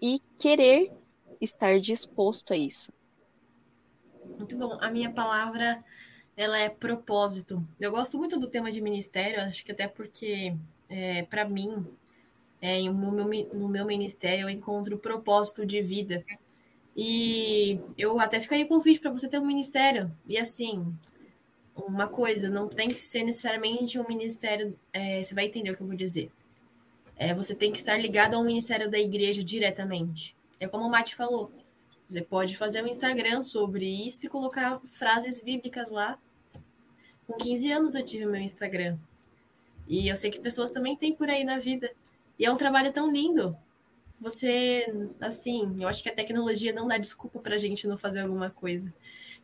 e 0.00 0.20
querer 0.38 0.90
estar 1.40 1.80
disposto 1.80 2.52
a 2.52 2.56
isso. 2.56 2.92
Muito 4.38 4.56
bom. 4.56 4.78
A 4.80 4.90
minha 4.90 5.10
palavra 5.10 5.84
ela 6.36 6.58
é 6.58 6.68
propósito. 6.68 7.66
Eu 7.80 7.90
gosto 7.90 8.18
muito 8.18 8.38
do 8.38 8.48
tema 8.48 8.70
de 8.70 8.80
ministério, 8.80 9.40
acho 9.42 9.64
que 9.64 9.72
até 9.72 9.88
porque, 9.88 10.54
é, 10.88 11.22
para 11.22 11.48
mim, 11.48 11.86
é, 12.60 12.82
no, 12.82 13.12
meu, 13.12 13.48
no 13.54 13.68
meu 13.68 13.86
ministério, 13.86 14.44
eu 14.44 14.50
encontro 14.50 14.98
propósito 14.98 15.64
de 15.64 15.80
vida. 15.80 16.24
E 16.94 17.78
eu 17.96 18.18
até 18.20 18.40
aí 18.50 18.64
o 18.64 18.68
convite 18.68 19.00
para 19.00 19.10
você 19.10 19.28
ter 19.28 19.38
um 19.38 19.46
ministério. 19.46 20.10
E 20.26 20.38
assim, 20.38 20.94
uma 21.74 22.08
coisa, 22.08 22.48
não 22.48 22.68
tem 22.68 22.88
que 22.88 22.98
ser 22.98 23.22
necessariamente 23.24 23.98
um 23.98 24.06
ministério, 24.08 24.78
é, 24.92 25.22
você 25.22 25.34
vai 25.34 25.46
entender 25.46 25.70
o 25.70 25.76
que 25.76 25.82
eu 25.82 25.86
vou 25.86 25.96
dizer. 25.96 26.30
É, 27.16 27.32
você 27.34 27.54
tem 27.54 27.70
que 27.70 27.78
estar 27.78 27.96
ligado 27.98 28.34
ao 28.34 28.44
ministério 28.44 28.90
da 28.90 28.98
igreja 28.98 29.42
diretamente. 29.42 30.36
É 30.58 30.66
como 30.66 30.86
o 30.86 30.90
Mate 30.90 31.14
falou. 31.14 31.50
Você 32.08 32.22
pode 32.22 32.56
fazer 32.56 32.82
um 32.84 32.86
Instagram 32.86 33.42
sobre 33.42 33.84
isso 33.84 34.26
e 34.26 34.28
colocar 34.28 34.80
frases 34.84 35.42
bíblicas 35.42 35.90
lá 35.90 36.18
com 37.26 37.34
15 37.34 37.72
anos 37.72 37.94
eu 37.94 38.04
tive 38.04 38.24
meu 38.24 38.40
Instagram. 38.40 38.96
E 39.88 40.08
eu 40.08 40.16
sei 40.16 40.30
que 40.30 40.40
pessoas 40.40 40.70
também 40.70 40.96
têm 40.96 41.14
por 41.14 41.28
aí 41.28 41.44
na 41.44 41.58
vida. 41.58 41.90
E 42.38 42.44
é 42.46 42.52
um 42.52 42.56
trabalho 42.56 42.92
tão 42.92 43.10
lindo. 43.10 43.56
Você, 44.20 44.86
assim, 45.20 45.76
eu 45.78 45.88
acho 45.88 46.02
que 46.02 46.08
a 46.08 46.14
tecnologia 46.14 46.72
não 46.72 46.86
dá 46.86 46.96
desculpa 46.96 47.38
pra 47.38 47.58
gente 47.58 47.86
não 47.86 47.98
fazer 47.98 48.20
alguma 48.20 48.50
coisa. 48.50 48.92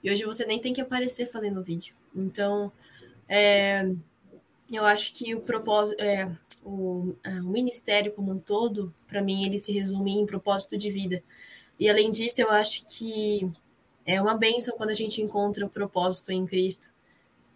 E 0.02 0.10
hoje 0.10 0.24
você 0.24 0.46
nem 0.46 0.60
tem 0.60 0.72
que 0.72 0.80
aparecer 0.80 1.26
fazendo 1.26 1.62
vídeo. 1.62 1.94
Então, 2.14 2.72
é, 3.28 3.92
eu 4.70 4.84
acho 4.86 5.12
que 5.12 5.34
o 5.34 5.40
propósito, 5.40 6.00
é, 6.00 6.30
o, 6.64 7.14
o 7.24 7.42
ministério 7.42 8.12
como 8.12 8.32
um 8.32 8.38
todo, 8.38 8.92
para 9.06 9.22
mim, 9.22 9.44
ele 9.44 9.58
se 9.58 9.72
resume 9.72 10.12
em 10.12 10.26
propósito 10.26 10.76
de 10.76 10.90
vida. 10.90 11.22
E 11.78 11.88
além 11.88 12.10
disso, 12.10 12.40
eu 12.40 12.50
acho 12.50 12.84
que 12.84 13.50
é 14.04 14.20
uma 14.20 14.34
bênção 14.34 14.76
quando 14.76 14.90
a 14.90 14.94
gente 14.94 15.20
encontra 15.20 15.66
o 15.66 15.70
propósito 15.70 16.32
em 16.32 16.46
Cristo. 16.46 16.90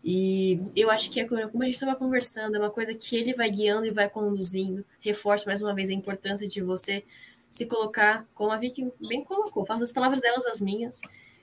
E 0.04 0.60
eu 0.76 0.90
acho 0.90 1.10
que 1.10 1.20
é 1.20 1.24
como 1.24 1.62
a 1.62 1.66
gente 1.66 1.74
estava 1.74 1.96
conversando, 1.96 2.54
é 2.54 2.58
uma 2.58 2.70
coisa 2.70 2.94
que 2.94 3.16
ele 3.16 3.34
vai 3.34 3.50
guiando 3.50 3.86
e 3.86 3.90
vai 3.90 4.08
conduzindo. 4.08 4.84
Reforço 5.00 5.46
mais 5.46 5.62
uma 5.62 5.74
vez 5.74 5.90
a 5.90 5.94
importância 5.94 6.46
de 6.46 6.62
você 6.62 7.04
se 7.50 7.66
colocar, 7.66 8.26
como 8.34 8.52
a 8.52 8.56
Vicky 8.56 8.92
bem 9.08 9.24
colocou, 9.24 9.64
faço 9.64 9.82
as 9.82 9.92
palavras 9.92 10.20
delas 10.20 10.46
as 10.46 10.60
minhas. 10.60 11.00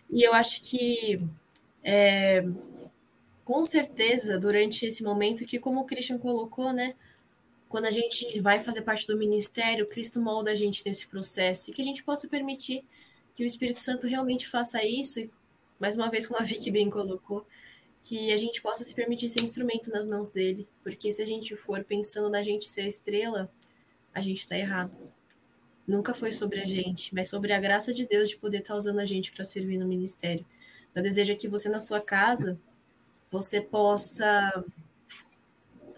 E 0.10 0.24
eu 0.24 0.34
acho 0.34 0.62
que, 0.62 1.20
é, 1.84 2.46
com 3.44 3.66
certeza, 3.66 4.40
durante 4.40 4.86
esse 4.86 5.04
momento, 5.04 5.46
que 5.46 5.60
como 5.60 5.82
o 5.82 5.86
Christian 5.86 6.18
colocou, 6.18 6.72
né? 6.72 6.96
Quando 7.74 7.86
a 7.86 7.92
gente 7.92 8.40
vai 8.40 8.62
fazer 8.62 8.84
parte 8.84 9.08
do 9.08 9.18
ministério, 9.18 9.88
Cristo 9.88 10.22
molda 10.22 10.52
a 10.52 10.56
gente 10.56 10.86
nesse 10.86 11.08
processo 11.08 11.72
e 11.72 11.74
que 11.74 11.82
a 11.82 11.84
gente 11.84 12.04
possa 12.04 12.28
permitir 12.28 12.86
que 13.34 13.44
o 13.44 13.48
Espírito 13.48 13.80
Santo 13.80 14.06
realmente 14.06 14.48
faça 14.48 14.86
isso. 14.86 15.20
E, 15.20 15.32
mais 15.80 15.96
uma 15.96 16.08
vez, 16.08 16.28
como 16.28 16.40
a 16.40 16.44
Vicky 16.44 16.70
bem 16.70 16.88
colocou, 16.88 17.48
que 18.04 18.32
a 18.32 18.38
gente 18.38 18.62
possa 18.62 18.84
se 18.84 18.94
permitir 18.94 19.28
ser 19.28 19.42
instrumento 19.42 19.90
nas 19.90 20.06
mãos 20.06 20.30
dele, 20.30 20.68
porque 20.84 21.12
se 21.12 21.24
a 21.24 21.26
gente 21.26 21.56
for 21.56 21.84
pensando 21.84 22.30
na 22.30 22.44
gente 22.44 22.70
ser 22.70 22.86
estrela, 22.86 23.52
a 24.14 24.22
gente 24.22 24.42
está 24.42 24.56
errado. 24.56 24.96
Nunca 25.88 26.14
foi 26.14 26.32
sobre 26.32 26.62
a 26.62 26.66
gente, 26.66 27.12
mas 27.16 27.28
sobre 27.28 27.54
a 27.54 27.60
graça 27.60 27.92
de 27.92 28.06
Deus 28.06 28.30
de 28.30 28.38
poder 28.38 28.60
estar 28.60 28.74
tá 28.74 28.78
usando 28.78 29.00
a 29.00 29.06
gente 29.06 29.32
para 29.32 29.44
servir 29.44 29.80
no 29.80 29.88
ministério. 29.88 30.46
Eu 30.94 31.02
desejo 31.02 31.36
que 31.36 31.48
você 31.48 31.70
na 31.70 31.80
sua 31.80 32.00
casa 32.00 32.56
você 33.32 33.60
possa 33.60 34.64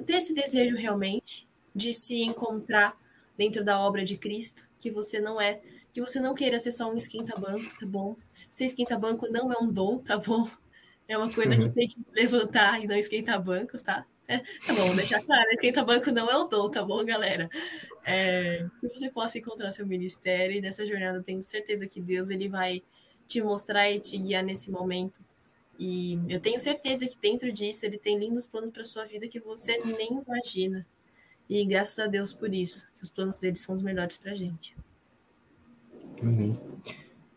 ter 0.05 0.13
esse 0.13 0.33
desejo 0.33 0.77
realmente 0.77 1.45
de 1.75 1.93
se 1.93 2.21
encontrar 2.23 2.97
dentro 3.37 3.63
da 3.63 3.79
obra 3.79 4.05
de 4.05 4.17
Cristo, 4.17 4.65
que 4.79 4.89
você 4.89 5.19
não 5.19 5.39
é, 5.39 5.61
que 5.91 6.01
você 6.01 6.19
não 6.19 6.33
queira 6.33 6.57
ser 6.57 6.71
só 6.71 6.91
um 6.91 6.95
esquenta-banco, 6.95 7.79
tá 7.79 7.85
bom? 7.85 8.15
Ser 8.49 8.65
esquenta-banco 8.65 9.27
não 9.29 9.51
é 9.51 9.57
um 9.61 9.71
dom, 9.71 9.99
tá 9.99 10.17
bom? 10.17 10.49
É 11.07 11.17
uma 11.17 11.31
coisa 11.31 11.55
que 11.55 11.69
tem 11.69 11.87
que 11.87 11.97
levantar 12.13 12.81
e 12.81 12.87
não 12.87 12.95
esquentar 12.95 13.41
bancos, 13.43 13.81
tá? 13.81 14.05
É, 14.27 14.39
tá 14.39 14.73
bom, 14.73 14.95
deixar 14.95 15.21
claro, 15.21 15.47
esquentar 15.51 15.85
banco 15.85 16.11
não 16.11 16.29
é 16.29 16.35
o 16.35 16.45
dom, 16.45 16.69
tá 16.71 16.83
bom, 16.83 17.03
galera? 17.05 17.49
É, 18.03 18.65
que 18.81 18.87
você 18.87 19.09
possa 19.09 19.37
encontrar 19.37 19.71
seu 19.71 19.85
ministério 19.85 20.57
e 20.57 20.61
nessa 20.61 20.85
jornada 20.85 21.21
tenho 21.21 21.43
certeza 21.43 21.85
que 21.85 22.01
Deus 22.01 22.29
ele 22.29 22.49
vai 22.49 22.81
te 23.27 23.41
mostrar 23.41 23.91
e 23.91 23.99
te 23.99 24.17
guiar 24.17 24.43
nesse 24.43 24.71
momento. 24.71 25.23
E 25.77 26.19
eu 26.29 26.39
tenho 26.39 26.57
certeza 26.57 27.05
que 27.05 27.17
dentro 27.17 27.51
disso 27.51 27.85
ele 27.85 27.97
tem 27.97 28.17
lindos 28.17 28.47
planos 28.47 28.71
para 28.71 28.83
sua 28.83 29.05
vida 29.05 29.27
que 29.27 29.39
você 29.39 29.77
nem 29.79 30.23
imagina. 30.25 30.87
E 31.49 31.63
graças 31.65 31.99
a 31.99 32.07
Deus 32.07 32.33
por 32.33 32.53
isso, 32.53 32.87
que 32.95 33.03
os 33.03 33.09
planos 33.09 33.39
dele 33.39 33.55
são 33.55 33.75
os 33.75 33.81
melhores 33.81 34.17
para 34.17 34.33
gente. 34.33 34.75
Amém. 36.21 36.57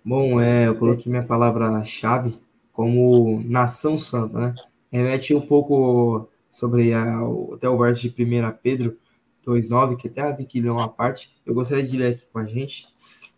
Bom, 0.05 0.41
é, 0.41 0.67
eu 0.67 0.75
coloquei 0.77 1.11
minha 1.11 1.25
palavra-chave 1.25 2.39
como 2.73 3.43
nação 3.45 3.99
santa, 3.99 4.39
né? 4.39 4.55
Remete 4.91 5.35
um 5.35 5.41
pouco 5.41 6.29
sobre 6.49 6.95
a, 6.95 7.19
até 7.53 7.69
o 7.69 7.77
verso 7.77 8.09
de 8.09 8.09
1 8.09 8.53
Pedro 8.63 8.97
2,9, 9.47 9.97
que 9.97 10.09
até 10.09 10.23
a 10.23 10.33
Vicky 10.33 10.61
leu 10.61 10.75
uma 10.75 10.89
parte, 10.89 11.37
eu 11.45 11.55
gostaria 11.55 11.85
de 11.85 11.97
ler 11.97 12.15
aqui 12.15 12.25
com 12.33 12.39
a 12.39 12.47
gente. 12.47 12.87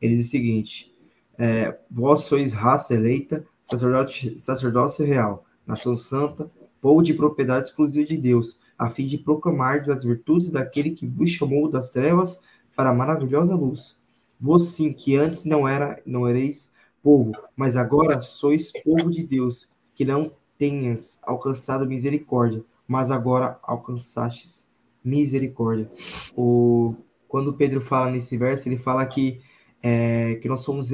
Ele 0.00 0.14
diz 0.14 0.26
o 0.26 0.30
seguinte: 0.30 0.94
é, 1.38 1.76
Vós 1.90 2.22
sois 2.22 2.52
raça 2.52 2.94
eleita, 2.94 3.44
sacerdote, 3.64 4.38
sacerdócio 4.38 5.04
real, 5.04 5.44
nação 5.66 5.96
santa, 5.96 6.50
povo 6.80 7.02
de 7.02 7.14
propriedade 7.14 7.66
exclusiva 7.66 8.06
de 8.06 8.16
Deus, 8.16 8.59
a 8.80 8.88
fim 8.88 9.06
de 9.06 9.18
proclamar 9.18 9.76
as 9.76 10.02
virtudes 10.02 10.50
daquele 10.50 10.92
que 10.92 11.06
vos 11.06 11.28
chamou 11.28 11.68
das 11.68 11.90
trevas 11.90 12.42
para 12.74 12.88
a 12.88 12.94
maravilhosa 12.94 13.54
luz. 13.54 14.00
Vós 14.40 14.62
sim, 14.68 14.90
que 14.90 15.16
antes 15.16 15.44
não 15.44 15.68
era, 15.68 16.00
não 16.06 16.26
ereis 16.26 16.72
povo, 17.02 17.32
mas 17.54 17.76
agora 17.76 18.22
sois 18.22 18.72
povo 18.82 19.10
de 19.10 19.22
Deus, 19.22 19.70
que 19.94 20.02
não 20.02 20.32
tenhas 20.56 21.20
alcançado 21.22 21.86
misericórdia, 21.86 22.64
mas 22.88 23.10
agora 23.10 23.58
alcançastes 23.62 24.70
misericórdia. 25.04 25.90
O, 26.34 26.94
quando 27.28 27.52
Pedro 27.52 27.82
fala 27.82 28.10
nesse 28.10 28.38
verso, 28.38 28.66
ele 28.66 28.78
fala 28.78 29.04
que, 29.04 29.42
é, 29.82 30.36
que 30.36 30.48
nós 30.48 30.60
somos 30.60 30.88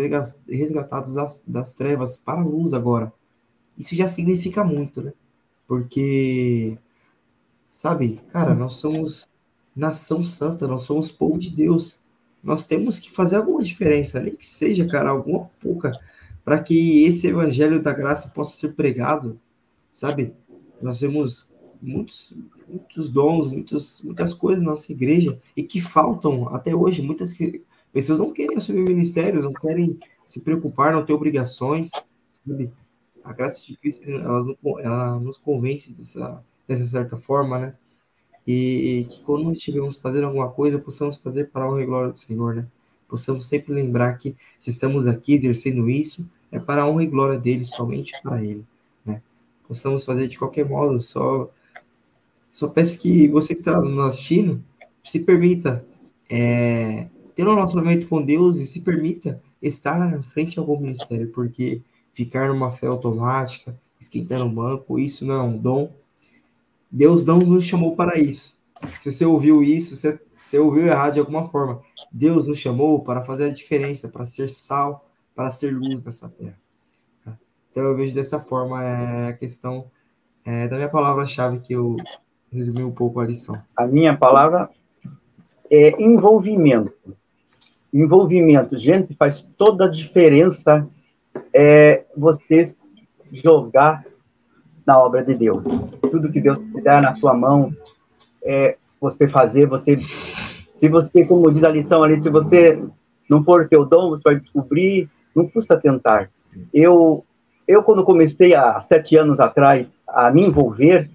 resgatados 0.48 1.14
das, 1.14 1.44
das 1.46 1.72
trevas 1.72 2.16
para 2.16 2.40
a 2.40 2.44
luz 2.44 2.74
agora. 2.74 3.12
Isso 3.78 3.94
já 3.94 4.08
significa 4.08 4.64
muito, 4.64 5.00
né? 5.02 5.12
Porque, 5.68 6.76
sabe, 7.68 8.20
cara, 8.30 8.54
nós 8.54 8.74
somos 8.74 9.28
nação 9.74 10.24
santa, 10.24 10.66
nós 10.66 10.82
somos 10.82 11.12
povo 11.12 11.38
de 11.38 11.50
Deus 11.50 11.98
nós 12.46 12.64
temos 12.64 13.00
que 13.00 13.10
fazer 13.10 13.34
alguma 13.34 13.60
diferença, 13.60 14.20
nem 14.20 14.32
que 14.32 14.46
seja, 14.46 14.86
cara, 14.86 15.10
alguma 15.10 15.50
pouca, 15.60 15.90
para 16.44 16.62
que 16.62 17.04
esse 17.04 17.26
evangelho 17.26 17.82
da 17.82 17.92
graça 17.92 18.28
possa 18.28 18.56
ser 18.56 18.74
pregado, 18.74 19.40
sabe? 19.92 20.32
Nós 20.80 21.00
temos 21.00 21.52
muitos, 21.82 22.36
muitos 22.68 23.10
dons, 23.10 23.48
muitos, 23.48 24.00
muitas 24.00 24.32
coisas 24.32 24.62
na 24.62 24.70
nossa 24.70 24.92
igreja 24.92 25.40
e 25.56 25.64
que 25.64 25.80
faltam 25.80 26.54
até 26.54 26.72
hoje. 26.72 27.02
Muitas 27.02 27.32
que, 27.32 27.64
pessoas 27.92 28.20
não 28.20 28.32
querem 28.32 28.56
assumir 28.56 28.84
ministérios, 28.84 29.44
não 29.44 29.52
querem 29.52 29.98
se 30.24 30.38
preocupar, 30.38 30.92
não 30.92 31.04
ter 31.04 31.14
obrigações, 31.14 31.90
sabe? 32.46 32.70
A 33.24 33.32
graça 33.32 33.66
de 33.66 33.76
Cristo, 33.76 34.08
ela, 34.08 34.56
ela 34.78 35.18
nos 35.18 35.36
convence 35.36 35.92
dessa, 35.92 36.40
dessa 36.66 36.86
certa 36.86 37.16
forma, 37.16 37.58
né? 37.58 37.74
E, 38.46 39.00
e 39.00 39.04
que 39.04 39.22
quando 39.22 39.52
estivermos 39.52 39.96
fazendo 39.96 40.26
alguma 40.26 40.48
coisa, 40.48 40.78
possamos 40.78 41.16
fazer 41.18 41.50
para 41.50 41.68
honra 41.68 41.82
e 41.82 41.86
glória 41.86 42.12
do 42.12 42.18
Senhor, 42.18 42.54
né? 42.54 42.66
Possamos 43.08 43.48
sempre 43.48 43.72
lembrar 43.72 44.16
que 44.18 44.36
se 44.58 44.70
estamos 44.70 45.06
aqui 45.06 45.34
exercendo 45.34 45.88
isso, 45.88 46.28
é 46.50 46.58
para 46.58 46.82
a 46.82 46.88
honra 46.88 47.04
e 47.04 47.06
glória 47.06 47.38
dele, 47.38 47.64
somente 47.64 48.12
para 48.22 48.42
ele, 48.42 48.64
né? 49.04 49.22
Possamos 49.66 50.04
fazer 50.04 50.28
de 50.28 50.38
qualquer 50.38 50.68
modo, 50.68 51.02
só 51.02 51.50
só 52.50 52.68
peço 52.68 52.98
que 52.98 53.28
você 53.28 53.52
que 53.52 53.60
está 53.60 53.78
nos 53.78 53.98
assistindo, 54.06 54.62
se 55.04 55.20
permita 55.20 55.84
é, 56.26 57.06
ter 57.34 57.46
um 57.46 57.54
relacionamento 57.54 58.08
com 58.08 58.22
Deus 58.22 58.58
e 58.58 58.66
se 58.66 58.80
permita 58.80 59.42
estar 59.60 59.98
na 59.98 60.22
frente 60.22 60.52
de 60.52 60.58
algum 60.58 60.80
ministério, 60.80 61.28
porque 61.32 61.82
ficar 62.14 62.48
numa 62.48 62.70
fé 62.70 62.86
automática, 62.86 63.78
esquentando 64.00 64.46
o 64.46 64.50
banco, 64.50 64.98
isso 64.98 65.26
não 65.26 65.34
é 65.34 65.42
um 65.42 65.58
dom. 65.58 65.92
Deus 66.90 67.24
não 67.24 67.38
nos 67.38 67.64
chamou 67.64 67.94
para 67.96 68.18
isso. 68.18 68.56
Se 68.98 69.10
você 69.10 69.24
ouviu 69.24 69.62
isso, 69.62 69.96
você, 69.96 70.20
você 70.34 70.58
ouviu 70.58 70.86
errado 70.86 71.14
de 71.14 71.20
alguma 71.20 71.48
forma. 71.48 71.80
Deus 72.12 72.46
nos 72.46 72.58
chamou 72.58 73.02
para 73.02 73.24
fazer 73.24 73.46
a 73.46 73.52
diferença, 73.52 74.08
para 74.08 74.26
ser 74.26 74.50
sal, 74.50 75.08
para 75.34 75.50
ser 75.50 75.74
luz 75.74 76.04
nessa 76.04 76.28
terra. 76.28 76.58
Então 77.70 77.84
eu 77.84 77.94
vejo 77.94 78.14
dessa 78.14 78.40
forma 78.40 78.82
é, 78.82 79.28
a 79.28 79.32
questão 79.34 79.90
é, 80.44 80.66
da 80.66 80.76
minha 80.76 80.88
palavra-chave 80.88 81.60
que 81.60 81.74
eu 81.74 81.96
resumi 82.50 82.82
um 82.82 82.90
pouco 82.90 83.20
a 83.20 83.26
lição. 83.26 83.60
A 83.76 83.86
minha 83.86 84.16
palavra 84.16 84.70
é 85.70 86.02
envolvimento. 86.02 87.16
Envolvimento, 87.92 88.78
gente, 88.78 89.14
faz 89.14 89.42
toda 89.58 89.84
a 89.84 89.90
diferença 89.90 90.88
é, 91.52 92.04
você 92.16 92.74
jogar 93.30 94.06
na 94.86 94.98
obra 94.98 95.24
de 95.24 95.34
Deus. 95.34 95.64
Tudo 96.00 96.30
que 96.30 96.40
Deus 96.40 96.58
der 96.82 97.02
na 97.02 97.14
sua 97.14 97.34
mão, 97.34 97.72
é, 98.44 98.76
você 99.00 99.26
fazer, 99.26 99.66
você, 99.66 99.98
se 99.98 100.88
você, 100.88 101.24
como 101.24 101.50
diz 101.50 101.64
a 101.64 101.70
lição 101.70 102.02
ali, 102.02 102.22
se 102.22 102.30
você 102.30 102.80
não 103.28 103.42
for 103.42 103.68
teu 103.68 103.84
dom, 103.84 104.10
você 104.10 104.22
vai 104.24 104.36
descobrir, 104.36 105.08
não 105.34 105.48
custa 105.48 105.76
tentar. 105.76 106.30
Eu, 106.72 107.24
eu 107.66 107.82
quando 107.82 108.04
comecei 108.04 108.54
há 108.54 108.80
sete 108.82 109.16
anos 109.16 109.40
atrás 109.40 109.90
a 110.06 110.30
me 110.30 110.46
envolver, 110.46 111.10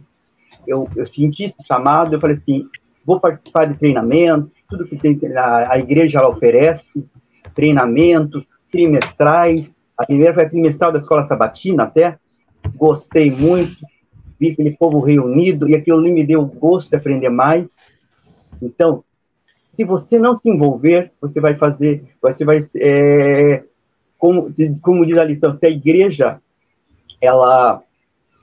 eu, 0.67 0.88
eu 0.95 1.05
senti 1.05 1.45
esse 1.45 1.63
chamado, 1.65 2.13
eu 2.13 2.19
falei 2.19 2.36
assim, 2.36 2.67
vou 3.05 3.19
participar 3.19 3.65
de 3.65 3.78
treinamento, 3.78 4.51
tudo 4.67 4.86
que 4.86 4.97
tem, 4.97 5.19
a, 5.36 5.74
a 5.74 5.80
igreja 5.80 6.19
ela 6.19 6.30
oferece, 6.30 7.05
treinamentos 7.55 8.45
trimestrais, 8.72 9.72
a 9.97 10.05
primeira 10.05 10.34
foi 10.34 10.43
a 10.43 10.49
trimestral 10.49 10.91
da 10.91 10.99
escola 10.99 11.28
sabatina 11.28 11.84
até, 11.84 12.17
gostei 12.76 13.32
muito, 13.32 13.78
vi 14.39 14.51
aquele 14.51 14.72
povo 14.72 14.99
reunido 14.99 15.70
e 15.70 15.76
aquilo 15.76 16.01
me 16.01 16.26
deu 16.26 16.45
gosto 16.45 16.89
de 16.89 16.95
aprender 16.95 17.30
mais. 17.30 17.70
Então, 18.62 19.03
se 19.68 19.84
você 19.84 20.20
não 20.20 20.36
se 20.36 20.49
envolver, 20.49 21.12
você 21.22 21.39
vai 21.39 21.55
fazer, 21.55 22.03
você 22.22 22.43
vai, 22.43 22.59
é, 22.76 23.64
como, 24.18 24.51
como 24.82 25.05
diz 25.05 25.18
a 25.18 25.24
lição, 25.24 25.51
se 25.51 25.66
a 25.66 25.70
igreja 25.70 26.39
ela, 27.22 27.82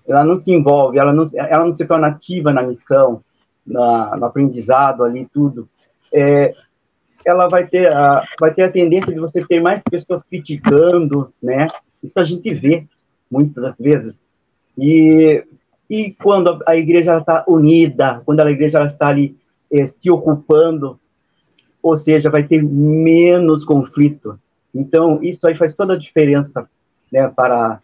ela 0.07 0.25
não 0.25 0.37
se 0.37 0.53
envolve, 0.53 0.99
ela 0.99 1.13
não, 1.13 1.25
ela 1.35 1.65
não 1.65 1.73
se 1.73 1.85
torna 1.85 2.09
ativa 2.09 2.53
na 2.53 2.63
missão, 2.63 3.23
na, 3.67 4.17
no 4.17 4.25
aprendizado 4.25 5.05
ali, 5.05 5.29
tudo, 5.33 5.69
é, 6.13 6.55
ela 7.25 7.49
vai 7.49 7.67
ter, 7.67 7.93
a, 7.93 8.25
vai 8.41 8.55
ter 8.55 8.63
a 8.63 8.71
tendência 8.73 9.13
de 9.13 9.21
você 9.21 9.45
ter 9.45 9.61
mais 9.61 9.83
pessoas 9.83 10.23
criticando, 10.23 11.33
né? 11.43 11.67
Isso 12.03 12.19
a 12.19 12.25
gente 12.25 12.55
vê 12.55 12.87
muitas 13.31 13.63
das 13.63 13.79
vezes. 13.79 14.21
E, 14.77 15.45
e 15.89 16.13
quando 16.23 16.63
a 16.67 16.77
igreja 16.77 17.19
está 17.19 17.45
unida, 17.49 18.23
quando 18.25 18.41
a 18.41 18.51
igreja 18.51 18.85
está 18.85 19.09
ali 19.09 19.37
eh, 19.71 19.87
se 19.87 20.11
ocupando, 20.11 20.99
ou 21.83 21.97
seja, 21.97 22.31
vai 22.31 22.43
ter 22.43 22.63
menos 22.63 23.65
conflito. 23.65 24.39
Então, 24.75 25.23
isso 25.23 25.47
aí 25.47 25.57
faz 25.57 25.75
toda 25.75 25.95
a 25.95 25.99
diferença, 25.99 26.69
né, 27.13 27.29
para 27.35 27.81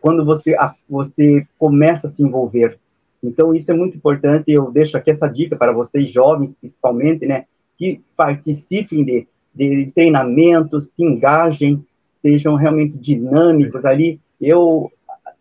quando 0.00 0.24
você, 0.24 0.54
você 0.88 1.46
começa 1.58 2.06
a 2.06 2.10
se 2.10 2.22
envolver. 2.22 2.78
Então, 3.22 3.54
isso 3.54 3.70
é 3.70 3.74
muito 3.74 3.96
importante, 3.96 4.44
eu 4.48 4.70
deixo 4.70 4.96
aqui 4.96 5.10
essa 5.10 5.28
dica 5.28 5.56
para 5.56 5.72
vocês, 5.72 6.10
jovens, 6.10 6.54
principalmente, 6.54 7.24
né, 7.26 7.46
que 7.78 8.00
participem 8.16 9.04
de, 9.04 9.26
de 9.54 9.92
treinamentos, 9.92 10.90
se 10.94 11.02
engajem, 11.02 11.84
sejam 12.20 12.54
realmente 12.54 12.98
dinâmicos 12.98 13.84
ali. 13.84 14.20
Eu 14.42 14.90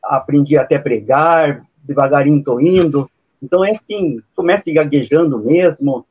aprendi 0.03 0.57
até 0.57 0.77
pregar, 0.77 1.63
devagarinho 1.83 2.39
estou 2.39 2.61
indo. 2.61 3.09
Então, 3.41 3.65
é 3.65 3.71
assim, 3.71 4.21
comece 4.35 4.71
gaguejando 4.71 5.39
mesmo, 5.39 6.05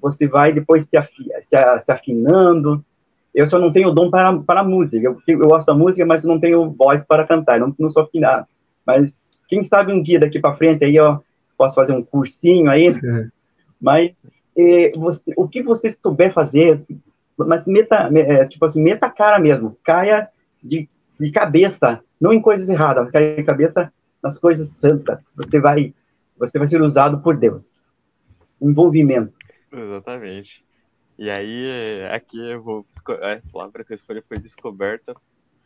você 0.00 0.26
vai 0.26 0.52
depois 0.52 0.84
se, 0.84 0.96
afi, 0.96 1.24
se, 1.42 1.80
se 1.84 1.92
afinando. 1.92 2.84
Eu 3.34 3.46
só 3.48 3.58
não 3.58 3.72
tenho 3.72 3.90
dom 3.90 4.08
para, 4.08 4.38
para 4.38 4.64
música. 4.64 5.04
Eu, 5.04 5.18
eu 5.26 5.48
gosto 5.48 5.66
da 5.66 5.74
música, 5.74 6.06
mas 6.06 6.24
não 6.24 6.38
tenho 6.38 6.70
voz 6.70 7.04
para 7.04 7.26
cantar, 7.26 7.58
não, 7.58 7.74
não 7.78 7.90
sou 7.90 8.04
afinado. 8.04 8.46
Mas 8.86 9.20
quem 9.48 9.62
sabe 9.64 9.92
um 9.92 10.02
dia 10.02 10.20
daqui 10.20 10.38
para 10.38 10.54
frente 10.54 10.84
aí, 10.84 10.98
ó, 11.00 11.18
posso 11.58 11.74
fazer 11.74 11.92
um 11.92 12.02
cursinho 12.02 12.70
aí. 12.70 12.94
Mas 13.80 14.12
é, 14.56 14.92
você, 14.96 15.32
o 15.36 15.46
que 15.46 15.62
você 15.62 15.92
souber 15.92 16.32
fazer, 16.32 16.82
mas 17.36 17.66
meta, 17.66 18.08
é, 18.14 18.46
tipo 18.46 18.64
assim, 18.64 18.82
meta 18.82 19.04
a 19.04 19.10
cara 19.10 19.38
mesmo, 19.38 19.76
caia 19.84 20.28
de, 20.62 20.88
de 21.18 21.30
cabeça, 21.30 22.02
não 22.20 22.32
em 22.32 22.40
coisas 22.40 22.68
erradas, 22.68 23.10
de 23.10 23.42
cabeça 23.42 23.92
nas 24.22 24.38
coisas 24.38 24.68
santas. 24.78 25.24
Você 25.36 25.60
vai, 25.60 25.94
você 26.36 26.58
vai 26.58 26.66
ser 26.66 26.80
usado 26.80 27.20
por 27.20 27.36
Deus. 27.36 27.82
Envolvimento. 28.60 29.34
Exatamente. 29.72 30.64
E 31.18 31.30
aí, 31.30 32.06
aqui 32.10 32.38
eu 32.50 32.62
vou. 32.62 32.86
A 33.08 33.52
palavra 33.52 33.84
que 33.84 33.92
eu 33.92 33.96
escolhi 33.96 34.22
foi 34.28 34.38
descoberta, 34.38 35.14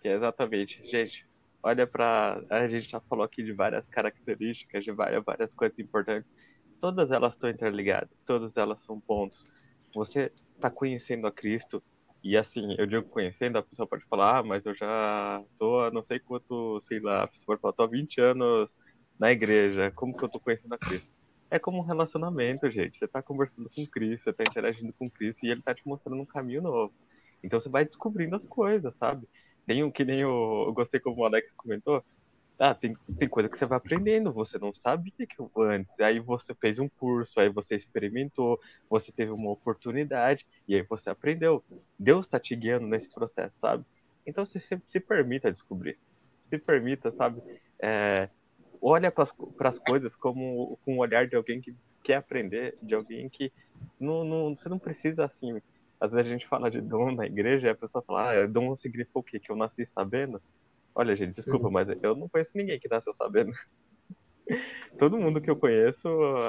que 0.00 0.08
é 0.08 0.14
exatamente, 0.14 0.80
gente, 0.88 1.26
olha 1.62 1.86
para 1.86 2.40
A 2.48 2.68
gente 2.68 2.88
já 2.88 3.00
falou 3.00 3.24
aqui 3.24 3.42
de 3.42 3.52
várias 3.52 3.86
características, 3.88 4.84
de 4.84 4.92
várias, 4.92 5.24
várias 5.24 5.52
coisas 5.52 5.78
importantes 5.78 6.30
todas 6.80 7.10
elas 7.10 7.34
estão 7.34 7.50
interligadas, 7.50 8.10
todas 8.24 8.56
elas 8.56 8.82
são 8.82 8.98
pontos. 8.98 9.44
Você 9.94 10.32
está 10.54 10.70
conhecendo 10.70 11.26
a 11.26 11.32
Cristo, 11.32 11.82
e 12.22 12.36
assim, 12.36 12.74
eu 12.78 12.86
digo 12.86 13.08
conhecendo, 13.08 13.58
a 13.58 13.62
pessoa 13.62 13.88
pode 13.88 14.04
falar, 14.06 14.38
ah, 14.38 14.42
mas 14.42 14.64
eu 14.66 14.74
já 14.74 15.42
tô 15.58 15.80
há 15.80 15.90
não 15.90 16.02
sei 16.02 16.18
quanto, 16.18 16.80
sei 16.80 17.00
lá, 17.00 17.24
a 17.24 17.26
pessoa 17.26 17.46
pode 17.46 17.60
falar, 17.60 17.72
tô 17.72 17.82
há 17.82 17.86
20 17.86 18.20
anos 18.20 18.76
na 19.18 19.32
igreja, 19.32 19.90
como 19.92 20.16
que 20.16 20.24
eu 20.24 20.28
tô 20.28 20.40
conhecendo 20.40 20.74
a 20.74 20.78
Cristo? 20.78 21.08
É 21.50 21.58
como 21.58 21.78
um 21.78 21.82
relacionamento, 21.82 22.70
gente. 22.70 22.98
Você 22.98 23.08
tá 23.08 23.20
conversando 23.20 23.68
com 23.74 23.84
Cristo, 23.86 24.24
você 24.24 24.32
tá 24.32 24.44
interagindo 24.48 24.92
com 24.92 25.10
Cristo 25.10 25.44
e 25.44 25.50
ele 25.50 25.62
tá 25.62 25.74
te 25.74 25.82
mostrando 25.86 26.20
um 26.20 26.26
caminho 26.26 26.62
novo. 26.62 26.94
Então 27.42 27.60
você 27.60 27.68
vai 27.68 27.84
descobrindo 27.84 28.36
as 28.36 28.46
coisas, 28.46 28.94
sabe? 28.96 29.26
Tem 29.66 29.82
um 29.82 29.90
que 29.90 30.04
nem 30.04 30.24
o. 30.24 30.66
Eu 30.68 30.72
gostei 30.72 31.00
como 31.00 31.20
o 31.20 31.24
Alex 31.24 31.52
comentou, 31.52 32.04
ah, 32.60 32.74
tem, 32.74 32.92
tem 33.18 33.26
coisa 33.26 33.48
que 33.48 33.56
você 33.56 33.64
vai 33.64 33.78
aprendendo, 33.78 34.30
você 34.30 34.58
não 34.58 34.74
sabia 34.74 35.12
que 35.16 35.42
antes, 35.56 35.98
aí 35.98 36.20
você 36.20 36.54
fez 36.54 36.78
um 36.78 36.90
curso, 36.90 37.40
aí 37.40 37.48
você 37.48 37.74
experimentou, 37.74 38.60
você 38.88 39.10
teve 39.10 39.32
uma 39.32 39.50
oportunidade, 39.50 40.46
e 40.68 40.74
aí 40.74 40.82
você 40.82 41.08
aprendeu. 41.08 41.64
Deus 41.98 42.26
está 42.26 42.38
te 42.38 42.54
guiando 42.54 42.86
nesse 42.86 43.08
processo, 43.08 43.54
sabe? 43.58 43.82
Então 44.26 44.44
você 44.44 44.60
se, 44.60 44.78
se 44.90 45.00
permita 45.00 45.50
descobrir. 45.50 45.98
Se 46.50 46.58
permita, 46.58 47.10
sabe? 47.12 47.40
É, 47.78 48.28
olha 48.78 49.10
para 49.10 49.24
as 49.68 49.78
coisas 49.78 50.14
como 50.16 50.78
com 50.84 50.98
o 50.98 51.00
olhar 51.00 51.26
de 51.26 51.36
alguém 51.36 51.62
que 51.62 51.74
quer 52.04 52.16
aprender, 52.16 52.74
de 52.82 52.94
alguém 52.94 53.30
que 53.30 53.50
não, 53.98 54.22
não, 54.22 54.54
você 54.54 54.68
não 54.68 54.78
precisa 54.78 55.24
assim. 55.24 55.62
Às 55.98 56.12
vezes 56.12 56.26
a 56.26 56.32
gente 56.34 56.46
fala 56.46 56.70
de 56.70 56.82
dom 56.82 57.10
na 57.12 57.24
igreja 57.24 57.68
e 57.68 57.70
a 57.70 57.74
pessoa 57.74 58.02
fala, 58.02 58.32
ah, 58.32 58.46
dom 58.46 58.76
significa 58.76 59.18
o 59.18 59.22
quê? 59.22 59.40
Que 59.40 59.50
eu 59.50 59.56
nasci 59.56 59.88
sabendo? 59.94 60.42
Olha, 60.94 61.16
gente, 61.16 61.34
desculpa, 61.36 61.70
mas 61.70 61.88
eu 62.02 62.14
não 62.16 62.28
conheço 62.28 62.50
ninguém 62.54 62.78
que 62.78 62.88
nasceu 62.88 63.14
sabendo. 63.14 63.52
Todo 64.98 65.18
mundo 65.18 65.40
que 65.40 65.50
eu 65.50 65.56
conheço, 65.56 66.08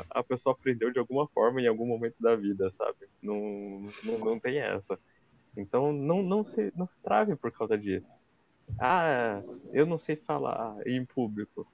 a 0.10 0.24
pessoa 0.24 0.54
aprendeu 0.54 0.92
de 0.92 1.00
alguma 1.00 1.28
forma 1.30 1.62
em 1.62 1.68
algum 1.68 1.86
momento 1.86 2.16
da 2.20 2.36
vida, 2.36 2.72
sabe? 2.78 2.98
Não, 3.22 3.82
não, 4.04 4.20
não 4.20 4.40
tem 4.40 4.60
essa. 4.60 5.00
Então, 5.56 5.94
não, 5.94 6.24
não, 6.24 6.44
se, 6.44 6.72
não 6.76 6.88
se 6.88 6.96
trave 7.04 7.36
por 7.36 7.52
causa 7.52 7.78
disso. 7.78 8.08
Ah, 8.80 9.42
eu 9.74 9.86
não 9.86 10.00
sei 10.00 10.16
falar 10.18 10.76
em 10.88 11.06
público. 11.06 11.68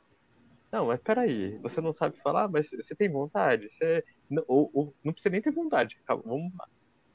Não, 0.71 0.87
mas 0.87 1.01
peraí, 1.01 1.57
você 1.59 1.79
não 1.81 1.93
sabe 1.93 2.17
falar, 2.21 2.49
mas 2.49 2.69
você 2.69 2.95
tem 2.95 3.09
vontade. 3.09 3.69
Você, 3.71 4.03
ou, 4.47 4.69
ou 4.73 4.95
não 5.03 5.13
precisa 5.13 5.31
nem 5.31 5.41
ter 5.41 5.51
vontade. 5.51 5.95
Vamos. 6.07 6.51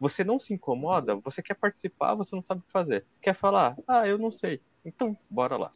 Você 0.02 0.24
não 0.24 0.36
se 0.36 0.52
incomoda, 0.52 1.14
você 1.14 1.40
quer 1.40 1.54
participar, 1.54 2.16
você 2.16 2.34
não 2.34 2.42
sabe 2.42 2.60
o 2.60 2.64
que 2.64 2.72
fazer. 2.72 3.06
Quer 3.20 3.36
falar? 3.36 3.76
Ah, 3.86 4.04
eu 4.04 4.18
não 4.18 4.32
sei. 4.32 4.60
Então, 4.84 5.16
bora 5.30 5.56
lá. 5.56 5.70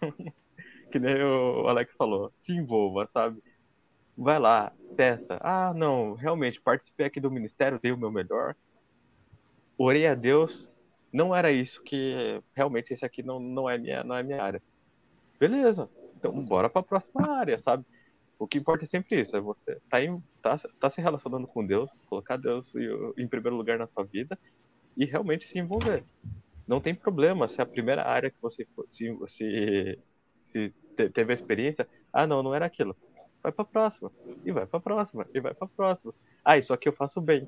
que 0.92 1.00
nem 1.00 1.20
o 1.20 1.66
Alex 1.66 1.92
falou, 1.96 2.32
se 2.42 2.52
envolva, 2.52 3.10
sabe? 3.12 3.42
Vai 4.16 4.38
lá, 4.38 4.72
testa. 4.96 5.40
Ah, 5.40 5.74
não, 5.74 6.14
realmente, 6.14 6.60
participei 6.60 7.06
aqui 7.06 7.18
do 7.18 7.32
ministério, 7.32 7.80
dei 7.82 7.90
o 7.90 7.98
meu 7.98 8.12
melhor. 8.12 8.54
Orei 9.76 10.06
a 10.06 10.14
Deus, 10.14 10.70
não 11.12 11.34
era 11.34 11.50
isso 11.50 11.82
que 11.82 12.40
realmente 12.54 12.94
esse 12.94 13.04
aqui 13.04 13.24
não, 13.24 13.40
não, 13.40 13.68
é, 13.68 13.76
minha, 13.76 14.04
não 14.04 14.14
é 14.14 14.22
minha 14.22 14.40
área. 14.40 14.62
Beleza, 15.36 15.90
então 16.16 16.32
bora 16.44 16.70
para 16.70 16.80
a 16.80 16.84
próxima 16.84 17.28
área, 17.28 17.60
sabe? 17.60 17.84
O 18.38 18.46
que 18.46 18.58
importa 18.58 18.84
é 18.84 18.86
sempre 18.86 19.20
isso, 19.20 19.36
é 19.36 19.40
você 19.40 19.80
tá, 19.88 20.02
em, 20.02 20.22
tá, 20.42 20.58
tá 20.80 20.90
se 20.90 21.00
relacionando 21.00 21.46
com 21.46 21.64
Deus, 21.64 21.90
colocar 22.08 22.36
Deus 22.36 22.66
em 23.16 23.28
primeiro 23.28 23.56
lugar 23.56 23.78
na 23.78 23.86
sua 23.86 24.04
vida 24.04 24.38
e 24.96 25.04
realmente 25.04 25.46
se 25.46 25.58
envolver 25.58 26.04
não 26.66 26.80
tem 26.80 26.94
problema 26.94 27.46
se 27.46 27.60
a 27.60 27.66
primeira 27.66 28.04
área 28.04 28.30
que 28.30 28.40
você 28.40 28.66
se, 28.88 29.16
se, 29.28 29.98
se 30.48 30.74
teve 31.12 31.32
a 31.32 31.34
experiência, 31.34 31.88
ah 32.12 32.26
não, 32.26 32.42
não 32.42 32.54
era 32.54 32.66
aquilo. 32.66 32.96
Vai 33.42 33.52
para 33.52 33.64
próxima, 33.64 34.10
e 34.44 34.50
vai 34.50 34.66
para 34.66 34.80
próxima, 34.80 35.26
e 35.34 35.40
vai 35.40 35.52
para 35.52 35.68
próxima. 35.68 36.14
Ah, 36.44 36.56
isso 36.56 36.72
aqui 36.72 36.88
eu 36.88 36.92
faço 36.94 37.20
bem, 37.20 37.46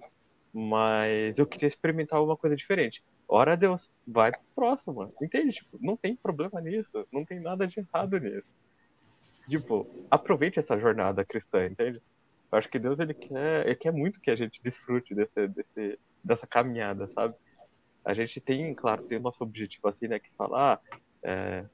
mas 0.53 1.39
eu 1.39 1.47
queria 1.47 1.69
experimentar 1.69 2.19
alguma 2.19 2.37
coisa 2.37 2.55
diferente. 2.55 3.03
ora 3.27 3.57
Deus, 3.57 3.91
vai 4.07 4.31
pro 4.31 4.41
próximo, 4.55 5.13
entende? 5.23 5.53
Tipo, 5.53 5.79
não 5.81 5.97
tem 5.97 6.15
problema 6.15 6.61
nisso, 6.61 7.07
não 7.11 7.25
tem 7.25 7.41
nada 7.41 7.67
de 7.67 7.81
errado 7.81 8.19
nisso. 8.19 8.47
Tipo, 9.49 9.87
aproveite 10.11 10.59
essa 10.59 10.79
jornada 10.79 11.25
cristã, 11.25 11.67
entende? 11.67 12.03
Eu 12.51 12.59
acho 12.59 12.69
que 12.69 12.79
Deus 12.79 12.99
ele 12.99 13.15
quer, 13.15 13.67
ele 13.67 13.77
quer 13.77 13.93
muito 13.93 14.21
que 14.21 14.31
a 14.31 14.37
gente 14.37 14.63
desfrute 14.63 15.15
desse, 15.15 15.49
desse, 15.49 15.99
dessa 16.23 16.47
caminhada, 16.47 17.07
sabe? 17.09 17.35
A 18.05 18.15
gente 18.15 18.41
tem, 18.41 18.75
claro, 18.75 19.03
tem 19.05 19.19
o 19.19 19.23
nosso 19.23 19.43
objetivo 19.43 19.89
assim, 19.89 20.07
né, 20.07 20.19
que 20.19 20.31
falar, 20.37 20.75
ah, 20.75 20.99
é, 21.23 21.65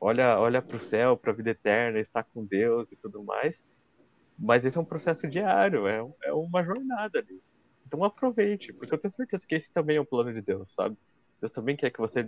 olha, 0.00 0.38
olha 0.38 0.62
para 0.62 0.76
o 0.76 0.80
céu, 0.80 1.16
para 1.16 1.32
a 1.32 1.34
vida 1.34 1.50
eterna, 1.50 1.98
estar 1.98 2.22
com 2.22 2.44
Deus 2.44 2.90
e 2.92 2.96
tudo 2.96 3.22
mais. 3.22 3.54
Mas 4.38 4.64
esse 4.64 4.76
é 4.76 4.80
um 4.80 4.84
processo 4.84 5.26
diário, 5.26 5.88
é, 5.88 6.06
é 6.24 6.32
uma 6.32 6.62
jornada 6.62 7.18
ali. 7.18 7.40
Então 7.86 8.04
aproveite, 8.04 8.72
porque 8.72 8.94
eu 8.94 8.98
tenho 8.98 9.14
certeza 9.14 9.44
que 9.46 9.54
esse 9.54 9.70
também 9.72 9.96
é 9.96 10.00
o 10.00 10.04
plano 10.04 10.32
de 10.32 10.42
Deus, 10.42 10.72
sabe? 10.74 10.96
Deus 11.40 11.52
também 11.52 11.76
quer 11.76 11.90
que 11.90 12.00
você 12.00 12.24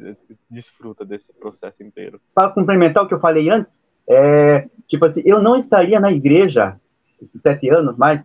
desfruta 0.51 1.05
desse 1.05 1.33
processo 1.33 1.83
inteiro. 1.83 2.21
Para 2.35 2.51
complementar 2.51 3.05
o 3.05 3.09
que 3.09 3.15
eu 3.15 3.21
falei 3.21 3.49
antes, 3.51 3.81
é, 4.09 4.69
tipo 4.87 5.05
assim, 5.05 5.23
eu 5.25 5.43
não 5.43 5.57
estaria 5.57 6.01
na 6.01 6.11
igreja 6.11 6.81
esses 7.21 7.41
sete 7.41 7.69
anos 7.69 7.97
mais 7.97 8.21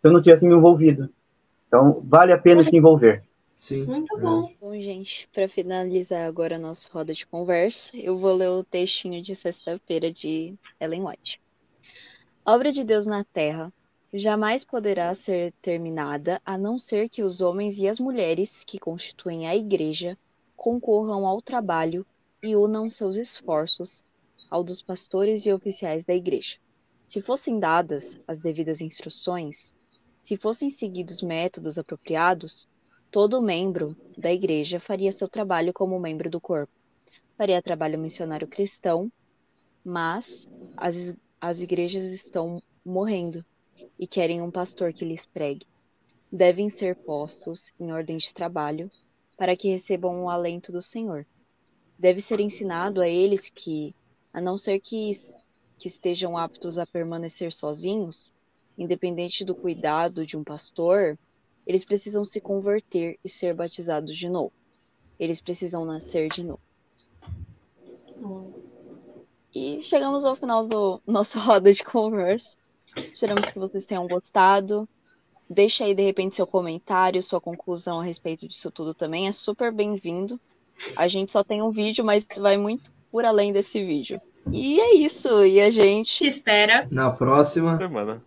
se 0.00 0.08
eu 0.08 0.12
não 0.12 0.22
tivesse 0.22 0.46
me 0.46 0.54
envolvido. 0.54 1.10
Então, 1.66 2.00
vale 2.04 2.32
a 2.32 2.38
pena 2.38 2.62
se 2.62 2.76
envolver. 2.76 3.22
Sim. 3.54 3.84
Muito 3.84 4.16
é. 4.16 4.20
bom. 4.20 4.52
Bom, 4.60 4.72
gente, 4.74 5.28
para 5.32 5.48
finalizar 5.48 6.26
agora 6.26 6.56
a 6.56 6.58
nossa 6.58 6.88
roda 6.92 7.12
de 7.12 7.26
conversa, 7.26 7.96
eu 7.96 8.18
vou 8.18 8.34
ler 8.34 8.48
o 8.48 8.62
textinho 8.62 9.22
de 9.22 9.34
sexta-feira 9.34 10.12
de 10.12 10.54
Ellen 10.78 11.06
White. 11.06 11.40
A 12.44 12.54
obra 12.54 12.70
de 12.70 12.84
Deus 12.84 13.06
na 13.06 13.24
Terra 13.24 13.72
jamais 14.12 14.64
poderá 14.64 15.14
ser 15.14 15.52
terminada 15.60 16.40
a 16.44 16.56
não 16.56 16.78
ser 16.78 17.08
que 17.08 17.22
os 17.22 17.40
homens 17.40 17.78
e 17.78 17.88
as 17.88 17.98
mulheres 17.98 18.62
que 18.64 18.78
constituem 18.78 19.48
a 19.48 19.56
Igreja 19.56 20.16
concorram 20.54 21.26
ao 21.26 21.42
trabalho 21.42 22.06
e 22.42 22.54
unam 22.54 22.88
seus 22.88 23.16
esforços 23.16 24.04
ao 24.50 24.62
dos 24.62 24.82
pastores 24.82 25.46
e 25.46 25.52
oficiais 25.52 26.04
da 26.04 26.14
Igreja. 26.14 26.56
Se 27.04 27.20
fossem 27.22 27.58
dadas 27.58 28.18
as 28.26 28.40
devidas 28.40 28.80
instruções, 28.80 29.74
se 30.22 30.36
fossem 30.36 30.70
seguidos 30.70 31.22
métodos 31.22 31.78
apropriados, 31.78 32.68
todo 33.10 33.40
membro 33.40 33.96
da 34.16 34.32
Igreja 34.32 34.80
faria 34.80 35.12
seu 35.12 35.28
trabalho 35.28 35.72
como 35.72 35.98
membro 36.00 36.28
do 36.28 36.40
corpo. 36.40 36.72
Faria 37.36 37.62
trabalho 37.62 37.98
missionário 37.98 38.48
cristão, 38.48 39.12
mas 39.84 40.48
as, 40.76 41.14
as 41.40 41.60
igrejas 41.60 42.10
estão 42.10 42.62
morrendo 42.84 43.44
e 43.98 44.06
querem 44.06 44.42
um 44.42 44.50
pastor 44.50 44.92
que 44.92 45.04
lhes 45.04 45.26
pregue. 45.26 45.66
Devem 46.32 46.68
ser 46.68 46.96
postos 46.96 47.72
em 47.78 47.92
ordem 47.92 48.16
de 48.16 48.34
trabalho 48.34 48.90
para 49.36 49.54
que 49.54 49.68
recebam 49.68 50.24
o 50.24 50.30
alento 50.30 50.72
do 50.72 50.82
Senhor. 50.82 51.26
Deve 51.98 52.20
ser 52.20 52.40
ensinado 52.40 53.00
a 53.00 53.08
eles 53.08 53.50
que, 53.50 53.94
a 54.36 54.40
não 54.42 54.58
ser 54.58 54.78
que, 54.80 55.12
que 55.78 55.88
estejam 55.88 56.36
aptos 56.36 56.76
a 56.76 56.86
permanecer 56.86 57.50
sozinhos, 57.50 58.34
independente 58.76 59.46
do 59.46 59.54
cuidado 59.54 60.26
de 60.26 60.36
um 60.36 60.44
pastor, 60.44 61.18
eles 61.66 61.86
precisam 61.86 62.22
se 62.22 62.38
converter 62.38 63.18
e 63.24 63.30
ser 63.30 63.54
batizados 63.54 64.14
de 64.14 64.28
novo. 64.28 64.52
Eles 65.18 65.40
precisam 65.40 65.86
nascer 65.86 66.28
de 66.28 66.44
novo. 66.44 66.60
E 69.54 69.82
chegamos 69.82 70.22
ao 70.26 70.36
final 70.36 70.66
do 70.66 71.00
nosso 71.06 71.38
roda 71.40 71.72
de 71.72 71.82
conversa. 71.82 72.58
Esperamos 72.94 73.46
que 73.46 73.58
vocês 73.58 73.86
tenham 73.86 74.06
gostado. 74.06 74.86
Deixa 75.48 75.86
aí, 75.86 75.94
de 75.94 76.02
repente, 76.02 76.36
seu 76.36 76.46
comentário, 76.46 77.22
sua 77.22 77.40
conclusão 77.40 78.02
a 78.02 78.04
respeito 78.04 78.46
disso 78.46 78.70
tudo 78.70 78.92
também. 78.92 79.28
É 79.28 79.32
super 79.32 79.72
bem-vindo. 79.72 80.38
A 80.94 81.08
gente 81.08 81.32
só 81.32 81.42
tem 81.42 81.62
um 81.62 81.70
vídeo, 81.70 82.04
mas 82.04 82.26
vai 82.36 82.58
muito 82.58 82.94
por 83.16 83.24
além 83.24 83.50
desse 83.50 83.82
vídeo. 83.82 84.20
E 84.52 84.78
é 84.78 84.94
isso. 84.96 85.42
E 85.46 85.58
a 85.58 85.70
gente. 85.70 86.18
Te 86.18 86.26
espera. 86.28 86.86
Na 86.90 87.10
próxima. 87.10 87.78
Semana. 87.78 88.22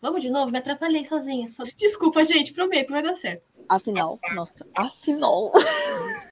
Vamos 0.00 0.22
de 0.22 0.30
novo? 0.30 0.52
Me 0.52 0.58
atrapalhei 0.58 1.04
sozinha. 1.04 1.50
Só- 1.50 1.64
Desculpa, 1.76 2.24
gente. 2.24 2.52
Prometo, 2.52 2.92
vai 2.92 3.02
dar 3.02 3.14
certo. 3.16 3.42
Afinal, 3.68 4.20
nossa, 4.36 4.64
afinal. 4.76 5.50